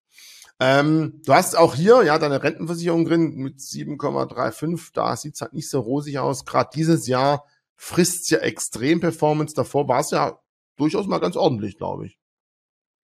Ähm, 0.58 1.20
du 1.24 1.34
hast 1.34 1.56
auch 1.56 1.74
hier 1.74 2.02
ja 2.02 2.18
deine 2.18 2.42
Rentenversicherung 2.42 3.04
drin 3.04 3.34
mit 3.36 3.58
7,35. 3.58 4.90
Da 4.94 5.16
sieht's 5.16 5.40
halt 5.40 5.52
nicht 5.52 5.68
so 5.68 5.80
rosig 5.80 6.18
aus. 6.18 6.44
Gerade 6.44 6.70
dieses 6.74 7.06
Jahr 7.06 7.44
frisst 7.74 8.30
ja 8.30 8.38
extrem 8.38 9.00
Performance. 9.00 9.54
Davor 9.54 9.88
war 9.88 10.00
es 10.00 10.10
ja 10.10 10.38
durchaus 10.76 11.06
mal 11.06 11.18
ganz 11.18 11.36
ordentlich, 11.36 11.76
glaube 11.76 12.06
ich. 12.06 12.18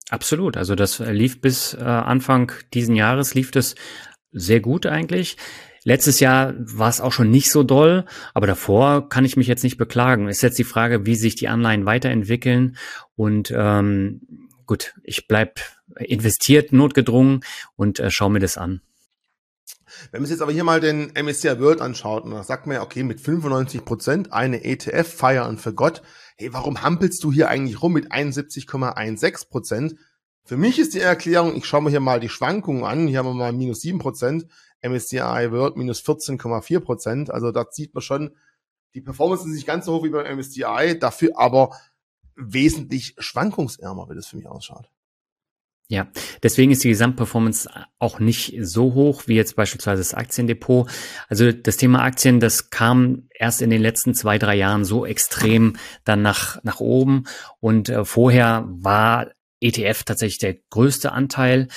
Absolut. 0.08 0.56
Also 0.56 0.74
das 0.74 0.98
lief 0.98 1.40
bis 1.40 1.74
äh, 1.74 1.82
Anfang 1.82 2.52
diesen 2.74 2.96
Jahres 2.96 3.34
lief 3.34 3.50
das 3.50 3.74
sehr 4.30 4.60
gut 4.60 4.86
eigentlich. 4.86 5.36
Letztes 5.84 6.20
Jahr 6.20 6.54
war 6.58 6.88
es 6.88 7.00
auch 7.00 7.12
schon 7.12 7.30
nicht 7.30 7.50
so 7.50 7.64
doll, 7.64 8.04
aber 8.34 8.46
davor 8.46 9.08
kann 9.08 9.24
ich 9.24 9.36
mich 9.36 9.48
jetzt 9.48 9.64
nicht 9.64 9.78
beklagen. 9.78 10.28
Ist 10.28 10.42
jetzt 10.42 10.58
die 10.58 10.64
Frage, 10.64 11.06
wie 11.06 11.16
sich 11.16 11.34
die 11.34 11.48
Anleihen 11.48 11.86
weiterentwickeln. 11.86 12.76
Und 13.16 13.52
ähm, 13.54 14.48
gut, 14.66 14.94
ich 15.02 15.26
bleib 15.26 15.60
investiert, 15.98 16.72
notgedrungen 16.72 17.44
und 17.76 18.00
äh, 18.00 18.10
schaue 18.10 18.30
mir 18.30 18.40
das 18.40 18.56
an. 18.56 18.80
Wenn 20.10 20.22
man 20.22 20.26
sich 20.26 20.34
jetzt 20.34 20.42
aber 20.42 20.52
hier 20.52 20.64
mal 20.64 20.80
den 20.80 21.12
MSCI 21.14 21.60
World 21.60 21.80
anschaut, 21.80 22.24
und 22.24 22.32
da 22.32 22.42
sagt 22.42 22.66
man 22.66 22.76
ja, 22.76 22.82
okay, 22.82 23.02
mit 23.02 23.20
95 23.20 23.84
Prozent 23.84 24.32
eine 24.32 24.64
ETF, 24.64 25.06
Fire 25.06 25.42
and 25.42 25.60
Forgot, 25.60 26.02
hey, 26.36 26.52
warum 26.52 26.82
hampelst 26.82 27.22
du 27.24 27.32
hier 27.32 27.48
eigentlich 27.48 27.82
rum 27.82 27.92
mit 27.92 28.10
71,16 28.10 29.48
Prozent? 29.48 29.96
Für 30.44 30.56
mich 30.56 30.78
ist 30.78 30.94
die 30.94 31.00
Erklärung, 31.00 31.54
ich 31.56 31.66
schaue 31.66 31.82
mir 31.82 31.90
hier 31.90 32.00
mal 32.00 32.20
die 32.20 32.28
Schwankungen 32.28 32.84
an, 32.84 33.06
hier 33.06 33.18
haben 33.18 33.26
wir 33.26 33.34
mal 33.34 33.52
minus 33.52 33.80
7 33.80 33.98
Prozent, 33.98 34.46
MSCI 34.82 35.50
World 35.50 35.76
minus 35.76 36.00
14,4 36.00 36.80
Prozent, 36.80 37.30
also 37.30 37.52
da 37.52 37.66
sieht 37.70 37.94
man 37.94 38.02
schon, 38.02 38.34
die 38.94 39.00
Performance 39.00 39.44
ist 39.44 39.54
nicht 39.54 39.66
ganz 39.66 39.86
so 39.86 39.94
hoch 39.94 40.04
wie 40.04 40.10
beim 40.10 40.38
MSCI, 40.38 40.98
dafür 40.98 41.38
aber 41.38 41.76
wesentlich 42.34 43.14
schwankungsärmer, 43.18 44.08
wie 44.10 44.14
das 44.14 44.26
für 44.26 44.36
mich 44.36 44.48
ausschaut. 44.48 44.90
Ja, 45.88 46.08
deswegen 46.42 46.72
ist 46.72 46.84
die 46.84 46.88
Gesamtperformance 46.88 47.68
auch 47.98 48.18
nicht 48.18 48.54
so 48.60 48.94
hoch 48.94 49.24
wie 49.26 49.34
jetzt 49.34 49.56
beispielsweise 49.56 50.00
das 50.00 50.14
Aktiendepot. 50.14 50.88
Also 51.28 51.52
das 51.52 51.76
Thema 51.76 52.02
Aktien, 52.02 52.40
das 52.40 52.70
kam 52.70 53.28
erst 53.34 53.60
in 53.60 53.68
den 53.68 53.82
letzten 53.82 54.14
zwei, 54.14 54.38
drei 54.38 54.54
Jahren 54.54 54.84
so 54.86 55.04
extrem 55.04 55.76
dann 56.04 56.22
nach, 56.22 56.62
nach 56.64 56.80
oben. 56.80 57.24
Und 57.60 57.90
äh, 57.90 58.06
vorher 58.06 58.64
war 58.68 59.32
ETF 59.60 60.04
tatsächlich 60.04 60.38
der 60.38 60.56
größte 60.70 61.12
Anteil. 61.12 61.68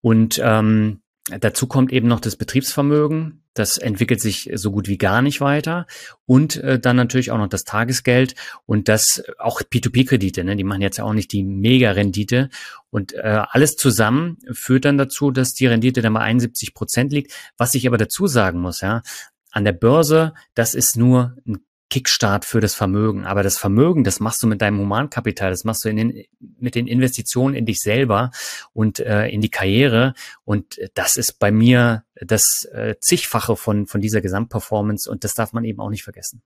Und 0.00 0.40
ähm, 0.42 1.00
dazu 1.30 1.66
kommt 1.66 1.92
eben 1.92 2.08
noch 2.08 2.20
das 2.20 2.36
Betriebsvermögen. 2.36 3.42
Das 3.54 3.78
entwickelt 3.78 4.20
sich 4.20 4.50
so 4.54 4.72
gut 4.72 4.88
wie 4.88 4.98
gar 4.98 5.22
nicht 5.22 5.40
weiter. 5.40 5.86
Und 6.26 6.56
äh, 6.56 6.78
dann 6.78 6.96
natürlich 6.96 7.30
auch 7.30 7.38
noch 7.38 7.48
das 7.48 7.64
Tagesgeld 7.64 8.34
und 8.66 8.88
das 8.88 9.22
auch 9.38 9.62
P2P-Kredite, 9.62 10.44
ne? 10.44 10.56
die 10.56 10.64
machen 10.64 10.82
jetzt 10.82 10.98
ja 10.98 11.04
auch 11.04 11.12
nicht 11.12 11.32
die 11.32 11.44
Mega-Rendite. 11.44 12.50
Und 12.90 13.14
äh, 13.14 13.42
alles 13.48 13.76
zusammen 13.76 14.38
führt 14.52 14.84
dann 14.84 14.98
dazu, 14.98 15.30
dass 15.30 15.54
die 15.54 15.66
Rendite 15.66 16.02
dann 16.02 16.14
bei 16.14 16.20
71 16.20 16.74
Prozent 16.74 17.12
liegt. 17.12 17.32
Was 17.56 17.74
ich 17.74 17.86
aber 17.86 17.96
dazu 17.96 18.26
sagen 18.26 18.60
muss, 18.60 18.80
ja, 18.80 19.02
an 19.50 19.64
der 19.64 19.72
Börse, 19.72 20.34
das 20.54 20.74
ist 20.74 20.96
nur 20.96 21.36
ein 21.46 21.64
Kickstart 21.94 22.44
für 22.44 22.58
das 22.58 22.74
Vermögen. 22.74 23.24
Aber 23.24 23.44
das 23.44 23.56
Vermögen, 23.56 24.02
das 24.02 24.18
machst 24.18 24.42
du 24.42 24.48
mit 24.48 24.60
deinem 24.60 24.80
Humankapital, 24.80 25.50
das 25.50 25.62
machst 25.62 25.84
du 25.84 25.88
in 25.90 25.96
den, 25.96 26.24
mit 26.58 26.74
den 26.74 26.88
Investitionen 26.88 27.54
in 27.54 27.66
dich 27.66 27.78
selber 27.78 28.32
und 28.72 28.98
äh, 28.98 29.28
in 29.28 29.40
die 29.40 29.48
Karriere. 29.48 30.14
Und 30.44 30.80
das 30.94 31.14
ist 31.14 31.38
bei 31.38 31.52
mir 31.52 32.02
das 32.16 32.66
äh, 32.72 32.96
zigfache 32.98 33.54
von, 33.54 33.86
von 33.86 34.00
dieser 34.00 34.20
Gesamtperformance 34.20 35.08
und 35.08 35.22
das 35.22 35.34
darf 35.34 35.52
man 35.52 35.62
eben 35.62 35.78
auch 35.78 35.88
nicht 35.88 36.02
vergessen. 36.02 36.42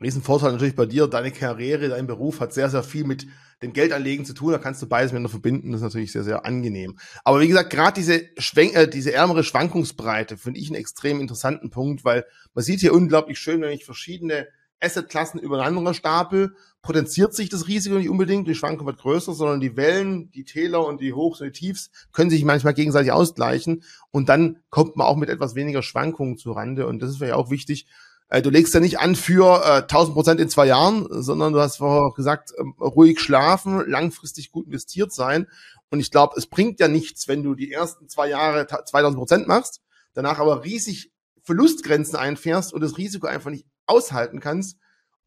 Riesenvorteil 0.00 0.52
natürlich 0.52 0.76
bei 0.76 0.86
dir, 0.86 1.08
deine 1.08 1.32
Karriere, 1.32 1.88
dein 1.88 2.06
Beruf 2.06 2.38
hat 2.38 2.54
sehr, 2.54 2.70
sehr 2.70 2.84
viel 2.84 3.02
mit 3.02 3.26
dem 3.60 3.72
Geldanlegen 3.72 4.24
zu 4.24 4.34
tun. 4.34 4.52
Da 4.52 4.58
kannst 4.58 4.82
du 4.82 4.86
beides 4.86 5.10
miteinander 5.10 5.30
verbinden. 5.30 5.72
Das 5.72 5.80
ist 5.80 5.84
natürlich 5.84 6.12
sehr, 6.12 6.22
sehr 6.22 6.46
angenehm. 6.46 6.96
Aber 7.24 7.40
wie 7.40 7.48
gesagt, 7.48 7.70
gerade 7.70 7.94
diese, 7.94 8.22
Schwenk 8.38 8.76
äh, 8.76 8.86
diese 8.86 9.12
ärmere 9.12 9.42
Schwankungsbreite 9.42 10.36
finde 10.36 10.60
ich 10.60 10.68
einen 10.68 10.80
extrem 10.80 11.20
interessanten 11.20 11.70
Punkt, 11.70 12.04
weil 12.04 12.24
man 12.54 12.62
sieht 12.62 12.78
hier 12.78 12.94
unglaublich 12.94 13.40
schön, 13.40 13.62
wenn 13.62 13.72
ich 13.72 13.84
verschiedene 13.84 14.46
Assetklassen 14.82 15.40
übereinander 15.40 15.94
stapel, 15.94 16.56
potenziert 16.82 17.34
sich 17.34 17.48
das 17.48 17.68
Risiko 17.68 17.96
nicht 17.96 18.08
unbedingt, 18.08 18.48
die 18.48 18.54
Schwankung 18.54 18.86
wird 18.86 18.98
größer, 18.98 19.32
sondern 19.34 19.60
die 19.60 19.76
Wellen, 19.76 20.30
die 20.32 20.44
Täler 20.44 20.84
und 20.84 21.00
die 21.00 21.12
Hochs 21.12 21.40
und 21.40 21.46
die 21.46 21.52
Tiefs 21.52 21.90
können 22.12 22.30
sich 22.30 22.44
manchmal 22.44 22.74
gegenseitig 22.74 23.12
ausgleichen 23.12 23.84
und 24.10 24.28
dann 24.28 24.58
kommt 24.70 24.96
man 24.96 25.06
auch 25.06 25.16
mit 25.16 25.28
etwas 25.28 25.54
weniger 25.54 25.82
Schwankungen 25.82 26.36
zu 26.36 26.52
Rande 26.52 26.86
und 26.86 27.00
das 27.00 27.10
ist 27.10 27.18
vielleicht 27.18 27.34
auch 27.34 27.50
wichtig. 27.50 27.86
Äh, 28.28 28.42
du 28.42 28.50
legst 28.50 28.74
ja 28.74 28.80
nicht 28.80 28.98
an 28.98 29.14
für 29.14 29.62
äh, 29.64 29.82
1000 29.82 30.14
Prozent 30.14 30.40
in 30.40 30.48
zwei 30.48 30.66
Jahren, 30.66 31.06
sondern 31.10 31.52
du 31.52 31.60
hast 31.60 31.76
vorher 31.76 32.12
gesagt, 32.16 32.52
äh, 32.56 32.62
ruhig 32.82 33.20
schlafen, 33.20 33.88
langfristig 33.88 34.50
gut 34.50 34.66
investiert 34.66 35.12
sein. 35.12 35.46
Und 35.90 36.00
ich 36.00 36.10
glaube, 36.10 36.34
es 36.38 36.46
bringt 36.46 36.80
ja 36.80 36.88
nichts, 36.88 37.28
wenn 37.28 37.42
du 37.42 37.54
die 37.54 37.70
ersten 37.70 38.08
zwei 38.08 38.28
Jahre 38.28 38.66
2000 38.66 39.18
Prozent 39.18 39.48
machst, 39.48 39.82
danach 40.14 40.38
aber 40.38 40.64
riesig 40.64 41.12
Verlustgrenzen 41.42 42.16
einfährst 42.16 42.72
und 42.72 42.80
das 42.80 42.96
Risiko 42.96 43.26
einfach 43.26 43.50
nicht 43.50 43.66
aushalten 43.86 44.40
kannst 44.40 44.78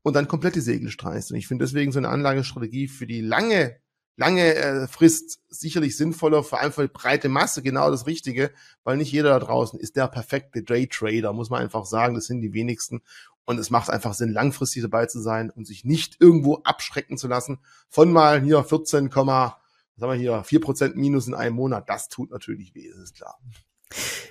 und 0.02 0.16
dann 0.16 0.28
komplett 0.28 0.56
die 0.56 0.62
Segel 0.62 0.90
streichst. 0.90 1.32
Und 1.32 1.38
ich 1.38 1.48
finde 1.48 1.66
deswegen 1.66 1.92
so 1.92 2.00
eine 2.00 2.10
Anlagestrategie 2.10 2.88
für 2.88 3.08
die 3.08 3.22
lange 3.22 3.78
lange 4.18 4.56
äh, 4.56 4.88
Frist 4.88 5.40
sicherlich 5.50 5.98
sinnvoller, 5.98 6.44
vor 6.44 6.62
allem 6.62 6.72
für 6.72 6.84
die 6.84 6.94
breite 6.94 7.30
Masse 7.30 7.62
genau 7.62 7.92
das 7.92 8.08
Richtige, 8.08 8.52
weil 8.84 8.98
nicht 8.98 9.12
jeder 9.12 9.30
da 9.30 9.40
draußen 9.40 9.80
ist 9.80 9.96
der 9.96 10.08
perfekte 10.08 10.64
Day-Trader, 10.64 11.34
muss 11.34 11.50
man 11.50 11.62
einfach 11.62 11.86
sagen, 11.86 12.16
das 12.16 12.26
sind 12.26 12.42
die 12.42 12.54
wenigsten. 12.54 13.02
Und 13.48 13.60
es 13.60 13.70
macht 13.70 13.92
einfach 13.92 14.16
Sinn, 14.16 14.32
langfristig 14.32 14.82
dabei 14.82 15.06
zu 15.06 15.20
sein 15.20 15.52
und 15.52 15.68
sich 15.68 15.86
nicht 15.86 16.20
irgendwo 16.20 16.56
abschrecken 16.64 17.18
zu 17.18 17.28
lassen 17.28 17.60
von 17.90 18.12
mal 18.12 18.42
hier 18.42 18.64
14, 18.64 19.14
was 19.14 19.24
haben 19.24 19.60
wir 20.00 20.14
hier, 20.16 20.44
4% 20.44 20.96
Minus 20.96 21.28
in 21.28 21.36
einem 21.36 21.56
Monat. 21.56 21.88
Das 21.88 22.10
tut 22.10 22.32
natürlich 22.32 22.74
weh, 22.74 22.88
ist 22.88 23.16
klar. 23.16 23.38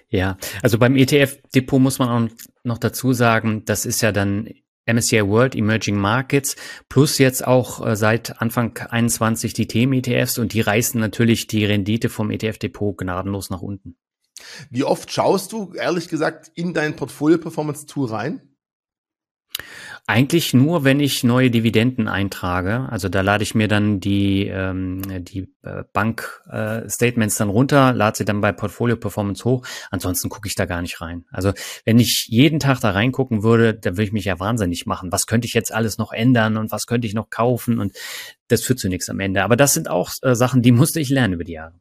Ja, 0.09 0.37
also 0.63 0.79
beim 0.79 0.97
ETF-Depot 0.97 1.81
muss 1.81 1.99
man 1.99 2.09
auch 2.09 2.35
noch 2.63 2.79
dazu 2.79 3.13
sagen, 3.13 3.65
das 3.65 3.87
ist 3.87 4.01
ja 4.01 4.13
dann 4.13 4.49
MSCI 4.87 5.27
World 5.27 5.55
Emerging 5.55 5.97
Markets 5.97 6.57
plus 6.89 7.19
jetzt 7.19 7.47
auch 7.47 7.85
äh, 7.85 7.97
seit 7.97 8.41
Anfang 8.41 8.77
21 8.77 9.55
die 9.55 9.67
Themen-ETFs 9.67 10.39
und 10.39 10.53
die 10.53 10.61
reißen 10.61 11.01
natürlich 11.01 11.47
die 11.47 11.65
Rendite 11.65 12.09
vom 12.11 12.31
ETF-Depot 12.31 12.97
gnadenlos 12.99 13.51
nach 13.51 13.63
unten. 13.63 13.97
Wie 14.71 14.85
oft 14.85 15.11
schaust 15.11 15.53
du, 15.53 15.73
ehrlich 15.75 16.09
gesagt, 16.09 16.51
in 16.55 16.75
dein 16.75 16.97
Portfolio-Performance-Tool 16.97 18.09
rein? 18.09 18.54
Eigentlich 20.07 20.53
nur, 20.53 20.85
wenn 20.85 21.01
ich 21.01 21.25
neue 21.25 21.51
Dividenden 21.51 22.09
eintrage. 22.09 22.87
Also 22.91 23.09
da 23.09 23.23
lade 23.23 23.43
ich 23.43 23.55
mir 23.55 23.69
dann 23.69 24.01
die, 24.01 24.47
ähm, 24.49 25.01
die 25.25 25.51
äh, 25.63 25.85
Bank-Statements 25.95 27.37
äh, 27.37 27.39
dann 27.39 27.49
runter, 27.49 27.95
lade 27.95 28.19
sie 28.19 28.27
dann 28.27 28.43
bei 28.43 28.53
Portfolio 28.53 28.97
Performance 28.97 29.45
hoch. 29.47 29.67
Ansonsten 29.91 30.29
gucke 30.29 30.47
ich 30.47 30.57
da 30.57 30.67
gar 30.67 30.83
nicht 30.83 31.01
rein. 31.01 31.25
Also 31.31 31.55
wenn 31.87 31.99
ich 31.99 32.27
jeden 32.29 32.61
Tag 32.61 32.81
da 32.81 32.91
reingucken 32.91 33.43
würde, 33.43 33.73
dann 33.73 33.95
würde 33.95 34.05
ich 34.05 34.13
mich 34.13 34.27
ja 34.27 34.39
wahnsinnig 34.39 34.85
machen. 34.85 35.11
Was 35.11 35.27
könnte 35.27 35.47
ich 35.47 35.55
jetzt 35.55 35.73
alles 35.73 35.97
noch 35.97 36.13
ändern 36.13 36.59
und 36.59 36.71
was 36.71 36.85
könnte 36.85 37.07
ich 37.07 37.15
noch 37.15 37.31
kaufen? 37.31 37.79
Und 37.79 37.97
das 38.49 38.63
führt 38.63 38.81
zu 38.81 38.91
nichts 38.91 39.09
am 39.09 39.21
Ende. 39.21 39.43
Aber 39.43 39.57
das 39.57 39.73
sind 39.73 39.89
auch 39.89 40.11
äh, 40.21 40.35
Sachen, 40.35 40.61
die 40.61 40.73
musste 40.73 41.01
ich 41.01 41.09
lernen 41.09 41.33
über 41.33 41.45
die 41.45 41.53
Jahre. 41.53 41.81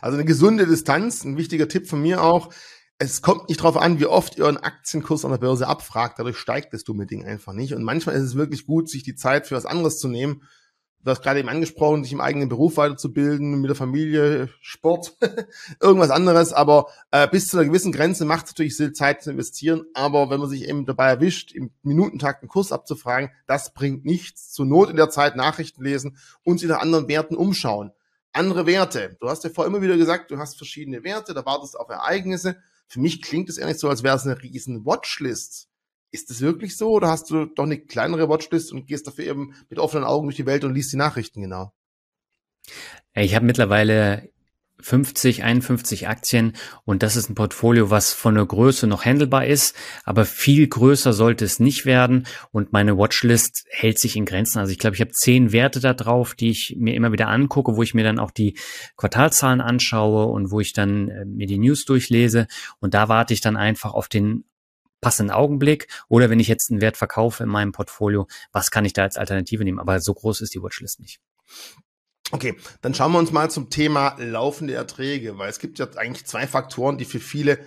Also 0.00 0.16
eine 0.16 0.24
gesunde 0.24 0.66
Distanz, 0.66 1.24
ein 1.24 1.36
wichtiger 1.36 1.66
Tipp 1.66 1.88
von 1.88 2.00
mir 2.00 2.22
auch 2.22 2.50
es 2.98 3.22
kommt 3.22 3.48
nicht 3.48 3.60
darauf 3.60 3.76
an, 3.76 3.98
wie 3.98 4.06
oft 4.06 4.38
ihr 4.38 4.46
einen 4.46 4.56
Aktienkurs 4.56 5.24
an 5.24 5.32
der 5.32 5.38
Börse 5.38 5.66
abfragt, 5.66 6.18
dadurch 6.18 6.38
steigt 6.38 6.72
das 6.72 6.84
dumme 6.84 7.06
Ding 7.06 7.24
einfach 7.24 7.52
nicht. 7.52 7.74
Und 7.74 7.82
manchmal 7.82 8.14
ist 8.16 8.22
es 8.22 8.36
wirklich 8.36 8.66
gut, 8.66 8.88
sich 8.88 9.02
die 9.02 9.16
Zeit 9.16 9.46
für 9.46 9.56
was 9.56 9.66
anderes 9.66 9.98
zu 9.98 10.08
nehmen. 10.08 10.42
Du 11.02 11.10
hast 11.10 11.20
gerade 11.20 11.40
eben 11.40 11.50
angesprochen, 11.50 12.02
sich 12.02 12.14
im 12.14 12.22
eigenen 12.22 12.48
Beruf 12.48 12.78
weiterzubilden, 12.78 13.60
mit 13.60 13.68
der 13.68 13.76
Familie, 13.76 14.48
Sport, 14.62 15.14
irgendwas 15.80 16.08
anderes. 16.08 16.54
Aber 16.54 16.86
äh, 17.10 17.28
bis 17.28 17.48
zu 17.48 17.58
einer 17.58 17.66
gewissen 17.66 17.92
Grenze 17.92 18.24
macht 18.24 18.46
es 18.46 18.52
natürlich 18.52 18.76
Sinn, 18.76 18.94
Zeit 18.94 19.22
zu 19.22 19.32
investieren. 19.32 19.84
Aber 19.92 20.30
wenn 20.30 20.40
man 20.40 20.48
sich 20.48 20.66
eben 20.66 20.86
dabei 20.86 21.08
erwischt, 21.08 21.52
im 21.52 21.72
Minutentakt 21.82 22.42
einen 22.42 22.48
Kurs 22.48 22.72
abzufragen, 22.72 23.30
das 23.46 23.74
bringt 23.74 24.06
nichts. 24.06 24.50
Zur 24.52 24.64
Not 24.64 24.88
in 24.88 24.96
der 24.96 25.10
Zeit 25.10 25.36
Nachrichten 25.36 25.84
lesen 25.84 26.16
und 26.42 26.58
sich 26.58 26.70
nach 26.70 26.80
anderen 26.80 27.06
Werten 27.08 27.34
umschauen. 27.34 27.90
Andere 28.32 28.64
Werte. 28.66 29.16
Du 29.20 29.28
hast 29.28 29.44
ja 29.44 29.50
vorher 29.50 29.70
immer 29.70 29.82
wieder 29.82 29.98
gesagt, 29.98 30.30
du 30.30 30.38
hast 30.38 30.56
verschiedene 30.56 31.04
Werte, 31.04 31.34
da 31.34 31.44
wartest 31.44 31.78
auf 31.78 31.90
Ereignisse. 31.90 32.56
Für 32.86 33.00
mich 33.00 33.22
klingt 33.22 33.48
es 33.48 33.58
ehrlich 33.58 33.78
so, 33.78 33.88
als 33.88 34.02
wäre 34.02 34.16
es 34.16 34.24
eine 34.24 34.40
riesen 34.42 34.84
Watchlist. 34.84 35.68
Ist 36.10 36.30
das 36.30 36.40
wirklich 36.40 36.76
so 36.76 36.90
oder 36.90 37.08
hast 37.08 37.30
du 37.30 37.46
doch 37.46 37.64
eine 37.64 37.78
kleinere 37.78 38.28
Watchlist 38.28 38.72
und 38.72 38.86
gehst 38.86 39.06
dafür 39.06 39.24
eben 39.24 39.54
mit 39.68 39.78
offenen 39.78 40.04
Augen 40.04 40.26
durch 40.26 40.36
die 40.36 40.46
Welt 40.46 40.64
und 40.64 40.74
liest 40.74 40.92
die 40.92 40.96
Nachrichten 40.96 41.42
genau? 41.42 41.72
Ich 43.14 43.34
habe 43.34 43.44
mittlerweile 43.44 44.30
50, 44.80 45.44
51 45.44 46.08
Aktien 46.08 46.54
und 46.84 47.02
das 47.02 47.16
ist 47.16 47.30
ein 47.30 47.34
Portfolio, 47.34 47.90
was 47.90 48.12
von 48.12 48.34
der 48.34 48.44
Größe 48.44 48.86
noch 48.86 49.04
handelbar 49.04 49.46
ist, 49.46 49.74
aber 50.04 50.24
viel 50.24 50.66
größer 50.66 51.12
sollte 51.12 51.44
es 51.44 51.60
nicht 51.60 51.86
werden 51.86 52.26
und 52.50 52.72
meine 52.72 52.98
Watchlist 52.98 53.64
hält 53.70 53.98
sich 53.98 54.16
in 54.16 54.26
Grenzen. 54.26 54.58
Also 54.58 54.72
ich 54.72 54.78
glaube, 54.78 54.96
ich 54.96 55.00
habe 55.00 55.12
zehn 55.12 55.52
Werte 55.52 55.80
da 55.80 55.94
drauf, 55.94 56.34
die 56.34 56.50
ich 56.50 56.76
mir 56.78 56.94
immer 56.94 57.12
wieder 57.12 57.28
angucke, 57.28 57.76
wo 57.76 57.82
ich 57.82 57.94
mir 57.94 58.04
dann 58.04 58.18
auch 58.18 58.30
die 58.30 58.58
Quartalzahlen 58.96 59.60
anschaue 59.60 60.26
und 60.26 60.50
wo 60.50 60.60
ich 60.60 60.72
dann 60.72 61.08
äh, 61.08 61.24
mir 61.24 61.46
die 61.46 61.58
News 61.58 61.84
durchlese 61.84 62.46
und 62.80 62.94
da 62.94 63.08
warte 63.08 63.32
ich 63.32 63.40
dann 63.40 63.56
einfach 63.56 63.94
auf 63.94 64.08
den 64.08 64.44
passenden 65.00 65.34
Augenblick 65.34 65.86
oder 66.08 66.30
wenn 66.30 66.40
ich 66.40 66.48
jetzt 66.48 66.70
einen 66.70 66.80
Wert 66.80 66.96
verkaufe 66.96 67.42
in 67.44 67.48
meinem 67.48 67.72
Portfolio, 67.72 68.26
was 68.52 68.70
kann 68.70 68.84
ich 68.84 68.94
da 68.94 69.02
als 69.02 69.16
Alternative 69.16 69.62
nehmen? 69.62 69.78
Aber 69.78 70.00
so 70.00 70.14
groß 70.14 70.40
ist 70.40 70.54
die 70.54 70.62
Watchlist 70.62 70.98
nicht. 70.98 71.20
Okay, 72.34 72.56
dann 72.82 72.94
schauen 72.94 73.12
wir 73.12 73.20
uns 73.20 73.30
mal 73.30 73.48
zum 73.48 73.70
Thema 73.70 74.16
laufende 74.18 74.74
Erträge, 74.74 75.38
weil 75.38 75.48
es 75.48 75.60
gibt 75.60 75.78
ja 75.78 75.86
eigentlich 75.94 76.26
zwei 76.26 76.48
Faktoren, 76.48 76.98
die 76.98 77.04
für 77.04 77.20
viele 77.20 77.60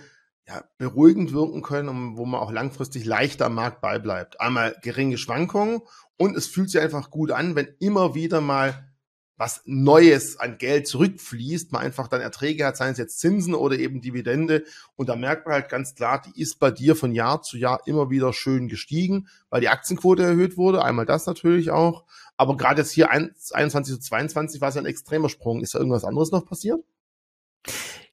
ja, 0.46 0.62
beruhigend 0.76 1.32
wirken 1.32 1.62
können 1.62 1.88
und 1.88 2.16
wo 2.18 2.26
man 2.26 2.38
auch 2.38 2.52
langfristig 2.52 3.06
leichter 3.06 3.46
am 3.46 3.54
Markt 3.54 3.80
beibleibt. 3.80 4.42
Einmal 4.42 4.76
geringe 4.82 5.16
Schwankungen 5.16 5.80
und 6.18 6.36
es 6.36 6.48
fühlt 6.48 6.68
sich 6.68 6.82
einfach 6.82 7.10
gut 7.10 7.30
an, 7.30 7.56
wenn 7.56 7.74
immer 7.78 8.14
wieder 8.14 8.42
mal 8.42 8.92
was 9.38 9.62
Neues 9.64 10.38
an 10.38 10.58
Geld 10.58 10.86
zurückfließt, 10.86 11.72
man 11.72 11.82
einfach 11.82 12.08
dann 12.08 12.20
Erträge 12.20 12.66
hat, 12.66 12.76
seien 12.76 12.92
es 12.92 12.98
jetzt 12.98 13.20
Zinsen 13.20 13.54
oder 13.54 13.78
eben 13.78 14.02
Dividende. 14.02 14.64
Und 14.96 15.08
da 15.08 15.16
merkt 15.16 15.46
man 15.46 15.54
halt 15.54 15.70
ganz 15.70 15.94
klar, 15.94 16.20
die 16.20 16.38
ist 16.38 16.58
bei 16.58 16.72
dir 16.72 16.94
von 16.94 17.12
Jahr 17.12 17.40
zu 17.40 17.56
Jahr 17.56 17.80
immer 17.86 18.10
wieder 18.10 18.34
schön 18.34 18.68
gestiegen, 18.68 19.28
weil 19.48 19.62
die 19.62 19.68
Aktienquote 19.68 20.24
erhöht 20.24 20.56
wurde. 20.58 20.84
Einmal 20.84 21.06
das 21.06 21.24
natürlich 21.24 21.70
auch. 21.70 22.04
Aber 22.38 22.56
gerade 22.56 22.80
jetzt 22.80 22.92
hier 22.92 23.10
21 23.10 23.94
zu 23.94 24.00
22 24.00 24.60
war 24.60 24.70
es 24.70 24.76
ja 24.76 24.80
ein 24.80 24.86
extremer 24.86 25.28
Sprung. 25.28 25.60
Ist 25.60 25.74
da 25.74 25.78
irgendwas 25.78 26.04
anderes 26.04 26.30
noch 26.30 26.46
passiert? 26.46 26.80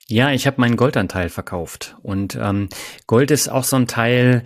Ja, 0.07 0.32
ich 0.32 0.45
habe 0.45 0.61
meinen 0.61 0.78
Goldanteil 0.78 1.30
verkauft. 1.30 1.97
Und 2.03 2.36
ähm, 2.39 2.69
Gold 3.07 3.32
ist 3.32 3.49
auch 3.49 3.63
so 3.63 3.76
ein 3.76 3.88
Teil, 3.88 4.43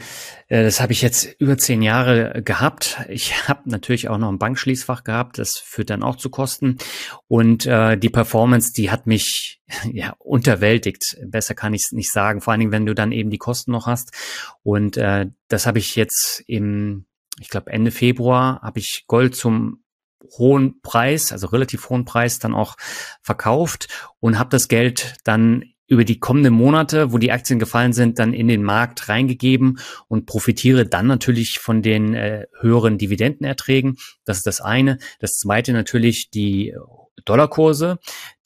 äh, 0.48 0.64
das 0.64 0.80
habe 0.80 0.94
ich 0.94 1.02
jetzt 1.02 1.36
über 1.38 1.58
zehn 1.58 1.82
Jahre 1.82 2.42
gehabt. 2.44 3.00
Ich 3.10 3.48
habe 3.50 3.70
natürlich 3.70 4.08
auch 4.08 4.18
noch 4.18 4.30
ein 4.30 4.40
Bankschließfach 4.40 5.04
gehabt, 5.04 5.38
das 5.38 5.58
führt 5.58 5.90
dann 5.90 6.02
auch 6.02 6.16
zu 6.16 6.30
Kosten. 6.30 6.78
Und 7.28 7.66
äh, 7.66 7.98
die 7.98 8.10
Performance, 8.10 8.72
die 8.72 8.90
hat 8.90 9.06
mich 9.06 9.62
ja 9.92 10.16
unterwältigt. 10.20 11.18
Besser 11.26 11.56
kann 11.56 11.74
ich 11.74 11.84
es 11.88 11.92
nicht 11.92 12.12
sagen. 12.12 12.40
Vor 12.40 12.52
allen 12.52 12.62
Dingen, 12.62 12.72
wenn 12.72 12.86
du 12.86 12.96
dann 12.96 13.12
eben 13.12 13.30
die 13.30 13.38
Kosten 13.38 13.72
noch 13.72 13.86
hast. 13.86 14.14
Und 14.64 14.96
äh, 14.96 15.28
das 15.50 15.66
habe 15.66 15.80
ich 15.80 15.98
jetzt 15.98 16.42
im, 16.48 17.06
ich 17.40 17.50
glaube 17.50 17.72
Ende 17.72 17.92
Februar, 17.92 18.62
habe 18.62 18.80
ich 18.80 19.06
Gold 19.08 19.36
zum 19.36 19.84
hohen 20.38 20.82
Preis, 20.82 21.32
also 21.32 21.48
relativ 21.48 21.90
hohen 21.90 22.06
Preis 22.06 22.40
dann 22.40 22.54
auch 22.54 22.76
verkauft 23.22 23.88
und 24.20 24.38
habe 24.38 24.50
das 24.50 24.68
Geld 24.68 25.16
dann 25.24 25.64
über 25.88 26.06
die 26.06 26.20
kommenden 26.20 26.54
Monate, 26.54 27.12
wo 27.12 27.18
die 27.18 27.32
Aktien 27.32 27.58
gefallen 27.58 27.94
sind, 27.94 28.20
dann 28.20 28.34
in 28.34 28.48
den 28.48 28.64
Markt 28.64 29.10
reingegeben 29.10 29.80
und 30.08 30.28
profitiere 30.28 30.86
dann 30.86 31.08
natürlich 31.08 31.58
von 31.58 31.82
den 31.82 32.14
äh, 32.14 32.46
höheren 32.60 33.00
Dividendenerträgen. 33.00 33.98
Das 34.24 34.38
ist 34.38 34.46
das 34.46 34.62
eine. 34.62 35.00
Das 35.20 35.40
zweite 35.40 35.74
natürlich 35.74 36.30
die 36.30 36.76
Dollarkurse, 37.26 37.98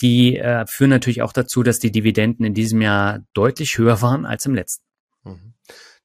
die 0.02 0.38
äh, 0.38 0.66
führen 0.68 0.90
natürlich 0.90 1.22
auch 1.22 1.34
dazu, 1.34 1.64
dass 1.64 1.80
die 1.80 1.92
Dividenden 1.92 2.46
in 2.46 2.54
diesem 2.54 2.82
Jahr 2.82 3.20
deutlich 3.34 3.78
höher 3.78 4.02
waren 4.02 4.26
als 4.26 4.46
im 4.46 4.56
letzten. 4.56 4.86
Mhm. 5.26 5.53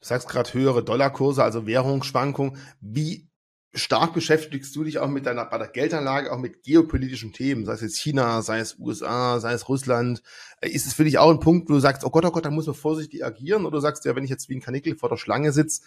Du 0.01 0.07
sagst 0.07 0.29
gerade 0.29 0.53
höhere 0.55 0.85
Dollarkurse, 0.85 1.43
also 1.43 1.67
Währungsschwankungen. 1.67 2.59
Wie 2.81 3.29
stark 3.75 4.15
beschäftigst 4.15 4.75
du 4.77 4.85
dich 4.85 4.99
auch 4.99 5.09
mit 5.09 5.27
deiner 5.27 5.45
bei 5.45 5.59
der 5.59 5.69
Geldanlage, 5.69 6.33
auch 6.33 6.39
mit 6.39 6.63
geopolitischen 6.63 7.33
Themen, 7.33 7.67
sei 7.67 7.75
es 7.75 7.81
jetzt 7.81 7.99
China, 7.99 8.43
sei 8.43 8.61
es 8.61 8.79
USA, 8.79 9.41
sei 9.41 9.53
es 9.53 9.69
Russland. 9.69 10.23
Ist 10.63 10.87
es 10.87 10.95
für 10.95 11.05
dich 11.05 11.19
auch 11.19 11.31
ein 11.31 11.41
Punkt, 11.41 11.69
wo 11.69 11.75
du 11.75 11.81
sagst, 11.81 12.05
oh 12.05 12.11
Gott, 12.11 12.25
oh 12.25 12.31
Gott, 12.31 12.45
da 12.45 12.51
muss 12.51 12.67
man 12.67 12.75
vorsichtig 12.75 13.25
agieren? 13.25 13.67
Oder 13.67 13.77
du 13.77 13.81
sagst 13.81 14.05
ja, 14.05 14.17
wenn 14.17 14.25
ich 14.25 14.31
jetzt 14.31 14.49
wie 14.49 14.57
ein 14.57 14.63
Kanickel 14.63 14.97
vor 14.97 15.09
der 15.09 15.17
Schlange 15.17 15.53
sitze, 15.53 15.83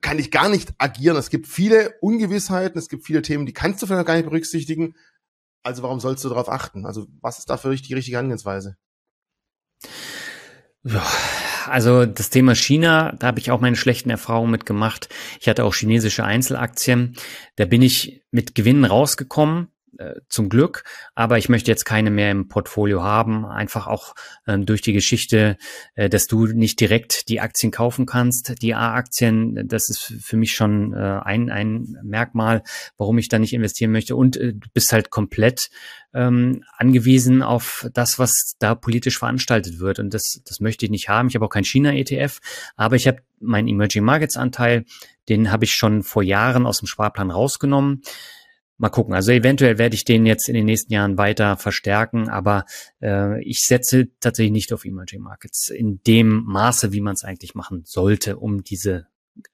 kann 0.00 0.18
ich 0.18 0.30
gar 0.30 0.48
nicht 0.48 0.74
agieren. 0.78 1.16
Es 1.16 1.30
gibt 1.30 1.46
viele 1.46 1.94
Ungewissheiten, 2.00 2.78
es 2.78 2.88
gibt 2.88 3.06
viele 3.06 3.22
Themen, 3.22 3.46
die 3.46 3.52
kannst 3.52 3.82
du 3.82 3.86
vielleicht 3.86 4.06
gar 4.06 4.16
nicht 4.16 4.26
berücksichtigen. 4.26 4.94
Also 5.62 5.82
warum 5.82 6.00
sollst 6.00 6.24
du 6.24 6.28
darauf 6.28 6.48
achten? 6.48 6.86
Also 6.86 7.06
was 7.20 7.38
ist 7.38 7.50
da 7.50 7.56
für 7.56 7.70
dich 7.70 7.82
die 7.82 7.94
richtige 7.94 8.18
Angehensweise? 8.18 8.76
Ja, 10.84 11.04
also 11.70 12.06
das 12.06 12.30
Thema 12.30 12.54
China, 12.54 13.12
da 13.18 13.28
habe 13.28 13.40
ich 13.40 13.50
auch 13.50 13.60
meine 13.60 13.76
schlechten 13.76 14.10
Erfahrungen 14.10 14.50
mit 14.50 14.66
gemacht. 14.66 15.08
Ich 15.40 15.48
hatte 15.48 15.64
auch 15.64 15.74
chinesische 15.74 16.24
Einzelaktien. 16.24 17.16
Da 17.56 17.64
bin 17.64 17.82
ich 17.82 18.22
mit 18.30 18.54
Gewinnen 18.54 18.84
rausgekommen. 18.84 19.68
Äh, 19.96 20.20
zum 20.28 20.48
Glück, 20.48 20.84
aber 21.14 21.38
ich 21.38 21.48
möchte 21.48 21.70
jetzt 21.70 21.84
keine 21.84 22.10
mehr 22.10 22.30
im 22.30 22.48
Portfolio 22.48 23.02
haben, 23.02 23.46
einfach 23.46 23.86
auch 23.86 24.14
ähm, 24.46 24.66
durch 24.66 24.82
die 24.82 24.92
Geschichte, 24.92 25.56
äh, 25.94 26.08
dass 26.08 26.26
du 26.26 26.46
nicht 26.46 26.78
direkt 26.80 27.28
die 27.28 27.40
Aktien 27.40 27.72
kaufen 27.72 28.04
kannst. 28.04 28.60
Die 28.62 28.74
A-Aktien, 28.74 29.66
das 29.66 29.88
ist 29.88 30.14
für 30.20 30.36
mich 30.36 30.52
schon 30.52 30.92
äh, 30.92 31.20
ein, 31.24 31.50
ein 31.50 31.96
Merkmal, 32.02 32.62
warum 32.96 33.18
ich 33.18 33.28
da 33.28 33.38
nicht 33.38 33.54
investieren 33.54 33.90
möchte. 33.90 34.14
Und 34.14 34.36
äh, 34.36 34.52
du 34.52 34.68
bist 34.74 34.92
halt 34.92 35.10
komplett 35.10 35.70
ähm, 36.14 36.62
angewiesen 36.76 37.42
auf 37.42 37.88
das, 37.92 38.18
was 38.18 38.54
da 38.58 38.74
politisch 38.74 39.18
veranstaltet 39.18 39.80
wird. 39.80 39.98
Und 39.98 40.12
das, 40.12 40.42
das 40.44 40.60
möchte 40.60 40.84
ich 40.84 40.90
nicht 40.90 41.08
haben. 41.08 41.28
Ich 41.28 41.34
habe 41.34 41.46
auch 41.46 41.50
kein 41.50 41.64
China-ETF, 41.64 42.40
aber 42.76 42.96
ich 42.96 43.06
habe 43.08 43.22
meinen 43.40 43.68
Emerging 43.68 44.04
Markets 44.04 44.36
Anteil, 44.36 44.84
den 45.28 45.50
habe 45.50 45.64
ich 45.64 45.74
schon 45.74 46.02
vor 46.02 46.22
Jahren 46.22 46.66
aus 46.66 46.78
dem 46.78 46.86
Sparplan 46.86 47.30
rausgenommen. 47.30 48.02
Mal 48.80 48.90
gucken. 48.90 49.12
Also 49.12 49.32
eventuell 49.32 49.76
werde 49.76 49.96
ich 49.96 50.04
den 50.04 50.24
jetzt 50.24 50.48
in 50.48 50.54
den 50.54 50.64
nächsten 50.64 50.92
Jahren 50.92 51.18
weiter 51.18 51.56
verstärken, 51.56 52.28
aber 52.28 52.64
äh, 53.02 53.42
ich 53.42 53.66
setze 53.66 54.08
tatsächlich 54.20 54.52
nicht 54.52 54.72
auf 54.72 54.84
Emerging 54.84 55.20
Markets 55.20 55.68
in 55.68 56.00
dem 56.06 56.44
Maße, 56.44 56.92
wie 56.92 57.00
man 57.00 57.14
es 57.14 57.24
eigentlich 57.24 57.56
machen 57.56 57.82
sollte, 57.84 58.38
um 58.38 58.62
diese 58.62 59.08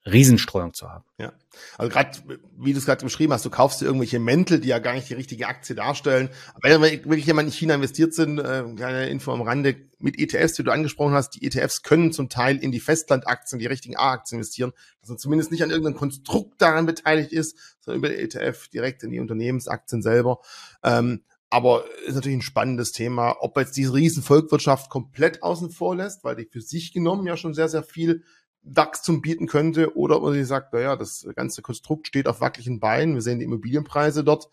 Riesenstreuung 0.06 0.74
zu 0.74 0.88
haben. 0.88 1.04
Ja, 1.18 1.32
also 1.78 1.90
gerade, 1.90 2.10
wie 2.58 2.72
du 2.72 2.78
es 2.78 2.86
gerade 2.86 3.04
beschrieben 3.04 3.32
hast, 3.32 3.44
du 3.44 3.50
kaufst 3.50 3.80
dir 3.80 3.86
irgendwelche 3.86 4.18
Mäntel, 4.18 4.60
die 4.60 4.68
ja 4.68 4.78
gar 4.78 4.94
nicht 4.94 5.08
die 5.08 5.14
richtige 5.14 5.46
Aktie 5.46 5.74
darstellen. 5.74 6.30
Wenn 6.62 6.80
wirklich 6.80 7.26
jemand 7.26 7.48
in 7.48 7.52
China 7.52 7.74
investiert 7.74 8.14
sind, 8.14 8.38
äh, 8.38 8.64
kleine 8.76 9.08
Info 9.08 9.32
am 9.32 9.42
Rande, 9.42 9.76
mit 10.04 10.18
ETFs, 10.18 10.52
die 10.52 10.62
du 10.62 10.70
angesprochen 10.70 11.14
hast, 11.14 11.30
die 11.30 11.46
ETFs 11.46 11.82
können 11.82 12.12
zum 12.12 12.28
Teil 12.28 12.58
in 12.58 12.72
die 12.72 12.80
Festlandaktien, 12.80 13.58
die 13.58 13.66
richtigen 13.66 13.96
A-Aktien 13.96 14.38
investieren, 14.38 14.72
dass 15.00 15.08
man 15.08 15.18
zumindest 15.18 15.50
nicht 15.50 15.62
an 15.62 15.70
irgendeinem 15.70 15.96
Konstrukt 15.96 16.60
daran 16.60 16.84
beteiligt 16.84 17.32
ist, 17.32 17.78
sondern 17.80 18.04
über 18.04 18.16
ETF 18.16 18.68
direkt 18.68 19.02
in 19.02 19.10
die 19.10 19.20
Unternehmensaktien 19.20 20.02
selber. 20.02 20.40
Ähm, 20.82 21.24
aber 21.48 21.84
ist 22.04 22.16
natürlich 22.16 22.38
ein 22.38 22.42
spannendes 22.42 22.92
Thema, 22.92 23.36
ob 23.40 23.56
jetzt 23.56 23.76
diese 23.76 23.94
riesen 23.94 24.22
Volkswirtschaft 24.22 24.90
komplett 24.90 25.42
außen 25.42 25.70
vor 25.70 25.96
lässt, 25.96 26.24
weil 26.24 26.36
die 26.36 26.46
für 26.46 26.60
sich 26.60 26.92
genommen 26.92 27.26
ja 27.26 27.36
schon 27.36 27.54
sehr, 27.54 27.68
sehr 27.68 27.82
viel 27.82 28.24
Wachstum 28.64 29.20
bieten 29.20 29.46
könnte, 29.46 29.96
oder 29.96 30.16
ob 30.16 30.24
man 30.24 30.32
sich 30.32 30.46
sagt, 30.46 30.72
naja, 30.72 30.96
das 30.96 31.26
ganze 31.36 31.62
Konstrukt 31.62 32.08
steht 32.08 32.26
auf 32.26 32.40
wackeligen 32.40 32.80
Beinen, 32.80 33.14
wir 33.14 33.22
sehen 33.22 33.38
die 33.38 33.44
Immobilienpreise 33.44 34.24
dort, 34.24 34.48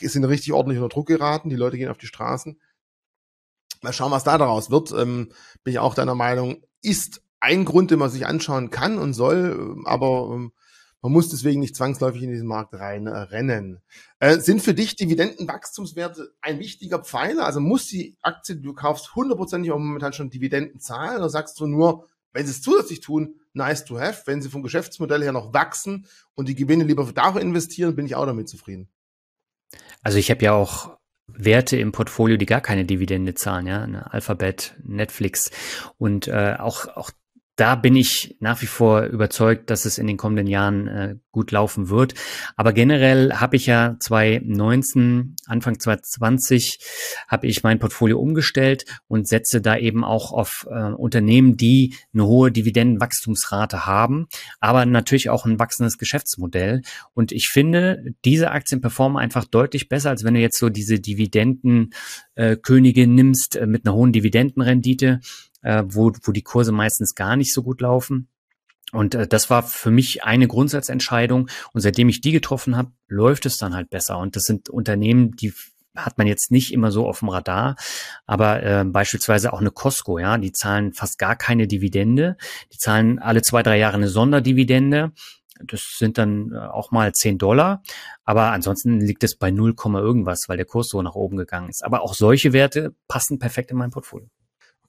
sind 0.00 0.24
richtig 0.24 0.52
ordentlich 0.52 0.80
unter 0.80 0.92
Druck 0.92 1.06
geraten, 1.06 1.50
die 1.50 1.56
Leute 1.56 1.78
gehen 1.78 1.88
auf 1.88 1.98
die 1.98 2.06
Straßen. 2.06 2.60
Mal 3.82 3.92
schauen, 3.92 4.10
was 4.10 4.24
da 4.24 4.38
daraus 4.38 4.70
wird. 4.70 4.92
Ähm, 4.92 5.28
bin 5.62 5.72
ich 5.72 5.78
auch 5.78 5.94
deiner 5.94 6.14
Meinung, 6.14 6.62
ist 6.82 7.22
ein 7.40 7.64
Grund, 7.64 7.90
den 7.90 7.98
man 7.98 8.10
sich 8.10 8.26
anschauen 8.26 8.70
kann 8.70 8.98
und 8.98 9.12
soll, 9.12 9.76
aber 9.84 10.30
ähm, 10.32 10.52
man 11.02 11.12
muss 11.12 11.28
deswegen 11.28 11.60
nicht 11.60 11.76
zwangsläufig 11.76 12.22
in 12.22 12.30
diesen 12.30 12.48
Markt 12.48 12.72
reinrennen. 12.72 13.82
Äh, 14.20 14.38
sind 14.38 14.62
für 14.62 14.72
dich 14.72 14.96
Dividendenwachstumswerte 14.96 16.32
ein 16.40 16.58
wichtiger 16.58 17.00
Pfeiler? 17.00 17.44
Also 17.44 17.60
muss 17.60 17.86
die 17.88 18.16
Aktie, 18.22 18.56
die 18.56 18.62
du 18.62 18.72
kaufst, 18.72 19.14
hundertprozentig 19.14 19.70
auch 19.70 19.78
momentan 19.78 20.14
schon 20.14 20.30
Dividenden 20.30 20.80
zahlen? 20.80 21.18
Oder 21.18 21.28
sagst 21.28 21.60
du 21.60 21.66
nur, 21.66 22.08
wenn 22.32 22.46
sie 22.46 22.52
es 22.52 22.62
zusätzlich 22.62 23.00
tun, 23.00 23.34
nice 23.54 23.84
to 23.84 23.98
have. 23.98 24.22
Wenn 24.26 24.42
sie 24.42 24.48
vom 24.48 24.62
Geschäftsmodell 24.62 25.22
her 25.22 25.32
noch 25.32 25.52
wachsen 25.52 26.06
und 26.34 26.48
die 26.48 26.54
Gewinne 26.54 26.84
lieber 26.84 27.10
dafür 27.12 27.40
investieren, 27.40 27.96
bin 27.96 28.06
ich 28.06 28.14
auch 28.14 28.26
damit 28.26 28.48
zufrieden. 28.48 28.88
Also 30.02 30.18
ich 30.18 30.30
habe 30.30 30.44
ja 30.44 30.52
auch 30.52 30.96
Werte 31.26 31.76
im 31.78 31.92
Portfolio, 31.92 32.36
die 32.36 32.46
gar 32.46 32.60
keine 32.60 32.84
Dividende 32.84 33.34
zahlen, 33.34 33.66
ja, 33.66 33.84
Alphabet, 33.84 34.74
Netflix 34.82 35.50
und 35.96 36.28
äh, 36.28 36.56
auch 36.58 36.86
auch 36.96 37.10
da 37.56 37.74
bin 37.76 37.94
ich 37.94 38.36
nach 38.40 38.62
wie 38.62 38.66
vor 38.66 39.04
überzeugt, 39.04 39.70
dass 39.70 39.84
es 39.84 39.98
in 39.98 40.08
den 40.08 40.16
kommenden 40.16 40.48
Jahren 40.48 40.88
äh, 40.88 41.14
gut 41.30 41.52
laufen 41.52 41.88
wird. 41.88 42.14
Aber 42.56 42.72
generell 42.72 43.34
habe 43.34 43.54
ich 43.56 43.66
ja 43.66 43.96
2019, 44.00 45.36
Anfang 45.46 45.78
2020 45.78 46.80
habe 47.28 47.46
ich 47.46 47.62
mein 47.62 47.78
Portfolio 47.78 48.18
umgestellt 48.18 48.84
und 49.06 49.28
setze 49.28 49.60
da 49.60 49.76
eben 49.76 50.02
auch 50.04 50.32
auf 50.32 50.66
äh, 50.68 50.92
Unternehmen, 50.92 51.56
die 51.56 51.94
eine 52.12 52.26
hohe 52.26 52.50
Dividendenwachstumsrate 52.50 53.86
haben, 53.86 54.26
aber 54.58 54.84
natürlich 54.84 55.30
auch 55.30 55.44
ein 55.44 55.60
wachsendes 55.60 55.98
Geschäftsmodell. 55.98 56.82
Und 57.14 57.30
ich 57.30 57.48
finde, 57.48 58.04
diese 58.24 58.50
Aktien 58.50 58.80
performen 58.80 59.18
einfach 59.18 59.44
deutlich 59.44 59.88
besser, 59.88 60.10
als 60.10 60.24
wenn 60.24 60.34
du 60.34 60.40
jetzt 60.40 60.58
so 60.58 60.70
diese 60.70 60.98
Dividendenkönige 60.98 63.02
äh, 63.02 63.06
nimmst 63.06 63.54
äh, 63.56 63.66
mit 63.66 63.86
einer 63.86 63.94
hohen 63.94 64.12
Dividendenrendite 64.12 65.20
äh, 65.64 65.82
wo, 65.86 66.12
wo 66.22 66.32
die 66.32 66.42
Kurse 66.42 66.70
meistens 66.70 67.14
gar 67.14 67.36
nicht 67.36 67.52
so 67.52 67.62
gut 67.62 67.80
laufen. 67.80 68.28
Und 68.92 69.14
äh, 69.14 69.26
das 69.26 69.50
war 69.50 69.62
für 69.64 69.90
mich 69.90 70.22
eine 70.22 70.46
Grundsatzentscheidung. 70.46 71.48
Und 71.72 71.80
seitdem 71.80 72.08
ich 72.08 72.20
die 72.20 72.32
getroffen 72.32 72.76
habe, 72.76 72.92
läuft 73.08 73.46
es 73.46 73.58
dann 73.58 73.74
halt 73.74 73.90
besser. 73.90 74.18
Und 74.18 74.36
das 74.36 74.44
sind 74.44 74.68
Unternehmen, 74.68 75.32
die 75.32 75.52
hat 75.96 76.18
man 76.18 76.26
jetzt 76.26 76.50
nicht 76.50 76.72
immer 76.72 76.90
so 76.90 77.06
auf 77.06 77.20
dem 77.20 77.28
Radar, 77.28 77.76
aber 78.26 78.62
äh, 78.62 78.84
beispielsweise 78.84 79.52
auch 79.52 79.60
eine 79.60 79.70
Costco, 79.70 80.18
ja, 80.18 80.38
die 80.38 80.50
zahlen 80.50 80.92
fast 80.92 81.18
gar 81.18 81.36
keine 81.36 81.68
Dividende, 81.68 82.36
die 82.72 82.78
zahlen 82.78 83.20
alle 83.20 83.42
zwei, 83.42 83.62
drei 83.62 83.78
Jahre 83.78 83.94
eine 83.94 84.08
Sonderdividende. 84.08 85.12
Das 85.64 85.96
sind 85.98 86.18
dann 86.18 86.50
äh, 86.52 86.58
auch 86.58 86.90
mal 86.90 87.12
10 87.12 87.38
Dollar, 87.38 87.82
aber 88.24 88.50
ansonsten 88.50 89.00
liegt 89.00 89.22
es 89.22 89.36
bei 89.36 89.52
0, 89.52 89.76
irgendwas, 89.84 90.48
weil 90.48 90.56
der 90.56 90.66
Kurs 90.66 90.88
so 90.88 91.00
nach 91.00 91.14
oben 91.14 91.36
gegangen 91.36 91.68
ist. 91.68 91.84
Aber 91.84 92.02
auch 92.02 92.14
solche 92.14 92.52
Werte 92.52 92.96
passen 93.06 93.38
perfekt 93.38 93.70
in 93.70 93.76
mein 93.76 93.90
Portfolio. 93.90 94.28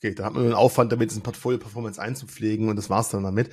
Okay, 0.06 0.14
da 0.14 0.26
hat 0.26 0.34
man 0.34 0.44
nur 0.44 0.52
einen 0.52 0.62
Aufwand, 0.62 0.92
damit 0.92 1.10
diesen 1.10 1.24
Portfolio 1.24 1.58
Performance 1.58 2.00
einzupflegen 2.00 2.70
und 2.70 2.76
das 2.76 2.92
war's 2.92 3.10
dann 3.10 3.24
damit. 3.24 3.50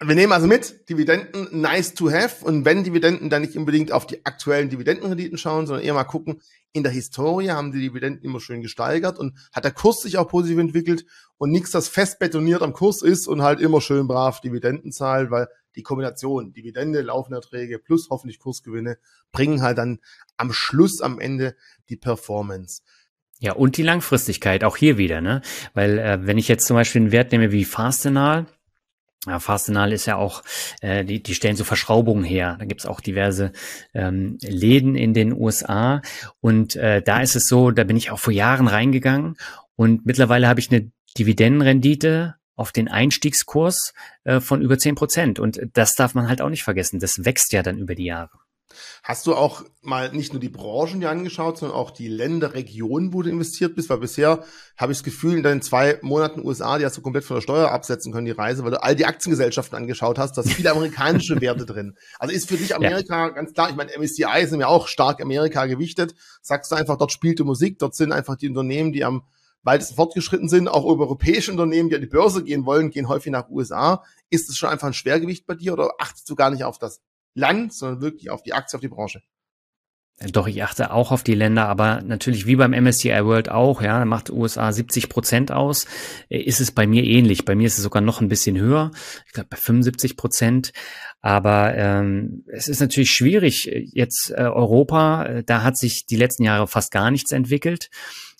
Wir 0.00 0.14
nehmen 0.14 0.32
also 0.32 0.46
mit, 0.46 0.88
Dividenden 0.88 1.48
nice 1.60 1.94
to 1.94 2.12
have 2.12 2.44
und 2.44 2.64
wenn 2.64 2.84
Dividenden 2.84 3.28
dann 3.28 3.42
nicht 3.42 3.56
unbedingt 3.56 3.90
auf 3.90 4.06
die 4.06 4.24
aktuellen 4.24 4.70
Dividendenrenditen 4.70 5.36
schauen, 5.36 5.66
sondern 5.66 5.84
eher 5.84 5.94
mal 5.94 6.04
gucken, 6.04 6.40
in 6.72 6.84
der 6.84 6.92
Historie 6.92 7.50
haben 7.50 7.72
die 7.72 7.80
Dividenden 7.80 8.22
immer 8.22 8.38
schön 8.38 8.62
gesteigert 8.62 9.18
und 9.18 9.36
hat 9.52 9.64
der 9.64 9.72
Kurs 9.72 10.02
sich 10.02 10.16
auch 10.16 10.28
positiv 10.28 10.58
entwickelt 10.58 11.06
und 11.38 11.50
nichts, 11.50 11.72
das 11.72 11.88
fest 11.88 12.20
betoniert 12.20 12.62
am 12.62 12.72
Kurs 12.72 13.02
ist 13.02 13.26
und 13.26 13.42
halt 13.42 13.60
immer 13.60 13.80
schön 13.80 14.06
brav 14.06 14.40
Dividenden 14.40 14.92
zahlt, 14.92 15.32
weil 15.32 15.48
die 15.74 15.82
Kombination 15.82 16.52
Dividende, 16.52 17.02
laufende 17.02 17.38
Erträge 17.38 17.80
plus 17.80 18.10
hoffentlich 18.10 18.38
Kursgewinne 18.38 18.98
bringen 19.32 19.60
halt 19.60 19.78
dann 19.78 19.98
am 20.36 20.52
Schluss, 20.52 21.00
am 21.00 21.18
Ende 21.18 21.56
die 21.88 21.96
Performance. 21.96 22.82
Ja, 23.38 23.52
und 23.52 23.76
die 23.76 23.82
Langfristigkeit, 23.82 24.64
auch 24.64 24.76
hier 24.76 24.96
wieder, 24.96 25.20
ne? 25.20 25.42
Weil 25.74 25.98
äh, 25.98 26.26
wenn 26.26 26.38
ich 26.38 26.48
jetzt 26.48 26.66
zum 26.66 26.74
Beispiel 26.74 27.02
einen 27.02 27.12
Wert 27.12 27.32
nehme 27.32 27.52
wie 27.52 27.64
Fastenal, 27.64 28.46
ja, 29.26 29.40
Fastenal 29.40 29.92
ist 29.92 30.06
ja 30.06 30.16
auch, 30.16 30.42
äh, 30.80 31.04
die, 31.04 31.22
die 31.22 31.34
stellen 31.34 31.56
so 31.56 31.64
Verschraubungen 31.64 32.24
her. 32.24 32.56
Da 32.58 32.64
gibt's 32.64 32.86
auch 32.86 33.00
diverse 33.00 33.52
ähm, 33.92 34.38
Läden 34.40 34.94
in 34.94 35.14
den 35.14 35.32
USA. 35.32 36.00
Und 36.40 36.76
äh, 36.76 37.02
da 37.02 37.20
ist 37.20 37.34
es 37.34 37.48
so, 37.48 37.72
da 37.72 37.84
bin 37.84 37.96
ich 37.96 38.10
auch 38.10 38.20
vor 38.20 38.32
Jahren 38.32 38.68
reingegangen 38.68 39.36
und 39.74 40.06
mittlerweile 40.06 40.48
habe 40.48 40.60
ich 40.60 40.70
eine 40.70 40.90
Dividendenrendite 41.18 42.36
auf 42.54 42.72
den 42.72 42.88
Einstiegskurs 42.88 43.92
äh, 44.24 44.40
von 44.40 44.62
über 44.62 44.78
zehn 44.78 44.94
Prozent. 44.94 45.38
Und 45.38 45.60
das 45.74 45.92
darf 45.94 46.14
man 46.14 46.28
halt 46.28 46.40
auch 46.40 46.48
nicht 46.48 46.64
vergessen. 46.64 47.00
Das 47.00 47.24
wächst 47.24 47.52
ja 47.52 47.62
dann 47.62 47.78
über 47.78 47.94
die 47.94 48.06
Jahre. 48.06 48.30
Hast 49.02 49.26
du 49.26 49.34
auch 49.34 49.62
mal 49.82 50.12
nicht 50.12 50.32
nur 50.32 50.40
die 50.40 50.48
Branchen 50.48 51.00
dir 51.00 51.10
angeschaut, 51.10 51.58
sondern 51.58 51.78
auch 51.78 51.90
die 51.90 52.08
Länder, 52.08 52.54
Regionen, 52.54 53.12
wo 53.12 53.22
du 53.22 53.30
investiert 53.30 53.76
bist? 53.76 53.88
Weil 53.88 53.98
bisher 53.98 54.44
habe 54.76 54.92
ich 54.92 54.98
das 54.98 55.04
Gefühl, 55.04 55.36
in 55.36 55.42
deinen 55.42 55.62
zwei 55.62 55.98
Monaten 56.02 56.44
USA, 56.44 56.78
die 56.78 56.84
hast 56.84 56.96
du 56.96 57.02
komplett 57.02 57.24
von 57.24 57.36
der 57.36 57.42
Steuer 57.42 57.70
absetzen 57.70 58.12
können, 58.12 58.26
die 58.26 58.32
Reise, 58.32 58.64
weil 58.64 58.72
du 58.72 58.82
all 58.82 58.96
die 58.96 59.06
Aktiengesellschaften 59.06 59.76
angeschaut 59.76 60.18
hast, 60.18 60.36
da 60.36 60.42
sind 60.42 60.54
viele 60.54 60.72
amerikanische 60.72 61.40
Werte 61.40 61.66
drin. 61.66 61.96
Also 62.18 62.34
ist 62.34 62.48
für 62.48 62.56
dich 62.56 62.74
Amerika 62.74 63.26
ja. 63.26 63.28
ganz 63.28 63.52
klar, 63.52 63.70
ich 63.70 63.76
meine, 63.76 63.92
MSCI 63.96 64.46
sind 64.46 64.60
ja 64.60 64.66
auch 64.66 64.88
stark 64.88 65.22
Amerika 65.22 65.66
gewichtet. 65.66 66.14
Sagst 66.42 66.72
du 66.72 66.76
einfach, 66.76 66.98
dort 66.98 67.12
spielt 67.12 67.38
die 67.38 67.44
Musik, 67.44 67.78
dort 67.78 67.94
sind 67.94 68.12
einfach 68.12 68.36
die 68.36 68.48
Unternehmen, 68.48 68.92
die 68.92 69.04
am 69.04 69.22
weitesten 69.62 69.96
fortgeschritten 69.96 70.48
sind, 70.48 70.68
auch 70.68 70.84
europäische 70.84 71.50
Unternehmen, 71.50 71.88
die 71.88 71.96
an 71.96 72.00
die 72.00 72.06
Börse 72.06 72.44
gehen 72.44 72.64
wollen, 72.66 72.90
gehen 72.90 73.08
häufig 73.08 73.32
nach 73.32 73.48
USA. 73.48 74.04
Ist 74.30 74.48
es 74.48 74.56
schon 74.56 74.70
einfach 74.70 74.86
ein 74.86 74.94
Schwergewicht 74.94 75.46
bei 75.46 75.54
dir 75.54 75.72
oder 75.72 75.90
achtest 75.98 76.30
du 76.30 76.36
gar 76.36 76.50
nicht 76.50 76.64
auf 76.64 76.78
das 76.78 77.00
Land, 77.36 77.72
sondern 77.72 78.00
wirklich 78.00 78.30
auf 78.30 78.42
die 78.42 78.52
Aktie, 78.52 78.76
auf 78.76 78.80
die 78.80 78.88
Branche. 78.88 79.20
Äh, 80.18 80.30
doch, 80.30 80.46
ich 80.46 80.62
achte 80.62 80.90
auch 80.90 81.12
auf 81.12 81.22
die 81.22 81.34
Länder, 81.34 81.68
aber 81.68 82.00
natürlich 82.02 82.46
wie 82.46 82.56
beim 82.56 82.72
MSCI 82.72 83.24
World 83.24 83.50
auch, 83.50 83.82
ja, 83.82 84.04
macht 84.04 84.30
USA 84.30 84.72
70 84.72 85.08
Prozent 85.08 85.52
aus, 85.52 85.86
äh, 86.28 86.38
ist 86.38 86.60
es 86.60 86.72
bei 86.72 86.86
mir 86.86 87.04
ähnlich. 87.04 87.44
Bei 87.44 87.54
mir 87.54 87.66
ist 87.66 87.76
es 87.76 87.84
sogar 87.84 88.02
noch 88.02 88.20
ein 88.20 88.28
bisschen 88.28 88.58
höher, 88.58 88.90
ich 89.26 89.32
glaube 89.32 89.48
bei 89.50 89.56
75 89.56 90.16
Prozent. 90.16 90.72
Aber 91.20 91.74
ähm, 91.74 92.44
es 92.46 92.68
ist 92.68 92.80
natürlich 92.80 93.10
schwierig. 93.10 93.70
Jetzt 93.92 94.30
äh, 94.30 94.42
Europa, 94.42 95.24
äh, 95.24 95.44
da 95.44 95.62
hat 95.62 95.76
sich 95.76 96.06
die 96.06 96.16
letzten 96.16 96.44
Jahre 96.44 96.66
fast 96.68 96.90
gar 96.92 97.10
nichts 97.10 97.32
entwickelt. 97.32 97.90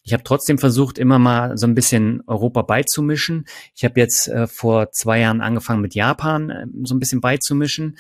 Ich 0.07 0.13
habe 0.13 0.23
trotzdem 0.23 0.57
versucht, 0.59 0.99
immer 0.99 1.19
mal 1.19 1.59
so 1.59 1.67
ein 1.67 1.75
bisschen 1.75 2.23
Europa 2.29 2.63
beizumischen. 2.63 3.45
Ich 3.75 3.85
habe 3.85 3.99
jetzt 3.99 4.29
äh, 4.29 4.47
vor 4.47 4.93
zwei 4.93 5.19
Jahren 5.19 5.41
angefangen 5.41 5.81
mit 5.81 5.97
Japan 5.97 6.51
äh, 6.51 6.67
so 6.85 6.95
ein 6.95 7.01
bisschen 7.01 7.21
beizumischen, 7.21 7.99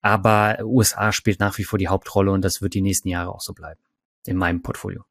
aber 0.00 0.58
USA 0.62 1.12
spielt 1.12 1.40
nach 1.40 1.58
wie 1.58 1.64
vor 1.64 1.78
die 1.78 1.88
Hauptrolle 1.88 2.30
und 2.30 2.44
das 2.44 2.62
wird 2.62 2.74
die 2.74 2.82
nächsten 2.82 3.08
Jahre 3.08 3.32
auch 3.32 3.40
so 3.40 3.52
bleiben 3.52 3.80
in 4.26 4.36
meinem 4.36 4.62
Portfolio. 4.62 5.04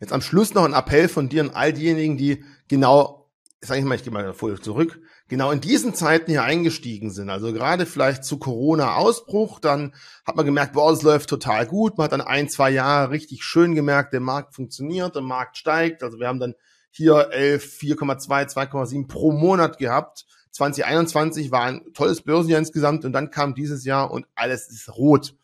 Jetzt 0.00 0.12
am 0.12 0.22
Schluss 0.22 0.54
noch 0.54 0.64
ein 0.64 0.72
Appell 0.72 1.08
von 1.08 1.28
dir 1.28 1.42
an 1.42 1.50
all 1.50 1.72
diejenigen, 1.72 2.16
die 2.16 2.44
genau, 2.68 3.30
sag 3.60 3.78
ich 3.78 3.84
mal, 3.84 3.94
ich 3.94 4.04
gehe 4.04 4.12
mal 4.12 4.32
Folie 4.32 4.60
zurück, 4.60 5.00
genau 5.28 5.50
in 5.50 5.60
diesen 5.60 5.94
Zeiten 5.94 6.30
hier 6.30 6.42
eingestiegen 6.42 7.10
sind. 7.10 7.30
Also 7.30 7.52
gerade 7.52 7.86
vielleicht 7.86 8.24
zu 8.24 8.38
Corona-Ausbruch, 8.38 9.60
dann 9.60 9.94
hat 10.26 10.36
man 10.36 10.46
gemerkt, 10.46 10.72
boah, 10.72 10.92
es 10.92 11.02
läuft 11.02 11.28
total 11.28 11.66
gut. 11.66 11.98
Man 11.98 12.06
hat 12.06 12.12
dann 12.12 12.20
ein, 12.20 12.48
zwei 12.48 12.70
Jahre 12.70 13.10
richtig 13.10 13.44
schön 13.44 13.74
gemerkt, 13.74 14.12
der 14.12 14.20
Markt 14.20 14.54
funktioniert, 14.54 15.14
der 15.14 15.22
Markt 15.22 15.56
steigt. 15.56 16.02
Also 16.02 16.18
wir 16.18 16.28
haben 16.28 16.40
dann 16.40 16.54
hier 16.90 17.28
11, 17.30 17.78
4,2, 17.80 18.52
2,7 18.52 19.06
pro 19.06 19.32
Monat 19.32 19.78
gehabt. 19.78 20.26
2021 20.60 21.50
war 21.50 21.64
ein 21.64 21.92
tolles 21.94 22.20
Börsenjahr 22.20 22.58
insgesamt 22.58 23.06
und 23.06 23.12
dann 23.12 23.30
kam 23.30 23.54
dieses 23.54 23.84
Jahr 23.84 24.10
und 24.10 24.26
alles 24.34 24.68
ist 24.68 24.94
rot. 24.94 25.34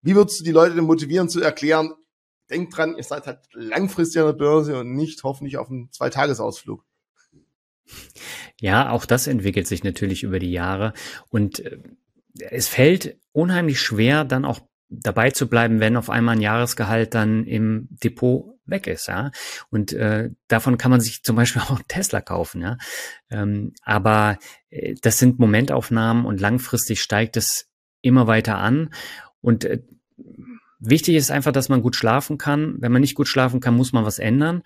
Wie 0.00 0.14
würdest 0.14 0.40
du 0.40 0.44
die 0.44 0.50
Leute 0.50 0.74
denn 0.74 0.84
motivieren 0.84 1.28
zu 1.28 1.42
erklären, 1.42 1.92
denkt 2.48 2.76
dran, 2.76 2.96
ihr 2.96 3.04
seid 3.04 3.26
halt 3.26 3.40
langfristig 3.52 4.20
an 4.20 4.28
der 4.28 4.32
Börse 4.32 4.78
und 4.80 4.94
nicht 4.94 5.22
hoffentlich 5.24 5.58
auf 5.58 5.68
einem 5.68 5.92
Zweitagesausflug? 5.92 6.84
Ja, 8.60 8.90
auch 8.90 9.04
das 9.04 9.26
entwickelt 9.26 9.66
sich 9.66 9.84
natürlich 9.84 10.22
über 10.22 10.38
die 10.38 10.52
Jahre 10.52 10.94
und 11.28 11.60
äh, 11.60 11.78
es 12.38 12.68
fällt 12.68 13.18
unheimlich 13.32 13.78
schwer, 13.78 14.24
dann 14.24 14.46
auch 14.46 14.60
dabei 15.00 15.30
zu 15.30 15.48
bleiben, 15.48 15.80
wenn 15.80 15.96
auf 15.96 16.10
einmal 16.10 16.36
ein 16.36 16.40
Jahresgehalt 16.40 17.14
dann 17.14 17.44
im 17.46 17.88
Depot 17.90 18.58
weg 18.66 18.86
ist, 18.86 19.08
ja. 19.08 19.30
Und 19.70 19.92
äh, 19.92 20.30
davon 20.48 20.78
kann 20.78 20.90
man 20.90 21.00
sich 21.00 21.22
zum 21.22 21.36
Beispiel 21.36 21.62
auch 21.68 21.80
Tesla 21.88 22.20
kaufen, 22.20 22.62
ja. 22.62 22.76
Ähm, 23.30 23.72
aber 23.82 24.38
äh, 24.70 24.94
das 25.02 25.18
sind 25.18 25.38
Momentaufnahmen 25.38 26.24
und 26.24 26.40
langfristig 26.40 27.00
steigt 27.00 27.36
es 27.36 27.68
immer 28.00 28.26
weiter 28.26 28.58
an. 28.58 28.90
Und 29.40 29.64
äh, 29.64 29.82
wichtig 30.78 31.16
ist 31.16 31.30
einfach, 31.30 31.52
dass 31.52 31.68
man 31.68 31.82
gut 31.82 31.96
schlafen 31.96 32.38
kann. 32.38 32.76
Wenn 32.78 32.92
man 32.92 33.00
nicht 33.00 33.14
gut 33.14 33.28
schlafen 33.28 33.60
kann, 33.60 33.76
muss 33.76 33.92
man 33.92 34.04
was 34.04 34.18
ändern 34.18 34.62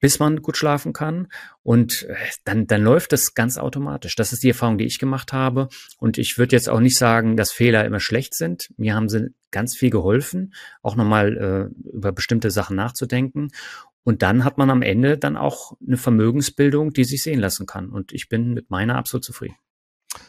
bis 0.00 0.18
man 0.18 0.42
gut 0.42 0.56
schlafen 0.56 0.92
kann. 0.92 1.28
Und 1.62 2.04
äh, 2.08 2.16
dann, 2.44 2.66
dann 2.66 2.82
läuft 2.82 3.12
das 3.12 3.34
ganz 3.34 3.58
automatisch. 3.58 4.16
Das 4.16 4.32
ist 4.32 4.42
die 4.42 4.48
Erfahrung, 4.48 4.78
die 4.78 4.86
ich 4.86 4.98
gemacht 4.98 5.32
habe. 5.32 5.68
Und 5.98 6.18
ich 6.18 6.38
würde 6.38 6.56
jetzt 6.56 6.68
auch 6.68 6.80
nicht 6.80 6.98
sagen, 6.98 7.36
dass 7.36 7.52
Fehler 7.52 7.84
immer 7.84 8.00
schlecht 8.00 8.34
sind. 8.34 8.72
Mir 8.76 8.94
haben 8.94 9.08
sie 9.08 9.34
ganz 9.50 9.76
viel 9.76 9.90
geholfen, 9.90 10.54
auch 10.82 10.96
nochmal 10.96 11.36
äh, 11.36 11.90
über 11.90 12.12
bestimmte 12.12 12.50
Sachen 12.50 12.76
nachzudenken. 12.76 13.48
Und 14.02 14.22
dann 14.22 14.44
hat 14.44 14.58
man 14.58 14.70
am 14.70 14.82
Ende 14.82 15.18
dann 15.18 15.36
auch 15.36 15.72
eine 15.86 15.98
Vermögensbildung, 15.98 16.92
die 16.92 17.04
sich 17.04 17.22
sehen 17.22 17.38
lassen 17.38 17.66
kann. 17.66 17.90
Und 17.90 18.12
ich 18.12 18.28
bin 18.28 18.54
mit 18.54 18.70
meiner 18.70 18.96
absolut 18.96 19.24
zufrieden. 19.24 19.56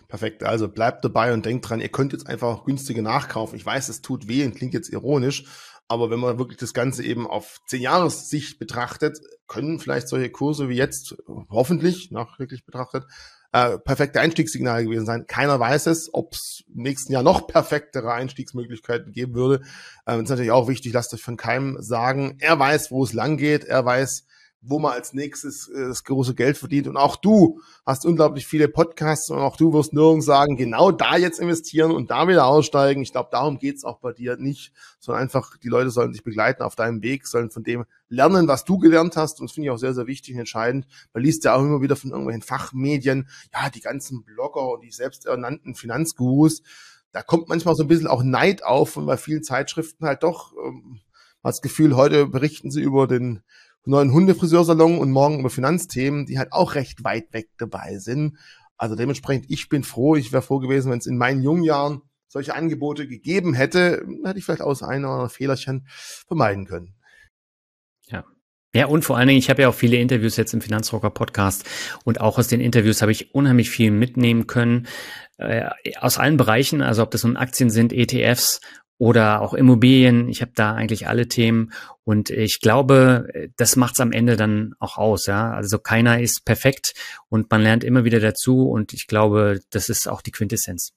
Perfekt. 0.07 0.43
Also 0.43 0.67
bleibt 0.67 1.03
dabei 1.05 1.33
und 1.33 1.45
denkt 1.45 1.69
dran, 1.69 1.79
ihr 1.79 1.89
könnt 1.89 2.11
jetzt 2.11 2.27
einfach 2.27 2.65
günstige 2.65 3.01
nachkaufen. 3.01 3.55
Ich 3.55 3.65
weiß, 3.65 3.89
es 3.89 4.01
tut 4.01 4.27
weh 4.27 4.45
und 4.45 4.55
klingt 4.55 4.73
jetzt 4.73 4.89
ironisch, 4.89 5.45
aber 5.91 6.09
wenn 6.09 6.21
man 6.21 6.39
wirklich 6.39 6.57
das 6.57 6.73
Ganze 6.73 7.03
eben 7.03 7.27
auf 7.27 7.59
zehn 7.67 7.81
Jahressicht 7.81 8.59
betrachtet, 8.59 9.19
können 9.47 9.77
vielleicht 9.77 10.07
solche 10.07 10.29
Kurse 10.29 10.69
wie 10.69 10.77
jetzt, 10.77 11.17
hoffentlich, 11.49 12.11
nachträglich 12.11 12.65
betrachtet, 12.65 13.03
äh, 13.51 13.77
perfekte 13.77 14.21
Einstiegssignale 14.21 14.85
gewesen 14.85 15.05
sein. 15.05 15.27
Keiner 15.27 15.59
weiß 15.59 15.87
es, 15.87 16.09
ob 16.13 16.31
es 16.31 16.63
im 16.73 16.83
nächsten 16.83 17.11
Jahr 17.11 17.23
noch 17.23 17.45
perfektere 17.45 18.13
Einstiegsmöglichkeiten 18.13 19.11
geben 19.11 19.35
würde. 19.35 19.65
Ähm, 20.07 20.21
ist 20.23 20.29
natürlich 20.29 20.51
auch 20.51 20.69
wichtig, 20.69 20.93
lasst 20.93 21.13
euch 21.13 21.21
von 21.21 21.35
keinem 21.35 21.75
sagen. 21.81 22.37
Er 22.39 22.57
weiß, 22.57 22.91
wo 22.91 23.03
es 23.03 23.11
lang 23.11 23.35
geht. 23.35 23.65
Er 23.65 23.83
weiß, 23.83 24.25
wo 24.61 24.77
man 24.77 24.93
als 24.93 25.13
nächstes 25.13 25.67
äh, 25.69 25.87
das 25.87 26.03
große 26.03 26.35
Geld 26.35 26.57
verdient. 26.57 26.87
Und 26.87 26.95
auch 26.95 27.15
du 27.15 27.59
hast 27.85 28.05
unglaublich 28.05 28.45
viele 28.45 28.67
Podcasts 28.67 29.29
und 29.31 29.39
auch 29.39 29.57
du 29.57 29.73
wirst 29.73 29.91
nirgends 29.93 30.27
sagen, 30.27 30.55
genau 30.55 30.91
da 30.91 31.17
jetzt 31.17 31.39
investieren 31.39 31.91
und 31.91 32.11
da 32.11 32.27
wieder 32.27 32.45
aussteigen. 32.45 33.01
Ich 33.01 33.11
glaube, 33.11 33.29
darum 33.31 33.57
geht's 33.57 33.83
auch 33.83 33.99
bei 33.99 34.13
dir 34.13 34.37
nicht, 34.37 34.71
sondern 34.99 35.23
einfach, 35.23 35.57
die 35.57 35.67
Leute 35.67 35.89
sollen 35.89 36.11
dich 36.11 36.23
begleiten 36.23 36.61
auf 36.61 36.75
deinem 36.75 37.01
Weg, 37.01 37.25
sollen 37.25 37.49
von 37.49 37.63
dem 37.63 37.85
lernen, 38.07 38.47
was 38.47 38.63
du 38.63 38.77
gelernt 38.77 39.17
hast. 39.17 39.39
Und 39.39 39.49
das 39.49 39.55
finde 39.55 39.67
ich 39.67 39.71
auch 39.71 39.77
sehr, 39.77 39.95
sehr 39.95 40.05
wichtig 40.05 40.35
und 40.35 40.41
entscheidend. 40.41 40.85
Man 41.13 41.23
liest 41.23 41.43
ja 41.43 41.55
auch 41.55 41.61
immer 41.61 41.81
wieder 41.81 41.95
von 41.95 42.11
irgendwelchen 42.11 42.43
Fachmedien, 42.43 43.27
ja, 43.53 43.69
die 43.71 43.81
ganzen 43.81 44.23
Blogger 44.23 44.73
und 44.73 44.83
die 44.83 44.91
selbsternannten 44.91 45.73
Finanzgurus. 45.73 46.61
Da 47.13 47.23
kommt 47.23 47.49
manchmal 47.49 47.75
so 47.75 47.83
ein 47.83 47.87
bisschen 47.87 48.07
auch 48.07 48.23
Neid 48.23 48.63
auf 48.63 48.95
und 48.95 49.07
bei 49.07 49.17
vielen 49.17 49.43
Zeitschriften 49.43 50.05
halt 50.05 50.23
doch 50.23 50.53
ähm, 50.63 50.99
das 51.43 51.61
Gefühl, 51.61 51.95
heute 51.95 52.27
berichten 52.27 52.69
sie 52.69 52.81
über 52.81 53.07
den 53.07 53.41
neuen 53.85 54.13
Hundefriseursalon 54.13 54.97
und 54.97 55.11
morgen 55.11 55.39
über 55.39 55.49
Finanzthemen, 55.49 56.25
die 56.25 56.37
halt 56.37 56.53
auch 56.53 56.75
recht 56.75 57.03
weit 57.03 57.33
weg 57.33 57.49
dabei 57.57 57.97
sind. 57.97 58.37
Also 58.77 58.95
dementsprechend, 58.95 59.45
ich 59.49 59.69
bin 59.69 59.83
froh, 59.83 60.15
ich 60.15 60.31
wäre 60.31 60.41
froh 60.41 60.59
gewesen, 60.59 60.91
wenn 60.91 60.99
es 60.99 61.05
in 61.05 61.17
meinen 61.17 61.43
jungen 61.43 61.63
Jahren 61.63 62.01
solche 62.27 62.55
Angebote 62.55 63.07
gegeben 63.07 63.53
hätte, 63.53 64.05
hätte 64.23 64.39
ich 64.39 64.45
vielleicht 64.45 64.61
aus 64.61 64.83
einer 64.83 65.15
oder 65.15 65.29
Fehlerchen 65.29 65.85
vermeiden 65.87 66.65
können. 66.65 66.95
Ja. 68.07 68.23
Ja, 68.73 68.85
und 68.85 69.03
vor 69.03 69.17
allen 69.17 69.27
Dingen, 69.27 69.39
ich 69.39 69.49
habe 69.49 69.63
ja 69.63 69.69
auch 69.69 69.75
viele 69.75 69.97
Interviews 69.97 70.37
jetzt 70.37 70.53
im 70.53 70.61
Finanzrocker 70.61 71.09
Podcast 71.09 71.65
und 72.05 72.21
auch 72.21 72.37
aus 72.37 72.47
den 72.47 72.61
Interviews 72.61 73.01
habe 73.01 73.11
ich 73.11 73.35
unheimlich 73.35 73.69
viel 73.69 73.91
mitnehmen 73.91 74.47
können, 74.47 74.87
äh, 75.37 75.69
aus 75.99 76.17
allen 76.17 76.37
Bereichen, 76.37 76.81
also 76.81 77.03
ob 77.03 77.11
das 77.11 77.25
nun 77.25 77.35
Aktien 77.35 77.69
sind, 77.69 77.91
ETFs 77.91 78.61
oder 79.01 79.41
auch 79.41 79.55
Immobilien. 79.55 80.29
Ich 80.29 80.43
habe 80.43 80.51
da 80.53 80.75
eigentlich 80.75 81.07
alle 81.07 81.27
Themen 81.27 81.71
und 82.03 82.29
ich 82.29 82.59
glaube, 82.61 83.49
das 83.57 83.75
macht's 83.75 83.99
am 83.99 84.11
Ende 84.11 84.37
dann 84.37 84.75
auch 84.77 84.99
aus. 84.99 85.25
Ja, 85.25 85.53
also 85.53 85.79
keiner 85.79 86.21
ist 86.21 86.45
perfekt 86.45 86.93
und 87.27 87.49
man 87.49 87.63
lernt 87.63 87.83
immer 87.83 88.03
wieder 88.03 88.19
dazu 88.19 88.69
und 88.69 88.93
ich 88.93 89.07
glaube, 89.07 89.59
das 89.71 89.89
ist 89.89 90.07
auch 90.07 90.21
die 90.21 90.29
Quintessenz. 90.29 90.91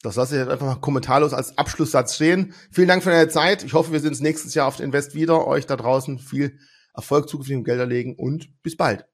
Das 0.00 0.16
lasse 0.16 0.34
ich 0.34 0.40
jetzt 0.40 0.50
einfach 0.50 0.64
mal 0.64 0.80
kommentarlos 0.80 1.34
als 1.34 1.58
Abschlusssatz 1.58 2.14
stehen. 2.14 2.54
Vielen 2.72 2.88
Dank 2.88 3.02
für 3.02 3.10
deine 3.10 3.28
Zeit. 3.28 3.64
Ich 3.64 3.74
hoffe, 3.74 3.92
wir 3.92 4.00
sehen 4.00 4.08
uns 4.08 4.20
nächstes 4.20 4.54
Jahr 4.54 4.66
auf 4.66 4.76
der 4.76 4.86
Invest 4.86 5.14
wieder. 5.14 5.46
Euch 5.46 5.66
da 5.66 5.76
draußen 5.76 6.18
viel 6.18 6.58
Erfolg 6.94 7.28
zukünftig 7.28 7.54
im 7.54 7.64
Gelderlegen 7.64 8.16
und 8.16 8.48
bis 8.62 8.78
bald. 8.78 9.04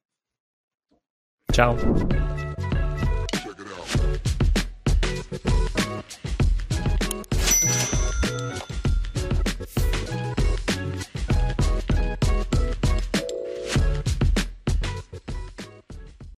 Ciao. 1.51 1.77